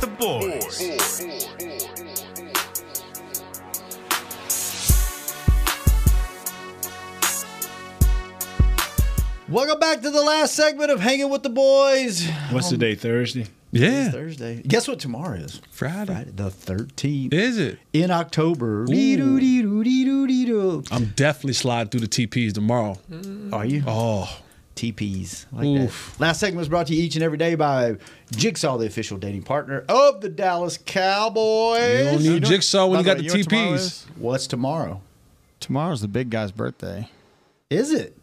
With 0.00 0.10
the 0.10 0.16
boys. 0.16 0.80
Welcome 9.48 9.80
back 9.80 10.02
to 10.02 10.10
the 10.10 10.22
last 10.22 10.54
segment 10.54 10.90
of 10.90 11.00
Hanging 11.00 11.30
with 11.30 11.42
the 11.42 11.48
Boys. 11.48 12.28
What's 12.50 12.68
the 12.70 12.76
day? 12.76 12.92
Um, 12.92 12.98
Thursday. 12.98 13.46
It's 13.72 14.14
Thursday. 14.14 14.62
Guess 14.66 14.88
what 14.88 14.98
tomorrow 14.98 15.36
is? 15.38 15.60
Friday. 15.70 16.12
Friday 16.12 16.30
the 16.34 16.50
13th. 16.50 17.32
Is 17.32 17.58
it? 17.58 17.78
In 17.92 18.10
October. 18.10 18.84
I'm 20.90 21.06
definitely 21.16 21.54
sliding 21.54 21.90
through 21.90 22.00
the 22.00 22.08
TPs 22.08 22.52
tomorrow. 22.54 22.98
Are 23.52 23.64
you? 23.64 23.82
Oh. 23.86 24.40
TPs. 24.78 25.46
Like 25.52 25.66
Oof. 25.66 26.14
that. 26.14 26.20
Last 26.20 26.40
segment 26.40 26.58
was 26.58 26.68
brought 26.68 26.86
to 26.86 26.94
you 26.94 27.02
each 27.02 27.16
and 27.16 27.24
every 27.24 27.38
day 27.38 27.56
by 27.56 27.96
Jigsaw, 28.30 28.78
the 28.78 28.86
official 28.86 29.18
dating 29.18 29.42
partner 29.42 29.84
of 29.88 30.20
the 30.20 30.28
Dallas 30.28 30.78
Cowboys. 30.78 32.02
You 32.02 32.04
don't 32.04 32.22
need 32.22 32.44
Jigsaw 32.44 32.86
when 32.86 33.00
you 33.00 33.04
got 33.04 33.18
the 33.18 33.24
you 33.24 33.30
know 33.30 33.34
what 33.34 33.48
tomorrow 33.48 33.72
TPs. 33.72 33.74
is? 33.74 34.06
What's 34.16 34.46
tomorrow? 34.46 35.00
Tomorrow's 35.60 36.00
the 36.00 36.08
big 36.08 36.30
guy's 36.30 36.52
birthday. 36.52 37.10
Is 37.70 37.92
it? 37.92 38.16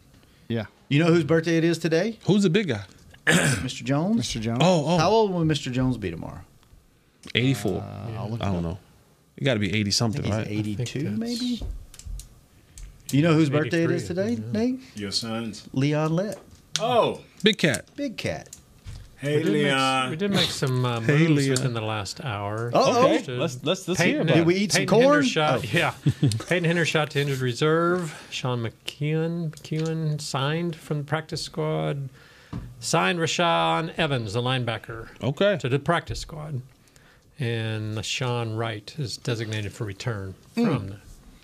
Yeah. 0.48 0.64
You 0.88 1.04
know 1.04 1.12
whose 1.12 1.24
birthday 1.24 1.58
it 1.58 1.64
is 1.64 1.78
today? 1.78 2.18
Who's 2.24 2.42
the 2.42 2.50
big 2.50 2.68
guy? 2.68 2.84
Mr. 3.26 3.84
Jones. 3.84 4.26
Mr. 4.26 4.40
Jones. 4.40 4.60
Oh, 4.62 4.84
oh. 4.86 4.98
How 4.98 5.10
old 5.10 5.32
will 5.32 5.44
Mr. 5.44 5.70
Jones 5.70 5.98
be 5.98 6.10
tomorrow? 6.10 6.40
84. 7.34 7.72
Uh, 7.72 7.82
I'll 8.16 8.30
look 8.30 8.42
I 8.42 8.46
don't 8.46 8.62
know. 8.62 8.78
You 9.36 9.44
got 9.44 9.54
to 9.54 9.60
be 9.60 9.74
80 9.74 9.90
something, 9.90 10.30
right? 10.30 10.46
82, 10.48 11.10
maybe. 11.10 11.60
You 13.10 13.22
know 13.22 13.34
whose 13.34 13.50
birthday 13.50 13.84
it 13.84 13.90
is 13.90 14.06
today, 14.06 14.36
Nate? 14.52 14.80
Your 14.96 15.12
sons. 15.12 15.68
Leon 15.72 16.14
Lett. 16.16 16.38
Oh, 16.80 17.20
Big 17.42 17.58
cat. 17.58 17.86
Big 17.96 18.16
cat. 18.16 18.48
hey 19.18 19.38
We 19.38 19.42
did, 19.44 19.52
make, 19.52 19.62
Leon. 19.64 20.10
we 20.10 20.16
did 20.16 20.30
make 20.32 20.50
some 20.50 20.84
uh, 20.84 21.00
Hey, 21.00 21.28
moves 21.28 21.30
Leon. 21.46 21.50
within 21.52 21.72
the 21.74 21.80
last 21.80 22.22
hour. 22.24 22.70
Uh-oh. 22.74 23.16
Just, 23.16 23.28
uh, 23.28 23.32
Let's- 23.34 23.58
let's- 23.62 23.88
let's 23.88 24.00
Peyton- 24.00 24.12
hear 24.14 24.22
about 24.22 24.34
Did 24.34 24.46
we 24.46 24.56
eat 24.56 24.72
some 24.72 24.80
Peyton 24.80 25.00
corn? 25.02 25.22
Hendershot, 25.22 25.58
Oh. 25.58 25.62
Yeah. 25.72 25.94
Peyton 26.48 26.70
Hendershot 26.70 27.08
to 27.10 27.20
injured 27.20 27.38
reserve. 27.38 28.26
Sean 28.30 28.62
McKeon, 28.62 29.50
McKeown 29.52 30.20
signed 30.20 30.74
from 30.76 30.98
the 30.98 31.04
practice 31.04 31.42
squad. 31.42 32.08
Signed 32.80 33.18
Rashaan 33.18 33.92
Evans, 33.96 34.32
the 34.34 34.42
linebacker, 34.42 35.08
Okay. 35.22 35.56
to 35.60 35.68
the 35.68 35.78
practice 35.78 36.20
squad. 36.20 36.60
And 37.38 38.04
Sean 38.04 38.54
Wright 38.56 38.92
is 38.98 39.16
designated 39.16 39.72
for 39.72 39.84
return 39.84 40.34
Hmm. 40.56 40.64
from 40.64 40.86
the 40.88 40.96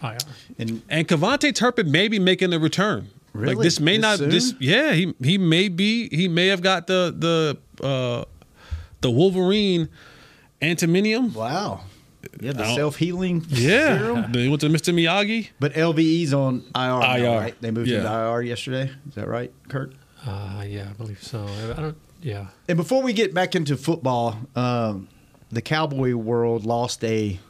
IR. 0.03 0.18
And 0.59 0.82
And 0.88 1.07
KaVontae 1.09 1.55
Turpin 1.55 1.90
may 1.90 2.09
be 2.09 2.18
making 2.18 2.53
a 2.53 2.59
return. 2.59 3.09
Really? 3.32 3.55
Like 3.55 3.62
this 3.62 3.80
may 3.80 3.96
This 3.96 4.03
not 4.03 4.18
soon? 4.18 4.30
this 4.30 4.55
yeah, 4.61 4.92
he 4.92 5.14
he 5.22 5.38
may 5.38 5.68
be 5.68 6.09
he 6.14 6.28
may 6.28 6.48
have 6.48 6.61
got 6.62 6.86
the 6.86 7.14
the 7.16 7.84
uh 7.86 8.24
the 9.00 9.11
Wolverine 9.11 9.88
antimonium. 10.61 11.32
wow. 11.34 11.80
Yeah, 12.40 12.53
the 12.53 12.74
self 12.76 12.96
healing 12.96 13.44
Yeah. 13.48 13.98
serum. 13.98 14.32
They 14.32 14.48
went 14.48 14.61
to 14.61 14.68
Mr. 14.68 14.94
Miyagi. 14.94 15.48
But 15.59 15.72
LVE's 15.74 16.32
on 16.32 16.62
IR. 16.74 17.00
now, 17.00 17.14
IR. 17.16 17.38
right? 17.40 17.55
They 17.61 17.70
moved 17.72 17.88
Yeah. 17.88 18.03
to 18.03 18.09
IR 18.09 18.42
yesterday. 18.42 18.90
Is 19.09 19.14
that 19.16 19.26
right, 19.26 19.53
Kurt? 19.68 19.94
Uh, 20.24 20.62
yeah, 20.68 20.86
I 20.90 20.92
believe 20.92 21.20
so. 21.22 21.44
I 21.76 21.80
don't. 21.80 21.96
Yeah. 22.22 22.46
And 22.68 22.76
before 22.76 23.03
we 23.03 23.12
get 23.12 23.34
back 23.34 23.57
into 23.57 23.76
football, 23.76 24.38
um, 24.55 25.09
the 25.50 25.61
cowboy 25.62 26.12
world 26.14 26.64
lost 26.64 27.03
a 27.03 27.40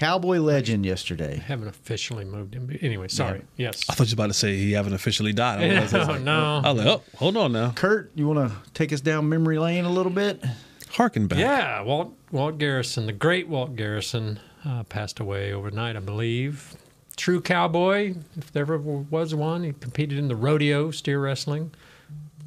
cowboy 0.00 0.38
legend 0.38 0.86
yesterday. 0.86 1.34
I 1.36 1.42
haven't 1.42 1.68
officially 1.68 2.24
moved 2.24 2.54
him. 2.54 2.76
Anyway, 2.80 3.08
sorry. 3.08 3.42
Yes. 3.56 3.84
I 3.88 3.94
thought 3.94 4.10
you 4.10 4.16
were 4.16 4.24
about 4.24 4.28
to 4.28 4.34
say 4.38 4.56
he 4.56 4.72
haven't 4.72 4.94
officially 4.94 5.34
died. 5.34 5.62
I 5.62 5.80
was, 5.82 5.94
I 5.94 5.98
was 5.98 6.08
No, 6.08 6.12
like, 6.14 6.22
no. 6.22 6.60
I 6.64 6.72
was 6.72 6.84
like, 6.84 6.86
oh, 6.86 7.02
hold 7.16 7.36
on 7.36 7.52
now. 7.52 7.72
Kurt, 7.72 8.10
you 8.14 8.26
want 8.26 8.50
to 8.50 8.70
take 8.72 8.92
us 8.92 9.02
down 9.02 9.28
memory 9.28 9.58
lane 9.58 9.84
a 9.84 9.90
little 9.90 10.10
bit? 10.12 10.42
Harken 10.88 11.26
back. 11.26 11.38
Yeah, 11.38 11.82
Walt 11.82 12.14
Walt 12.32 12.58
Garrison, 12.58 13.06
the 13.06 13.12
great 13.12 13.46
Walt 13.46 13.76
Garrison, 13.76 14.40
uh, 14.64 14.82
passed 14.84 15.20
away 15.20 15.52
overnight, 15.52 15.96
I 15.96 16.00
believe. 16.00 16.74
True 17.16 17.40
cowboy, 17.40 18.14
if 18.38 18.50
there 18.52 18.62
ever 18.62 18.78
was 18.78 19.34
one. 19.34 19.62
He 19.62 19.72
competed 19.74 20.18
in 20.18 20.28
the 20.28 20.34
rodeo 20.34 20.90
steer 20.90 21.20
wrestling. 21.20 21.72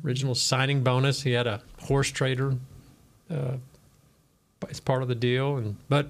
Original 0.04 0.34
signing 0.36 0.84
bonus. 0.84 1.22
He 1.22 1.32
had 1.34 1.48
a 1.48 1.62
horse 1.84 2.10
trader 2.10 2.56
uh, 3.32 3.58
as 4.70 4.80
part 4.80 5.04
of 5.04 5.08
the 5.08 5.16
deal, 5.16 5.56
and 5.58 5.78
but 5.88 6.08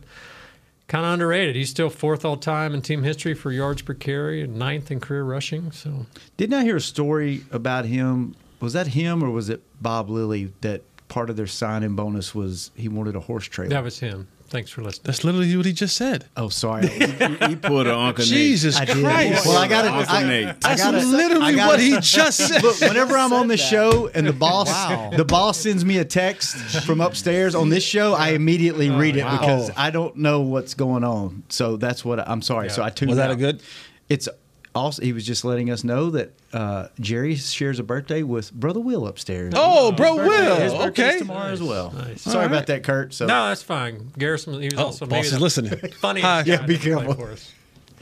kind 0.87 1.05
of 1.05 1.13
underrated. 1.13 1.55
He's 1.55 1.69
still 1.69 1.89
fourth 1.89 2.25
all 2.25 2.37
time 2.37 2.73
in 2.73 2.81
team 2.81 3.03
history 3.03 3.33
for 3.33 3.51
yards 3.51 3.81
per 3.81 3.93
carry 3.93 4.41
and 4.41 4.55
ninth 4.57 4.91
in 4.91 4.99
career 4.99 5.23
rushing. 5.23 5.71
So 5.71 6.05
Didn't 6.37 6.53
I 6.59 6.63
hear 6.63 6.75
a 6.77 6.81
story 6.81 7.43
about 7.51 7.85
him? 7.85 8.35
Was 8.59 8.73
that 8.73 8.87
him 8.87 9.23
or 9.23 9.29
was 9.29 9.49
it 9.49 9.61
Bob 9.81 10.09
Lilly 10.09 10.53
that 10.61 10.83
part 11.09 11.29
of 11.29 11.35
their 11.35 11.47
signing 11.47 11.95
bonus 11.95 12.33
was 12.33 12.71
he 12.75 12.87
wanted 12.87 13.15
a 13.15 13.19
horse 13.21 13.45
trailer? 13.45 13.69
that 13.69 13.83
was 13.83 13.99
him. 13.99 14.27
Thanks 14.53 14.69
for 14.69 14.83
listening. 14.83 15.05
That's 15.05 15.23
literally 15.23 15.57
what 15.57 15.65
he 15.65 15.73
just 15.73 15.97
said. 15.97 16.25
Oh, 16.37 16.47
sorry. 16.47 16.85
He 16.87 17.55
pulled 17.55 17.87
an 17.87 17.95
Uncle 17.95 18.23
Nate. 18.23 18.31
Jesus 18.31 18.77
I. 18.77 18.85
Christ. 18.85 19.47
Well, 19.47 19.57
I 19.57 19.67
got 19.67 19.85
Uncle 19.85 20.15
it. 20.15 20.27
Nate. 20.27 20.47
I, 20.63 20.73
I 20.73 20.77
gotta, 20.77 20.99
literally 20.99 21.43
I 21.43 21.55
gotta- 21.55 21.67
what 21.69 21.79
he 21.79 21.97
just 21.99 22.37
said. 22.37 22.61
Look, 22.61 22.79
whenever 22.79 23.17
I'm 23.17 23.33
on 23.33 23.47
the 23.47 23.57
show 23.57 24.09
and 24.09 24.27
the 24.27 24.31
boss, 24.31 24.67
Wow. 24.67 25.09
the 25.17 25.25
boss 25.25 25.57
sends 25.57 25.83
me 25.83 25.97
a 25.97 26.05
text 26.05 26.55
from 26.85 27.01
upstairs 27.01 27.55
on 27.55 27.69
this 27.69 27.83
show, 27.83 28.13
I 28.13 28.29
immediately 28.33 28.89
oh, 28.89 28.97
read 28.99 29.17
it 29.17 29.23
wow. 29.23 29.39
because 29.39 29.71
I 29.75 29.89
don't 29.89 30.17
know 30.17 30.41
what's 30.41 30.75
going 30.75 31.03
on. 31.03 31.41
So 31.49 31.75
that's 31.75 32.05
what 32.05 32.19
I, 32.19 32.25
I'm 32.27 32.43
sorry. 32.43 32.69
So 32.69 32.83
I 32.83 32.91
tuned. 32.91 33.09
Was 33.09 33.17
that 33.17 33.31
a 33.31 33.35
good? 33.35 33.59
It's 34.07 34.29
also 34.75 35.01
he 35.01 35.13
was 35.13 35.25
just 35.25 35.45
letting 35.45 35.69
us 35.69 35.83
know 35.83 36.09
that 36.11 36.31
uh, 36.51 36.87
Jerry 36.99 37.35
shares 37.35 37.79
a 37.79 37.83
birthday 37.83 38.23
with 38.23 38.51
Brother 38.53 38.79
Will 38.79 39.07
upstairs. 39.07 39.53
Oh, 39.55 39.91
bro, 39.91 40.15
birthday- 40.15 40.27
Will. 40.29 40.55
His 40.57 40.73
Okay. 40.73 41.19
tomorrow 41.19 41.51
as 41.51 41.61
well. 41.61 41.91
Nice. 41.91 42.21
Sorry 42.21 42.35
All 42.35 42.41
right. 42.41 42.47
about 42.51 42.67
that, 42.67 42.83
Kurt. 42.83 43.13
So 43.13 43.25
No, 43.25 43.47
that's 43.49 43.63
fine. 43.63 44.11
Garrison, 44.17 44.53
he 44.61 44.65
was 44.67 44.73
Oh, 44.79 44.85
also 44.85 45.05
boss 45.05 45.27
is 45.27 45.39
listening. 45.39 45.77
funniest 45.99 46.25
Hi. 46.25 46.43
Yeah, 46.45 46.65
be 46.65 46.77
careful. 46.77 47.13
for 47.13 47.31
us. 47.31 47.51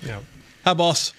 Yeah. 0.06 0.20
Hi, 0.66 0.74
boss. 0.74 1.14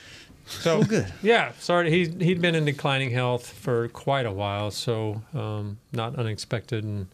So 0.47 0.83
good. 0.83 1.07
Yeah, 1.23 1.53
sorry. 1.61 1.91
He 1.91 2.07
he'd 2.25 2.43
been 2.43 2.55
in 2.55 2.65
declining 2.65 3.11
health 3.11 3.47
for 3.49 3.89
quite 3.89 4.27
a 4.27 4.33
while, 4.33 4.71
so 4.71 5.23
um, 5.35 5.79
not 5.93 6.17
unexpected, 6.17 6.83
and 6.85 7.07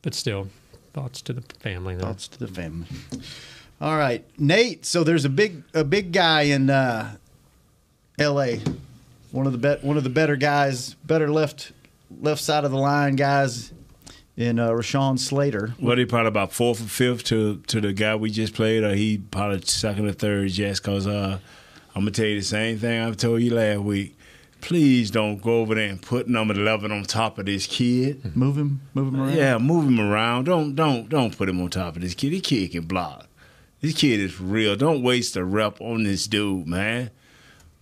but 0.00 0.14
still, 0.14 0.48
thoughts 0.94 1.20
to 1.22 1.32
the 1.34 1.42
family. 1.60 1.94
There. 1.94 2.06
Thoughts 2.06 2.26
to 2.28 2.38
the 2.38 2.48
family. 2.48 2.86
All 3.80 3.96
right, 3.98 4.24
Nate. 4.38 4.86
So 4.86 5.04
there's 5.04 5.24
a 5.24 5.28
big 5.28 5.62
a 5.74 5.84
big 5.84 6.12
guy 6.12 6.42
in 6.42 6.70
uh, 6.70 7.16
L.A. 8.18 8.60
One 9.30 9.46
of 9.46 9.52
the 9.52 9.58
bet 9.58 9.82
one 9.82 9.96
of 9.96 10.04
the 10.04 10.10
better 10.10 10.36
guys, 10.36 10.94
better 10.94 11.30
left 11.30 11.72
left 12.20 12.42
side 12.42 12.64
of 12.64 12.70
the 12.70 12.78
line 12.78 13.16
guys 13.16 13.72
in 14.36 14.58
uh, 14.58 14.68
Rashawn 14.70 15.18
Slater. 15.18 15.74
What 15.78 15.98
he 15.98 16.04
probably 16.04 16.28
about 16.28 16.52
fourth 16.52 16.80
or 16.80 16.88
fifth 16.88 17.24
to 17.24 17.58
to 17.66 17.80
the 17.80 17.92
guy 17.92 18.14
we 18.16 18.30
just 18.30 18.54
played, 18.54 18.82
or 18.84 18.94
he 18.94 19.18
probably 19.18 19.62
second 19.62 20.06
or 20.06 20.12
third 20.12 20.50
just 20.50 20.82
because 20.82 21.06
uh, 21.06 21.38
I'm 21.94 22.02
gonna 22.02 22.10
tell 22.10 22.26
you 22.26 22.38
the 22.40 22.44
same 22.44 22.78
thing 22.78 23.00
I 23.02 23.10
told 23.12 23.40
you 23.42 23.54
last 23.54 23.80
week. 23.80 24.18
Please 24.60 25.10
don't 25.10 25.42
go 25.42 25.60
over 25.60 25.74
there 25.74 25.88
and 25.88 26.00
put 26.00 26.28
number 26.28 26.54
eleven 26.54 26.92
on 26.92 27.02
top 27.04 27.38
of 27.38 27.46
this 27.46 27.66
kid. 27.66 28.36
Move 28.36 28.56
him, 28.56 28.80
move 28.94 29.12
him 29.12 29.20
around. 29.20 29.34
Yeah, 29.34 29.58
move 29.58 29.86
him 29.86 29.98
around. 30.00 30.44
Don't 30.44 30.74
don't 30.74 31.08
don't 31.08 31.36
put 31.36 31.48
him 31.48 31.60
on 31.60 31.70
top 31.70 31.96
of 31.96 32.02
this 32.02 32.14
kid. 32.14 32.32
This 32.32 32.42
kid 32.42 32.70
can 32.70 32.84
block. 32.84 33.26
This 33.80 33.94
kid 33.94 34.20
is 34.20 34.40
real. 34.40 34.76
Don't 34.76 35.02
waste 35.02 35.34
a 35.34 35.44
rep 35.44 35.80
on 35.80 36.04
this 36.04 36.26
dude, 36.28 36.68
man. 36.68 37.10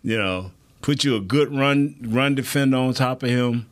You 0.02 0.18
know, 0.18 0.50
put 0.82 1.04
you 1.04 1.16
a 1.16 1.20
good 1.20 1.54
run 1.54 1.96
run 2.02 2.34
defender 2.34 2.76
on 2.76 2.94
top 2.94 3.22
of 3.22 3.28
him. 3.30 3.66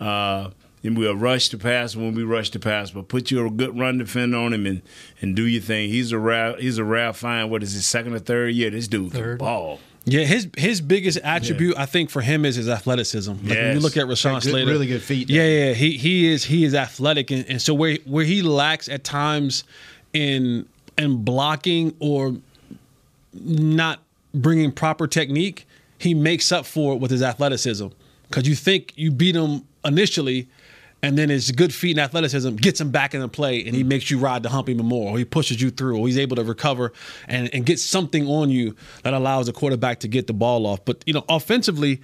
Uh, 0.00 0.50
and 0.84 0.98
we'll 0.98 1.14
rush 1.14 1.48
the 1.48 1.58
pass 1.58 1.94
when 1.94 2.12
we 2.14 2.24
rush 2.24 2.50
the 2.50 2.58
pass, 2.58 2.90
but 2.90 3.06
put 3.08 3.30
you 3.30 3.46
a 3.46 3.50
good 3.50 3.78
run 3.78 3.98
defender 3.98 4.36
on 4.36 4.52
him 4.52 4.66
and, 4.66 4.82
and 5.20 5.36
do 5.36 5.46
your 5.46 5.62
thing. 5.62 5.88
He's 5.90 6.10
a 6.12 6.18
rare 6.18 6.56
he's 6.56 6.78
a 6.78 6.84
rare 6.84 7.12
find. 7.12 7.50
What 7.50 7.62
is 7.62 7.72
his 7.72 7.86
second 7.86 8.14
or 8.14 8.18
third 8.18 8.54
year? 8.54 8.70
This 8.70 8.88
dude 8.88 9.12
can 9.12 9.36
ball. 9.38 9.78
Yeah, 10.04 10.24
his 10.24 10.48
his 10.58 10.80
biggest 10.80 11.18
attribute 11.22 11.78
I 11.78 11.86
think 11.86 12.10
for 12.10 12.20
him 12.20 12.44
is 12.44 12.56
his 12.56 12.68
athleticism. 12.68 13.30
Like 13.30 13.42
when 13.44 13.74
you 13.74 13.80
look 13.80 13.96
at 13.96 14.06
Rashawn 14.06 14.32
Got 14.32 14.42
good- 14.42 14.50
Slater, 14.50 14.70
really 14.70 14.88
good 14.88 15.02
feet. 15.02 15.30
Yeah, 15.30 15.44
yeah, 15.46 15.72
he 15.74 15.96
he 15.96 16.32
is 16.32 16.42
he 16.44 16.64
is 16.64 16.74
athletic, 16.74 17.30
and, 17.30 17.48
and 17.48 17.62
so 17.62 17.72
where 17.72 17.98
where 18.04 18.24
he 18.24 18.42
lacks 18.42 18.88
at 18.88 19.04
times 19.04 19.62
in 20.12 20.66
in 20.98 21.22
blocking 21.22 21.94
or 22.00 22.34
not 23.32 24.01
bringing 24.34 24.72
proper 24.72 25.06
technique, 25.06 25.66
he 25.98 26.14
makes 26.14 26.50
up 26.52 26.66
for 26.66 26.94
it 26.94 27.00
with 27.00 27.10
his 27.10 27.22
athleticism. 27.22 27.88
Because 28.28 28.48
you 28.48 28.54
think 28.54 28.92
you 28.96 29.10
beat 29.10 29.36
him 29.36 29.62
initially, 29.84 30.48
and 31.02 31.18
then 31.18 31.28
his 31.28 31.50
good 31.50 31.74
feet 31.74 31.92
and 31.92 32.00
athleticism 32.00 32.54
gets 32.56 32.80
him 32.80 32.90
back 32.90 33.14
into 33.14 33.28
play, 33.28 33.64
and 33.64 33.74
he 33.74 33.82
makes 33.82 34.10
you 34.10 34.18
ride 34.18 34.42
the 34.42 34.48
hump 34.48 34.68
even 34.68 34.86
more, 34.86 35.10
or 35.10 35.18
he 35.18 35.24
pushes 35.24 35.60
you 35.60 35.70
through, 35.70 35.98
or 35.98 36.06
he's 36.06 36.18
able 36.18 36.36
to 36.36 36.44
recover 36.44 36.92
and, 37.26 37.52
and 37.52 37.66
get 37.66 37.78
something 37.78 38.26
on 38.26 38.50
you 38.50 38.74
that 39.02 39.12
allows 39.12 39.46
the 39.46 39.52
quarterback 39.52 40.00
to 40.00 40.08
get 40.08 40.28
the 40.28 40.32
ball 40.32 40.66
off. 40.66 40.84
But 40.84 41.02
you 41.04 41.12
know, 41.12 41.24
offensively, 41.28 42.00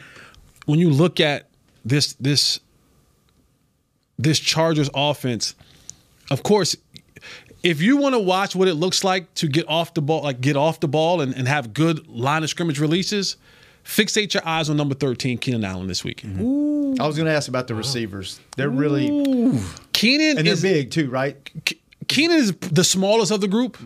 when 0.67 0.81
you 0.81 0.91
look 0.91 1.21
at 1.21 1.49
this 1.85 2.15
this 2.15 2.61
this 4.19 4.41
Chargers 4.41 4.91
offense, 4.95 5.55
of 6.31 6.43
course, 6.43 6.77
if 7.63 7.81
you 7.83 7.97
want 7.97 8.15
to 8.15 8.19
watch 8.19 8.55
what 8.55 8.69
it 8.69 8.75
looks 8.75 9.03
like 9.05 9.33
to 9.35 9.49
get 9.49 9.69
off 9.69 9.95
the 9.95 10.03
ball, 10.03 10.23
like 10.23 10.41
get 10.41 10.57
off 10.57 10.81
the 10.81 10.89
ball 10.89 11.21
and, 11.21 11.35
and 11.35 11.49
have 11.49 11.73
good 11.75 12.07
line 12.09 12.43
of 12.43 12.51
scrimmage 12.51 12.79
releases, 12.79 13.37
fixate 13.85 14.35
your 14.35 14.47
eyes 14.47 14.69
on 14.71 14.77
number 14.77 14.95
13, 14.95 15.39
Keenan 15.39 15.65
Allen 15.65 15.87
this 15.89 16.05
week. 16.05 16.23
I 16.25 17.07
was 17.07 17.17
going 17.17 17.27
to 17.27 17.33
ask 17.33 17.49
about 17.49 17.67
the 17.69 17.75
receivers. 17.75 18.39
They're 18.57 18.69
really 18.71 19.09
Keenan 19.93 20.39
and 20.39 20.47
they're 20.47 20.55
is 20.55 20.63
big 20.63 20.91
too, 20.91 21.11
right? 21.11 21.37
Ke- 21.67 21.75
Keenan 22.07 22.39
is 22.39 22.53
the 22.55 22.85
smallest 22.85 23.33
of 23.33 23.41
the 23.41 23.49
group, 23.49 23.77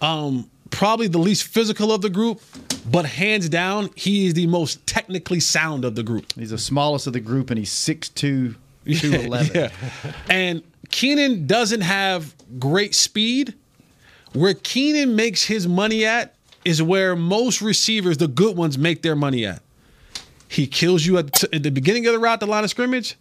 um, 0.00 0.48
probably 0.70 1.08
the 1.08 1.18
least 1.18 1.44
physical 1.44 1.92
of 1.92 2.00
the 2.00 2.10
group, 2.10 2.40
but 2.90 3.04
hands 3.04 3.48
down, 3.48 3.90
he 3.96 4.26
is 4.26 4.34
the 4.34 4.46
most 4.46 4.84
technically 4.86 5.40
sound 5.40 5.84
of 5.84 5.94
the 5.94 6.02
group. 6.02 6.32
He's 6.34 6.50
the 6.50 6.58
smallest 6.58 7.06
of 7.06 7.12
the 7.12 7.20
group, 7.20 7.50
and 7.50 7.58
he's 7.58 7.70
6'2", 7.72 8.54
211. 8.86 9.50
Yeah. 9.54 9.70
And 10.28 10.62
Keenan 10.90 11.46
doesn't 11.46 11.80
have 11.80 12.34
great 12.58 12.94
speed. 12.94 13.54
Where 14.32 14.54
Keenan 14.54 15.16
makes 15.16 15.44
his 15.44 15.66
money 15.66 16.04
at 16.04 16.34
is 16.64 16.82
where 16.82 17.16
most 17.16 17.60
receivers, 17.60 18.18
the 18.18 18.28
good 18.28 18.56
ones, 18.56 18.78
make 18.78 19.02
their 19.02 19.16
money 19.16 19.44
at. 19.44 19.62
He 20.46 20.66
kills 20.66 21.06
you 21.06 21.18
at, 21.18 21.42
at 21.52 21.62
the 21.62 21.70
beginning 21.70 22.06
of 22.06 22.12
the 22.12 22.18
route, 22.18 22.40
the 22.40 22.46
line 22.46 22.64
of 22.64 22.70
scrimmage, 22.70 23.16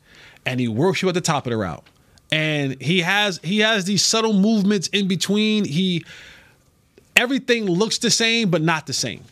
and 0.45 0.59
he 0.59 0.67
works 0.67 1.01
you 1.01 1.07
at 1.09 1.13
the 1.13 1.21
top 1.21 1.45
of 1.45 1.51
the 1.51 1.57
route. 1.57 1.83
And 2.31 2.79
he 2.81 3.01
has 3.01 3.39
he 3.43 3.59
has 3.59 3.85
these 3.85 4.03
subtle 4.03 4.33
movements 4.33 4.87
in 4.89 5.07
between. 5.07 5.65
He 5.65 6.05
everything 7.15 7.65
looks 7.65 7.97
the 7.97 8.11
same, 8.11 8.49
but 8.51 8.61
not 8.61 8.85
the 8.85 8.93
same. 8.93 9.23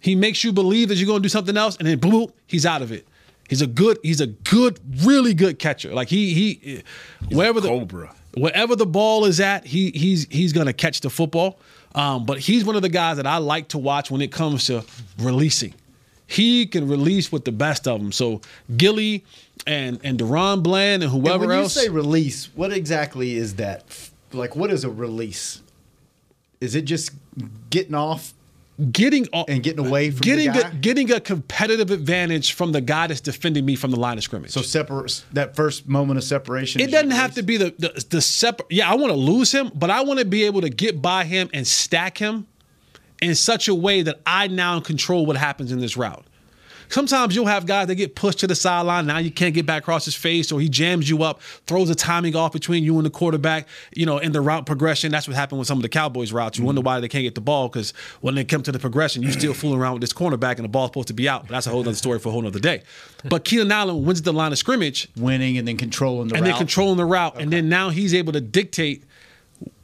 He 0.00 0.14
makes 0.14 0.44
you 0.44 0.52
believe 0.52 0.88
that 0.88 0.96
you're 0.96 1.06
going 1.06 1.20
to 1.20 1.22
do 1.22 1.28
something 1.28 1.56
else, 1.56 1.76
and 1.76 1.86
then 1.86 1.98
boom, 1.98 2.10
boom, 2.10 2.32
he's 2.46 2.64
out 2.64 2.80
of 2.80 2.92
it. 2.92 3.06
He's 3.48 3.62
a 3.62 3.66
good, 3.66 3.98
he's 4.02 4.20
a 4.20 4.26
good, 4.26 4.80
really 5.04 5.34
good 5.34 5.58
catcher. 5.58 5.92
Like 5.94 6.08
he 6.08 6.34
he, 6.34 6.82
wherever 7.30 7.60
the 7.60 7.68
Cobra. 7.68 8.14
wherever 8.34 8.74
the 8.76 8.86
ball 8.86 9.24
is 9.24 9.40
at, 9.40 9.66
he 9.66 9.90
he's 9.90 10.26
he's 10.30 10.52
gonna 10.52 10.72
catch 10.72 11.00
the 11.00 11.10
football. 11.10 11.58
Um, 11.94 12.26
but 12.26 12.38
he's 12.38 12.64
one 12.64 12.76
of 12.76 12.82
the 12.82 12.90
guys 12.90 13.16
that 13.16 13.26
I 13.26 13.38
like 13.38 13.68
to 13.68 13.78
watch 13.78 14.10
when 14.10 14.20
it 14.20 14.30
comes 14.30 14.66
to 14.66 14.84
releasing. 15.18 15.74
He 16.26 16.66
can 16.66 16.88
release 16.88 17.30
with 17.32 17.44
the 17.44 17.52
best 17.52 17.86
of 17.88 18.00
them. 18.00 18.12
So 18.12 18.40
Gilly 18.76 19.24
and 19.66 20.00
and 20.02 20.18
DaRon 20.18 20.62
Bland 20.62 21.02
and 21.02 21.12
And 21.12 21.22
whoever 21.22 21.46
when 21.46 21.56
else. 21.56 21.76
When 21.76 21.84
you 21.84 21.88
say 21.88 21.94
release, 21.94 22.50
what 22.54 22.72
exactly 22.72 23.36
is 23.36 23.54
that? 23.56 24.10
Like, 24.32 24.56
what 24.56 24.70
is 24.70 24.82
a 24.84 24.90
release? 24.90 25.62
Is 26.60 26.74
it 26.74 26.82
just 26.82 27.12
getting 27.70 27.94
off 27.94 28.34
getting 28.92 29.26
and 29.48 29.62
getting 29.62 29.86
away 29.86 30.10
from 30.10 30.20
getting 30.20 30.52
the 30.52 30.66
a, 30.66 30.74
getting 30.74 31.10
a 31.10 31.20
competitive 31.20 31.90
advantage 31.90 32.52
from 32.52 32.72
the 32.72 32.80
guy 32.80 33.06
that's 33.06 33.22
defending 33.22 33.64
me 33.64 33.74
from 33.74 33.90
the 33.90 33.98
line 33.98 34.18
of 34.18 34.24
scrimmage. 34.24 34.50
so 34.50 34.60
separate 34.62 35.24
that 35.32 35.56
first 35.56 35.88
moment 35.88 36.18
of 36.18 36.24
separation. 36.24 36.80
It 36.80 36.90
doesn't 36.90 37.12
have 37.12 37.34
to 37.34 37.42
be 37.42 37.56
the 37.56 37.74
the, 37.78 38.06
the 38.10 38.20
separate. 38.20 38.66
Yeah, 38.70 38.90
I 38.90 38.94
want 38.94 39.12
to 39.12 39.18
lose 39.18 39.50
him, 39.52 39.70
but 39.74 39.90
I 39.90 40.02
want 40.02 40.18
to 40.18 40.26
be 40.26 40.44
able 40.44 40.60
to 40.60 40.68
get 40.68 41.00
by 41.00 41.24
him 41.24 41.48
and 41.54 41.66
stack 41.66 42.18
him 42.18 42.46
in 43.22 43.34
such 43.34 43.68
a 43.68 43.74
way 43.74 44.02
that 44.02 44.20
I 44.26 44.48
now 44.48 44.78
control 44.80 45.24
what 45.24 45.36
happens 45.36 45.72
in 45.72 45.78
this 45.78 45.96
route. 45.96 46.26
Sometimes 46.88 47.34
you'll 47.34 47.46
have 47.46 47.66
guys 47.66 47.86
that 47.88 47.94
get 47.94 48.14
pushed 48.14 48.40
to 48.40 48.46
the 48.46 48.54
sideline. 48.54 49.06
Now 49.06 49.18
you 49.18 49.30
can't 49.30 49.54
get 49.54 49.66
back 49.66 49.82
across 49.82 50.04
his 50.04 50.14
face, 50.14 50.52
or 50.52 50.60
he 50.60 50.68
jams 50.68 51.08
you 51.08 51.22
up, 51.22 51.40
throws 51.66 51.88
the 51.88 51.94
timing 51.94 52.36
off 52.36 52.52
between 52.52 52.84
you 52.84 52.96
and 52.96 53.06
the 53.06 53.10
quarterback. 53.10 53.68
You 53.94 54.06
know, 54.06 54.18
in 54.18 54.32
the 54.32 54.40
route 54.40 54.66
progression, 54.66 55.12
that's 55.12 55.26
what 55.28 55.36
happened 55.36 55.58
with 55.58 55.68
some 55.68 55.78
of 55.78 55.82
the 55.82 55.88
Cowboys 55.88 56.32
routes. 56.32 56.58
You 56.58 56.64
wonder 56.64 56.80
mm-hmm. 56.80 56.86
why 56.86 57.00
they 57.00 57.08
can't 57.08 57.24
get 57.24 57.34
the 57.34 57.40
ball 57.40 57.68
because 57.68 57.92
when 58.20 58.34
they 58.34 58.44
come 58.44 58.62
to 58.62 58.72
the 58.72 58.78
progression, 58.78 59.22
you're 59.22 59.32
still 59.32 59.54
fooling 59.54 59.78
around 59.78 59.94
with 59.94 60.02
this 60.02 60.12
cornerback, 60.12 60.56
and 60.56 60.64
the 60.64 60.68
ball's 60.68 60.88
supposed 60.88 61.08
to 61.08 61.14
be 61.14 61.28
out. 61.28 61.42
But 61.42 61.50
that's 61.50 61.66
a 61.66 61.70
whole 61.70 61.80
other 61.80 61.94
story 61.94 62.18
for 62.18 62.28
a 62.28 62.32
whole 62.32 62.46
other 62.46 62.60
day. 62.60 62.82
But 63.28 63.44
Keenan 63.44 63.72
Allen 63.72 64.04
wins 64.04 64.22
the 64.22 64.32
line 64.32 64.52
of 64.52 64.58
scrimmage, 64.58 65.08
winning 65.16 65.58
and 65.58 65.66
then 65.66 65.76
controlling 65.76 66.28
the 66.28 66.34
and 66.36 66.42
route. 66.42 66.46
And 66.46 66.46
then 66.46 66.58
controlling 66.58 66.96
the 66.96 67.04
route, 67.04 67.40
and 67.40 67.52
then 67.52 67.68
now 67.68 67.90
he's 67.90 68.14
able 68.14 68.32
to 68.34 68.40
dictate 68.40 69.02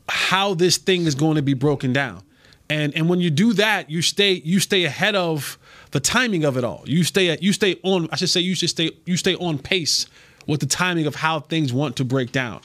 how 0.08 0.54
this 0.54 0.76
thing 0.76 1.06
is 1.06 1.16
going 1.16 1.36
to 1.36 1.42
be 1.42 1.54
broken 1.54 1.92
down. 1.92 2.22
And 2.70 2.94
and 2.94 3.08
when 3.08 3.20
you 3.20 3.30
do 3.30 3.52
that, 3.54 3.90
you 3.90 4.02
stay 4.02 4.32
you 4.32 4.60
stay 4.60 4.84
ahead 4.84 5.14
of 5.14 5.58
the 5.92 6.00
timing 6.00 6.44
of 6.44 6.56
it 6.56 6.64
all. 6.64 6.82
You 6.86 7.04
stay 7.04 7.30
at 7.30 7.42
you 7.42 7.52
stay 7.52 7.78
on. 7.82 8.08
I 8.10 8.16
should 8.16 8.30
say 8.30 8.40
you 8.40 8.54
should 8.54 8.70
stay 8.70 8.90
you 9.06 9.16
stay 9.16 9.36
on 9.36 9.58
pace 9.58 10.06
with 10.46 10.60
the 10.60 10.66
timing 10.66 11.06
of 11.06 11.14
how 11.14 11.40
things 11.40 11.72
want 11.72 11.96
to 11.96 12.04
break 12.04 12.32
down. 12.32 12.60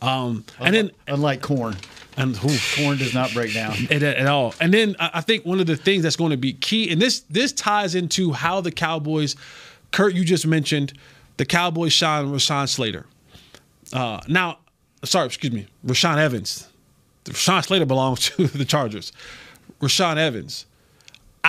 Um, 0.00 0.44
and 0.60 0.74
then 0.74 0.90
unlike 1.08 1.42
corn, 1.42 1.74
and 2.16 2.38
corn 2.38 2.98
does 2.98 3.14
not 3.14 3.32
break 3.32 3.54
down 3.54 3.74
at, 3.90 4.02
at 4.02 4.26
all. 4.26 4.54
And 4.60 4.72
then 4.72 4.94
I 5.00 5.20
think 5.22 5.44
one 5.44 5.58
of 5.58 5.66
the 5.66 5.76
things 5.76 6.02
that's 6.02 6.16
going 6.16 6.30
to 6.30 6.36
be 6.36 6.52
key, 6.52 6.90
and 6.90 7.00
this 7.00 7.20
this 7.30 7.52
ties 7.52 7.94
into 7.94 8.32
how 8.32 8.60
the 8.60 8.70
Cowboys, 8.70 9.36
Kurt, 9.90 10.14
you 10.14 10.24
just 10.24 10.46
mentioned 10.46 10.92
the 11.38 11.46
Cowboys 11.46 11.92
shine 11.92 12.26
Rashawn 12.26 12.68
Slater. 12.68 13.06
Uh, 13.92 14.20
now, 14.28 14.58
sorry, 15.04 15.26
excuse 15.26 15.52
me, 15.52 15.66
Rashaan 15.84 16.18
Evans. 16.18 16.68
Sean 17.32 17.62
Slater 17.62 17.86
belongs 17.86 18.30
to 18.30 18.46
the 18.46 18.64
Chargers. 18.64 19.12
Rashaan 19.80 20.16
Evans. 20.16 20.66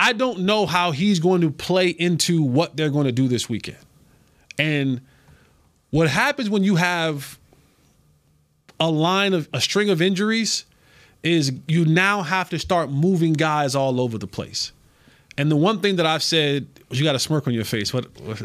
I 0.00 0.12
don't 0.12 0.40
know 0.40 0.64
how 0.64 0.92
he's 0.92 1.18
going 1.18 1.40
to 1.40 1.50
play 1.50 1.88
into 1.88 2.40
what 2.40 2.76
they're 2.76 2.88
going 2.88 3.06
to 3.06 3.12
do 3.12 3.26
this 3.26 3.48
weekend. 3.48 3.78
And 4.56 5.00
what 5.90 6.08
happens 6.08 6.48
when 6.48 6.62
you 6.62 6.76
have 6.76 7.36
a 8.78 8.88
line 8.88 9.34
of 9.34 9.48
a 9.52 9.60
string 9.60 9.90
of 9.90 10.00
injuries 10.00 10.66
is 11.24 11.50
you 11.66 11.84
now 11.84 12.22
have 12.22 12.48
to 12.50 12.60
start 12.60 12.90
moving 12.90 13.32
guys 13.32 13.74
all 13.74 14.00
over 14.00 14.18
the 14.18 14.28
place. 14.28 14.70
And 15.36 15.50
the 15.50 15.56
one 15.56 15.80
thing 15.80 15.96
that 15.96 16.06
I've 16.06 16.22
said, 16.22 16.68
you 16.90 17.02
got 17.02 17.16
a 17.16 17.18
smirk 17.18 17.48
on 17.48 17.52
your 17.52 17.64
face. 17.64 17.92
What? 17.92 18.06
what 18.20 18.38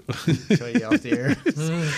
Tell 0.58 0.70
you 0.70 0.86
off 0.86 1.02
the 1.02 1.12
air. 1.12 1.90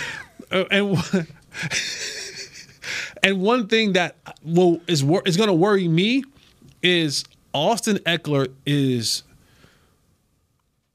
And 0.70 0.92
one- 0.92 1.28
and 3.24 3.42
one 3.42 3.68
thing 3.68 3.94
that 3.94 4.16
will 4.44 4.80
is 4.88 5.02
is 5.26 5.38
going 5.38 5.48
to 5.48 5.54
worry 5.54 5.88
me 5.88 6.24
is 6.84 7.24
Austin 7.54 7.98
Ekeler 8.00 8.52
is 8.66 9.24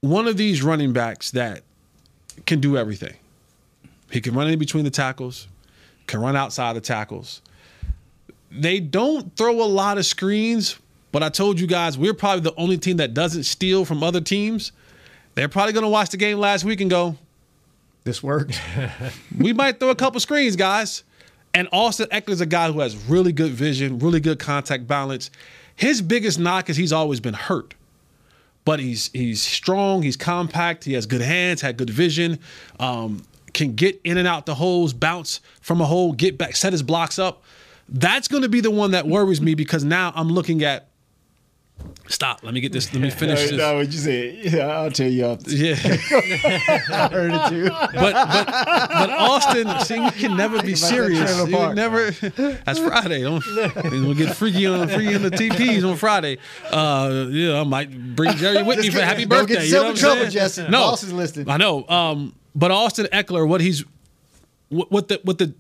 one 0.01 0.27
of 0.27 0.37
these 0.37 0.63
running 0.63 0.93
backs 0.93 1.31
that 1.33 1.63
can 2.47 2.61
do 2.61 2.77
everything. 2.77 3.15
He 4.11 4.21
can 4.21 4.35
run 4.35 4.49
in 4.49 4.59
between 4.59 4.85
the 4.85 4.91
tackles, 4.91 5.47
can 6.07 6.21
run 6.21 6.37
outside 6.37 6.75
the 6.75 6.81
tackles. 6.81 7.43
They 8.51 8.81
don't 8.81 9.37
throw 9.37 9.63
a 9.63 9.67
lot 9.67 9.99
of 9.99 10.07
screens, 10.07 10.79
but 11.13 11.23
I 11.23 11.29
told 11.29 11.61
you 11.61 11.67
guys 11.67 11.97
we're 11.97 12.15
probably 12.15 12.41
the 12.41 12.55
only 12.57 12.79
team 12.79 12.97
that 12.97 13.15
doesn't 13.15 13.45
steal 13.45 13.85
from 13.85 14.03
other 14.03 14.21
teams. 14.21 14.73
They're 15.35 15.49
probably 15.49 15.73
going 15.73 15.85
to 15.85 15.91
watch 15.91 16.11
the 16.11 16.17
game 16.17 16.39
last 16.39 16.65
week 16.65 16.81
and 16.81 16.91
go, 16.91 17.17
This 18.05 18.23
worked. 18.23 18.61
we 19.39 19.53
might 19.53 19.79
throw 19.79 19.91
a 19.91 19.95
couple 19.95 20.19
screens, 20.19 20.57
guys. 20.57 21.05
And 21.53 21.69
Austin 21.73 22.09
Ekeler's 22.11 22.41
a 22.41 22.47
guy 22.47 22.71
who 22.71 22.81
has 22.81 22.97
really 23.09 23.33
good 23.33 23.53
vision, 23.53 23.99
really 23.99 24.21
good 24.21 24.39
contact 24.39 24.87
balance. 24.87 25.31
His 25.77 26.01
biggest 26.01 26.39
knock 26.39 26.71
is 26.71 26.77
he's 26.77 26.93
always 26.93 27.21
been 27.21 27.35
hurt. 27.35 27.75
But 28.65 28.81
he's 28.81 29.11
he's 29.13 29.43
strong, 29.43 30.03
he's 30.03 30.17
compact, 30.17 30.85
he 30.85 30.93
has 30.93 31.07
good 31.07 31.23
hands, 31.23 31.61
had 31.61 31.77
good 31.77 31.91
vision, 31.91 32.39
um, 32.79 33.25
can 33.55 33.75
get 33.75 34.01
in 34.05 34.19
and 34.19 34.29
out 34.29 34.47
the 34.47 34.55
holes, 34.55 34.93
bounce 34.93 35.41
from 35.61 35.81
a 35.81 35.87
hole, 35.87 36.13
get 36.13 36.37
back, 36.39 36.57
set 36.57 36.73
his 36.73 36.83
blocks 36.83 37.19
up. 37.19 37.43
That's 37.89 38.29
going 38.29 38.43
to 38.43 38.49
be 38.49 38.61
the 38.61 38.71
one 38.71 38.93
that 38.93 39.07
worries 39.07 39.41
me 39.41 39.55
because 39.55 39.83
now 39.83 40.13
I'm 40.15 40.29
looking 40.29 40.63
at. 40.63 40.90
Stop. 42.09 42.43
Let 42.43 42.53
me 42.55 42.61
get 42.61 42.73
this. 42.73 42.93
Let 42.93 43.03
me 43.03 43.11
finish 43.23 43.41
this. 43.41 43.53
No, 43.53 43.77
what 43.77 43.87
you 43.87 43.99
said. 43.99 44.35
Yeah, 44.53 44.67
I'll 44.67 44.91
tell 44.91 45.09
you 45.09 45.27
off. 45.27 45.47
Yeah. 45.47 45.75
I 45.79 47.09
heard 47.13 47.31
it 47.33 47.49
too. 47.49 47.69
but 47.71 47.93
but 47.95 48.47
but 48.47 49.11
Austin, 49.11 49.69
see, 49.85 50.05
you 50.05 50.11
can 50.11 50.37
never 50.37 50.61
be 50.61 50.75
Think 50.75 50.93
about 50.93 51.29
that 51.29 51.37
serious. 51.37 51.49
You 51.49 51.75
never. 51.75 52.11
That's 52.65 52.81
Friday. 52.81 53.23
Don't, 53.23 53.45
we'll 53.93 54.15
get 54.15 54.35
freaky 54.37 54.67
on 54.67 54.89
free 54.89 55.15
in 55.15 55.23
the 55.23 55.31
TPs 55.31 55.89
on 55.89 55.97
Friday. 55.97 56.39
Uh, 56.69 57.27
yeah, 57.31 57.61
I 57.61 57.65
might 57.65 58.17
bring 58.17 58.37
Jerry 58.37 58.63
with 58.65 58.81
me 58.81 58.91
for 58.91 59.01
happy 59.01 59.25
don't 59.25 59.47
birthday. 59.47 59.55
get 59.55 59.67
you 59.67 59.73
know 59.75 59.83
what 59.83 59.91
I'm 59.91 59.97
trouble, 59.97 60.17
saying? 60.23 60.31
Jesse. 60.33 60.69
No, 60.69 60.93
is 60.95 61.13
listening. 61.13 61.49
I 61.49 61.59
know. 61.59 61.87
Um, 61.89 62.35
but 62.57 62.73
Austin 62.73 63.07
Ekeler, 63.13 63.47
what 63.47 63.61
he's 63.61 63.85
what, 64.69 64.91
what 64.91 65.09
the 65.09 65.21
what 65.23 65.39
the 65.39 65.55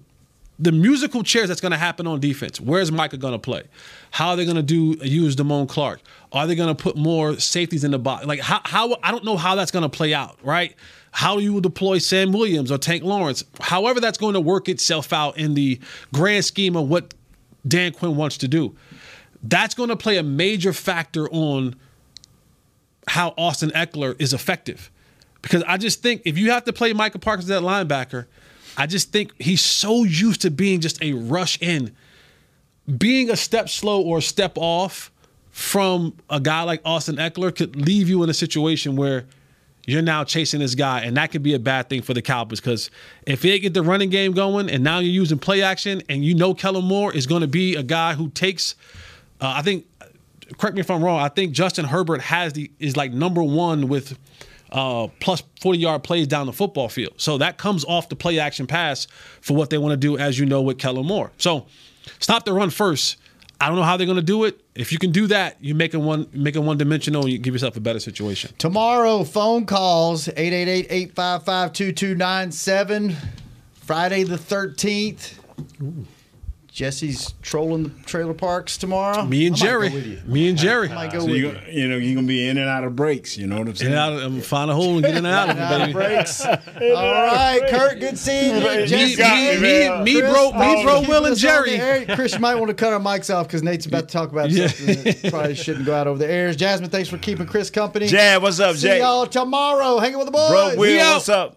the 0.60 0.72
musical 0.72 1.22
chairs 1.22 1.48
that's 1.48 1.60
going 1.60 1.72
to 1.72 1.78
happen 1.78 2.06
on 2.06 2.20
defense. 2.20 2.60
Where's 2.60 2.92
Micah 2.92 3.16
going 3.16 3.32
to 3.32 3.38
play? 3.38 3.62
How 4.10 4.30
are 4.30 4.36
they 4.36 4.44
going 4.44 4.56
to 4.56 4.62
do 4.62 4.98
use 5.02 5.34
Damone 5.34 5.68
Clark? 5.68 6.00
Are 6.32 6.46
they 6.46 6.54
going 6.54 6.74
to 6.74 6.80
put 6.80 6.96
more 6.96 7.38
safeties 7.40 7.82
in 7.82 7.92
the 7.92 7.98
box? 7.98 8.26
Like 8.26 8.40
how 8.40 8.60
how 8.64 8.96
I 9.02 9.10
don't 9.10 9.24
know 9.24 9.38
how 9.38 9.54
that's 9.54 9.70
going 9.70 9.82
to 9.82 9.88
play 9.88 10.12
out, 10.12 10.38
right? 10.42 10.76
How 11.12 11.38
you 11.38 11.54
will 11.54 11.62
deploy 11.62 11.98
Sam 11.98 12.30
Williams 12.30 12.70
or 12.70 12.78
Tank 12.78 13.02
Lawrence? 13.02 13.42
However, 13.60 14.00
that's 14.00 14.18
going 14.18 14.34
to 14.34 14.40
work 14.40 14.68
itself 14.68 15.12
out 15.12 15.38
in 15.38 15.54
the 15.54 15.80
grand 16.12 16.44
scheme 16.44 16.76
of 16.76 16.88
what 16.88 17.14
Dan 17.66 17.92
Quinn 17.92 18.16
wants 18.16 18.36
to 18.38 18.48
do. 18.48 18.76
That's 19.42 19.74
going 19.74 19.88
to 19.88 19.96
play 19.96 20.18
a 20.18 20.22
major 20.22 20.72
factor 20.72 21.28
on 21.30 21.74
how 23.08 23.34
Austin 23.38 23.70
Ekeler 23.70 24.14
is 24.20 24.32
effective. 24.32 24.90
Because 25.42 25.62
I 25.66 25.78
just 25.78 26.02
think 26.02 26.22
if 26.26 26.36
you 26.36 26.50
have 26.50 26.64
to 26.64 26.72
play 26.72 26.92
Michael 26.92 27.20
Parsons 27.20 27.50
at 27.50 27.62
linebacker, 27.62 28.26
I 28.80 28.86
just 28.86 29.12
think 29.12 29.34
he's 29.38 29.60
so 29.60 30.04
used 30.04 30.40
to 30.40 30.50
being 30.50 30.80
just 30.80 31.02
a 31.04 31.12
rush 31.12 31.60
in. 31.60 31.94
Being 32.96 33.28
a 33.28 33.36
step 33.36 33.68
slow 33.68 34.00
or 34.00 34.18
a 34.18 34.22
step 34.22 34.52
off 34.56 35.12
from 35.50 36.16
a 36.30 36.40
guy 36.40 36.62
like 36.62 36.80
Austin 36.82 37.16
Ekeler 37.16 37.54
could 37.54 37.76
leave 37.76 38.08
you 38.08 38.22
in 38.22 38.30
a 38.30 38.34
situation 38.34 38.96
where 38.96 39.26
you're 39.86 40.00
now 40.00 40.24
chasing 40.24 40.60
this 40.60 40.74
guy, 40.74 41.02
and 41.02 41.14
that 41.18 41.30
could 41.30 41.42
be 41.42 41.52
a 41.52 41.58
bad 41.58 41.90
thing 41.90 42.00
for 42.00 42.14
the 42.14 42.22
Cowboys 42.22 42.58
because 42.58 42.90
if 43.26 43.42
they 43.42 43.58
get 43.58 43.74
the 43.74 43.82
running 43.82 44.08
game 44.08 44.32
going 44.32 44.70
and 44.70 44.82
now 44.82 44.98
you're 44.98 45.12
using 45.12 45.38
play 45.38 45.60
action 45.60 46.00
and 46.08 46.24
you 46.24 46.34
know 46.34 46.54
Kellen 46.54 46.86
Moore 46.86 47.12
is 47.12 47.26
going 47.26 47.42
to 47.42 47.48
be 47.48 47.76
a 47.76 47.82
guy 47.82 48.14
who 48.14 48.30
takes, 48.30 48.76
uh, 49.42 49.52
I 49.56 49.60
think, 49.60 49.84
correct 50.56 50.74
me 50.74 50.80
if 50.80 50.90
I'm 50.90 51.04
wrong, 51.04 51.20
I 51.20 51.28
think 51.28 51.52
Justin 51.52 51.84
Herbert 51.84 52.22
has 52.22 52.54
the 52.54 52.70
is 52.78 52.96
like 52.96 53.12
number 53.12 53.42
one 53.42 53.88
with 53.88 54.16
uh, 54.72 55.08
plus 55.20 55.42
40 55.60 55.78
yard 55.78 56.02
plays 56.02 56.26
down 56.26 56.46
the 56.46 56.52
football 56.52 56.88
field. 56.88 57.14
So 57.16 57.38
that 57.38 57.58
comes 57.58 57.84
off 57.84 58.08
the 58.08 58.16
play 58.16 58.38
action 58.38 58.66
pass 58.66 59.06
for 59.40 59.56
what 59.56 59.70
they 59.70 59.78
want 59.78 59.92
to 59.92 59.96
do, 59.96 60.18
as 60.18 60.38
you 60.38 60.46
know, 60.46 60.62
with 60.62 60.78
Kellen 60.78 61.06
Moore. 61.06 61.30
So 61.38 61.66
stop 62.18 62.44
the 62.44 62.52
run 62.52 62.70
first. 62.70 63.16
I 63.60 63.66
don't 63.66 63.76
know 63.76 63.82
how 63.82 63.98
they're 63.98 64.06
going 64.06 64.16
to 64.16 64.22
do 64.22 64.44
it. 64.44 64.58
If 64.74 64.90
you 64.90 64.98
can 64.98 65.12
do 65.12 65.26
that, 65.26 65.58
you're 65.60 65.76
making 65.76 66.02
one 66.02 66.26
making 66.32 66.64
one 66.64 66.78
dimensional. 66.78 67.28
You 67.28 67.36
give 67.36 67.54
yourself 67.54 67.76
a 67.76 67.80
better 67.80 68.00
situation. 68.00 68.54
Tomorrow, 68.56 69.24
phone 69.24 69.66
calls 69.66 70.28
888-855-2297. 70.28 73.14
Friday 73.74 74.22
the 74.22 74.36
13th. 74.36 75.34
Jesse's 76.72 77.34
trolling 77.42 77.82
the 77.82 77.90
trailer 78.06 78.32
parks 78.32 78.76
tomorrow. 78.78 79.24
Me 79.24 79.46
and 79.48 79.56
Jerry. 79.56 79.88
go 79.88 79.94
with 79.96 80.06
you. 80.06 80.20
Me 80.24 80.48
and 80.48 80.56
Jerry. 80.56 80.88
I 80.88 80.94
might 80.94 81.12
go 81.12 81.18
So 81.20 81.26
with 81.26 81.34
you, 81.36 81.46
you. 81.48 81.52
go- 81.52 81.60
you 81.70 81.88
know, 81.88 81.96
you're 81.96 82.14
gonna 82.14 82.26
be 82.26 82.46
in 82.48 82.58
and 82.58 82.68
out 82.68 82.84
of 82.84 82.94
breaks. 82.94 83.36
You 83.36 83.48
know 83.48 83.58
what 83.58 83.66
I'm 83.68 83.74
saying? 83.74 83.92
In 83.92 83.98
saying? 83.98 84.08
and 84.12 84.20
out, 84.20 84.24
of- 84.26 84.32
I'm 84.34 84.40
find 84.40 84.70
a 84.70 84.74
hole 84.74 84.94
and 84.94 85.02
get 85.02 85.16
in 85.16 85.26
and 85.26 85.26
out 85.26 85.50
of 85.50 85.56
it, 85.58 85.78
baby. 85.80 85.92
breaks. 85.92 86.40
All 86.46 86.56
right, 86.56 87.60
Kurt, 87.68 87.98
good 88.00 88.16
seeing 88.16 88.56
you. 88.56 88.62
Me- 88.62 88.86
Jesse, 88.86 89.16
got 89.16 89.36
me, 89.36 89.60
man. 89.60 90.04
me, 90.04 90.20
Chris, 90.20 90.32
bro, 90.32 90.52
me, 90.52 90.82
bro, 90.84 91.00
Will, 91.02 91.24
and 91.24 91.26
us 91.26 91.26
on 91.26 91.30
the 91.32 91.36
Jerry. 91.36 91.72
air. 91.74 92.06
Chris, 92.16 92.32
you 92.34 92.38
might 92.38 92.54
want 92.54 92.68
to 92.68 92.74
cut 92.74 92.92
our 92.92 93.00
mics 93.00 93.34
off 93.34 93.46
because 93.48 93.62
Nate's 93.62 93.86
about 93.86 94.08
to 94.08 94.12
talk 94.12 94.30
about 94.32 94.50
Yeah. 94.50 94.68
something 94.68 95.02
that 95.04 95.30
probably 95.30 95.54
shouldn't 95.56 95.86
go 95.86 95.94
out 95.94 96.06
over 96.06 96.18
the 96.18 96.30
airs. 96.30 96.56
Jasmine, 96.56 96.90
thanks 96.90 97.08
for 97.08 97.18
keeping 97.18 97.46
Chris 97.46 97.68
company. 97.68 98.06
Jay, 98.06 98.38
what's 98.38 98.60
up, 98.60 98.76
See 98.76 98.82
Jay? 98.88 98.98
y'all 99.00 99.26
tomorrow. 99.26 99.98
Hanging 99.98 100.18
with 100.18 100.26
the 100.26 100.32
boys. 100.32 100.50
Bro, 100.50 100.74
Will, 100.76 101.12
what's 101.14 101.28
up? 101.28 101.56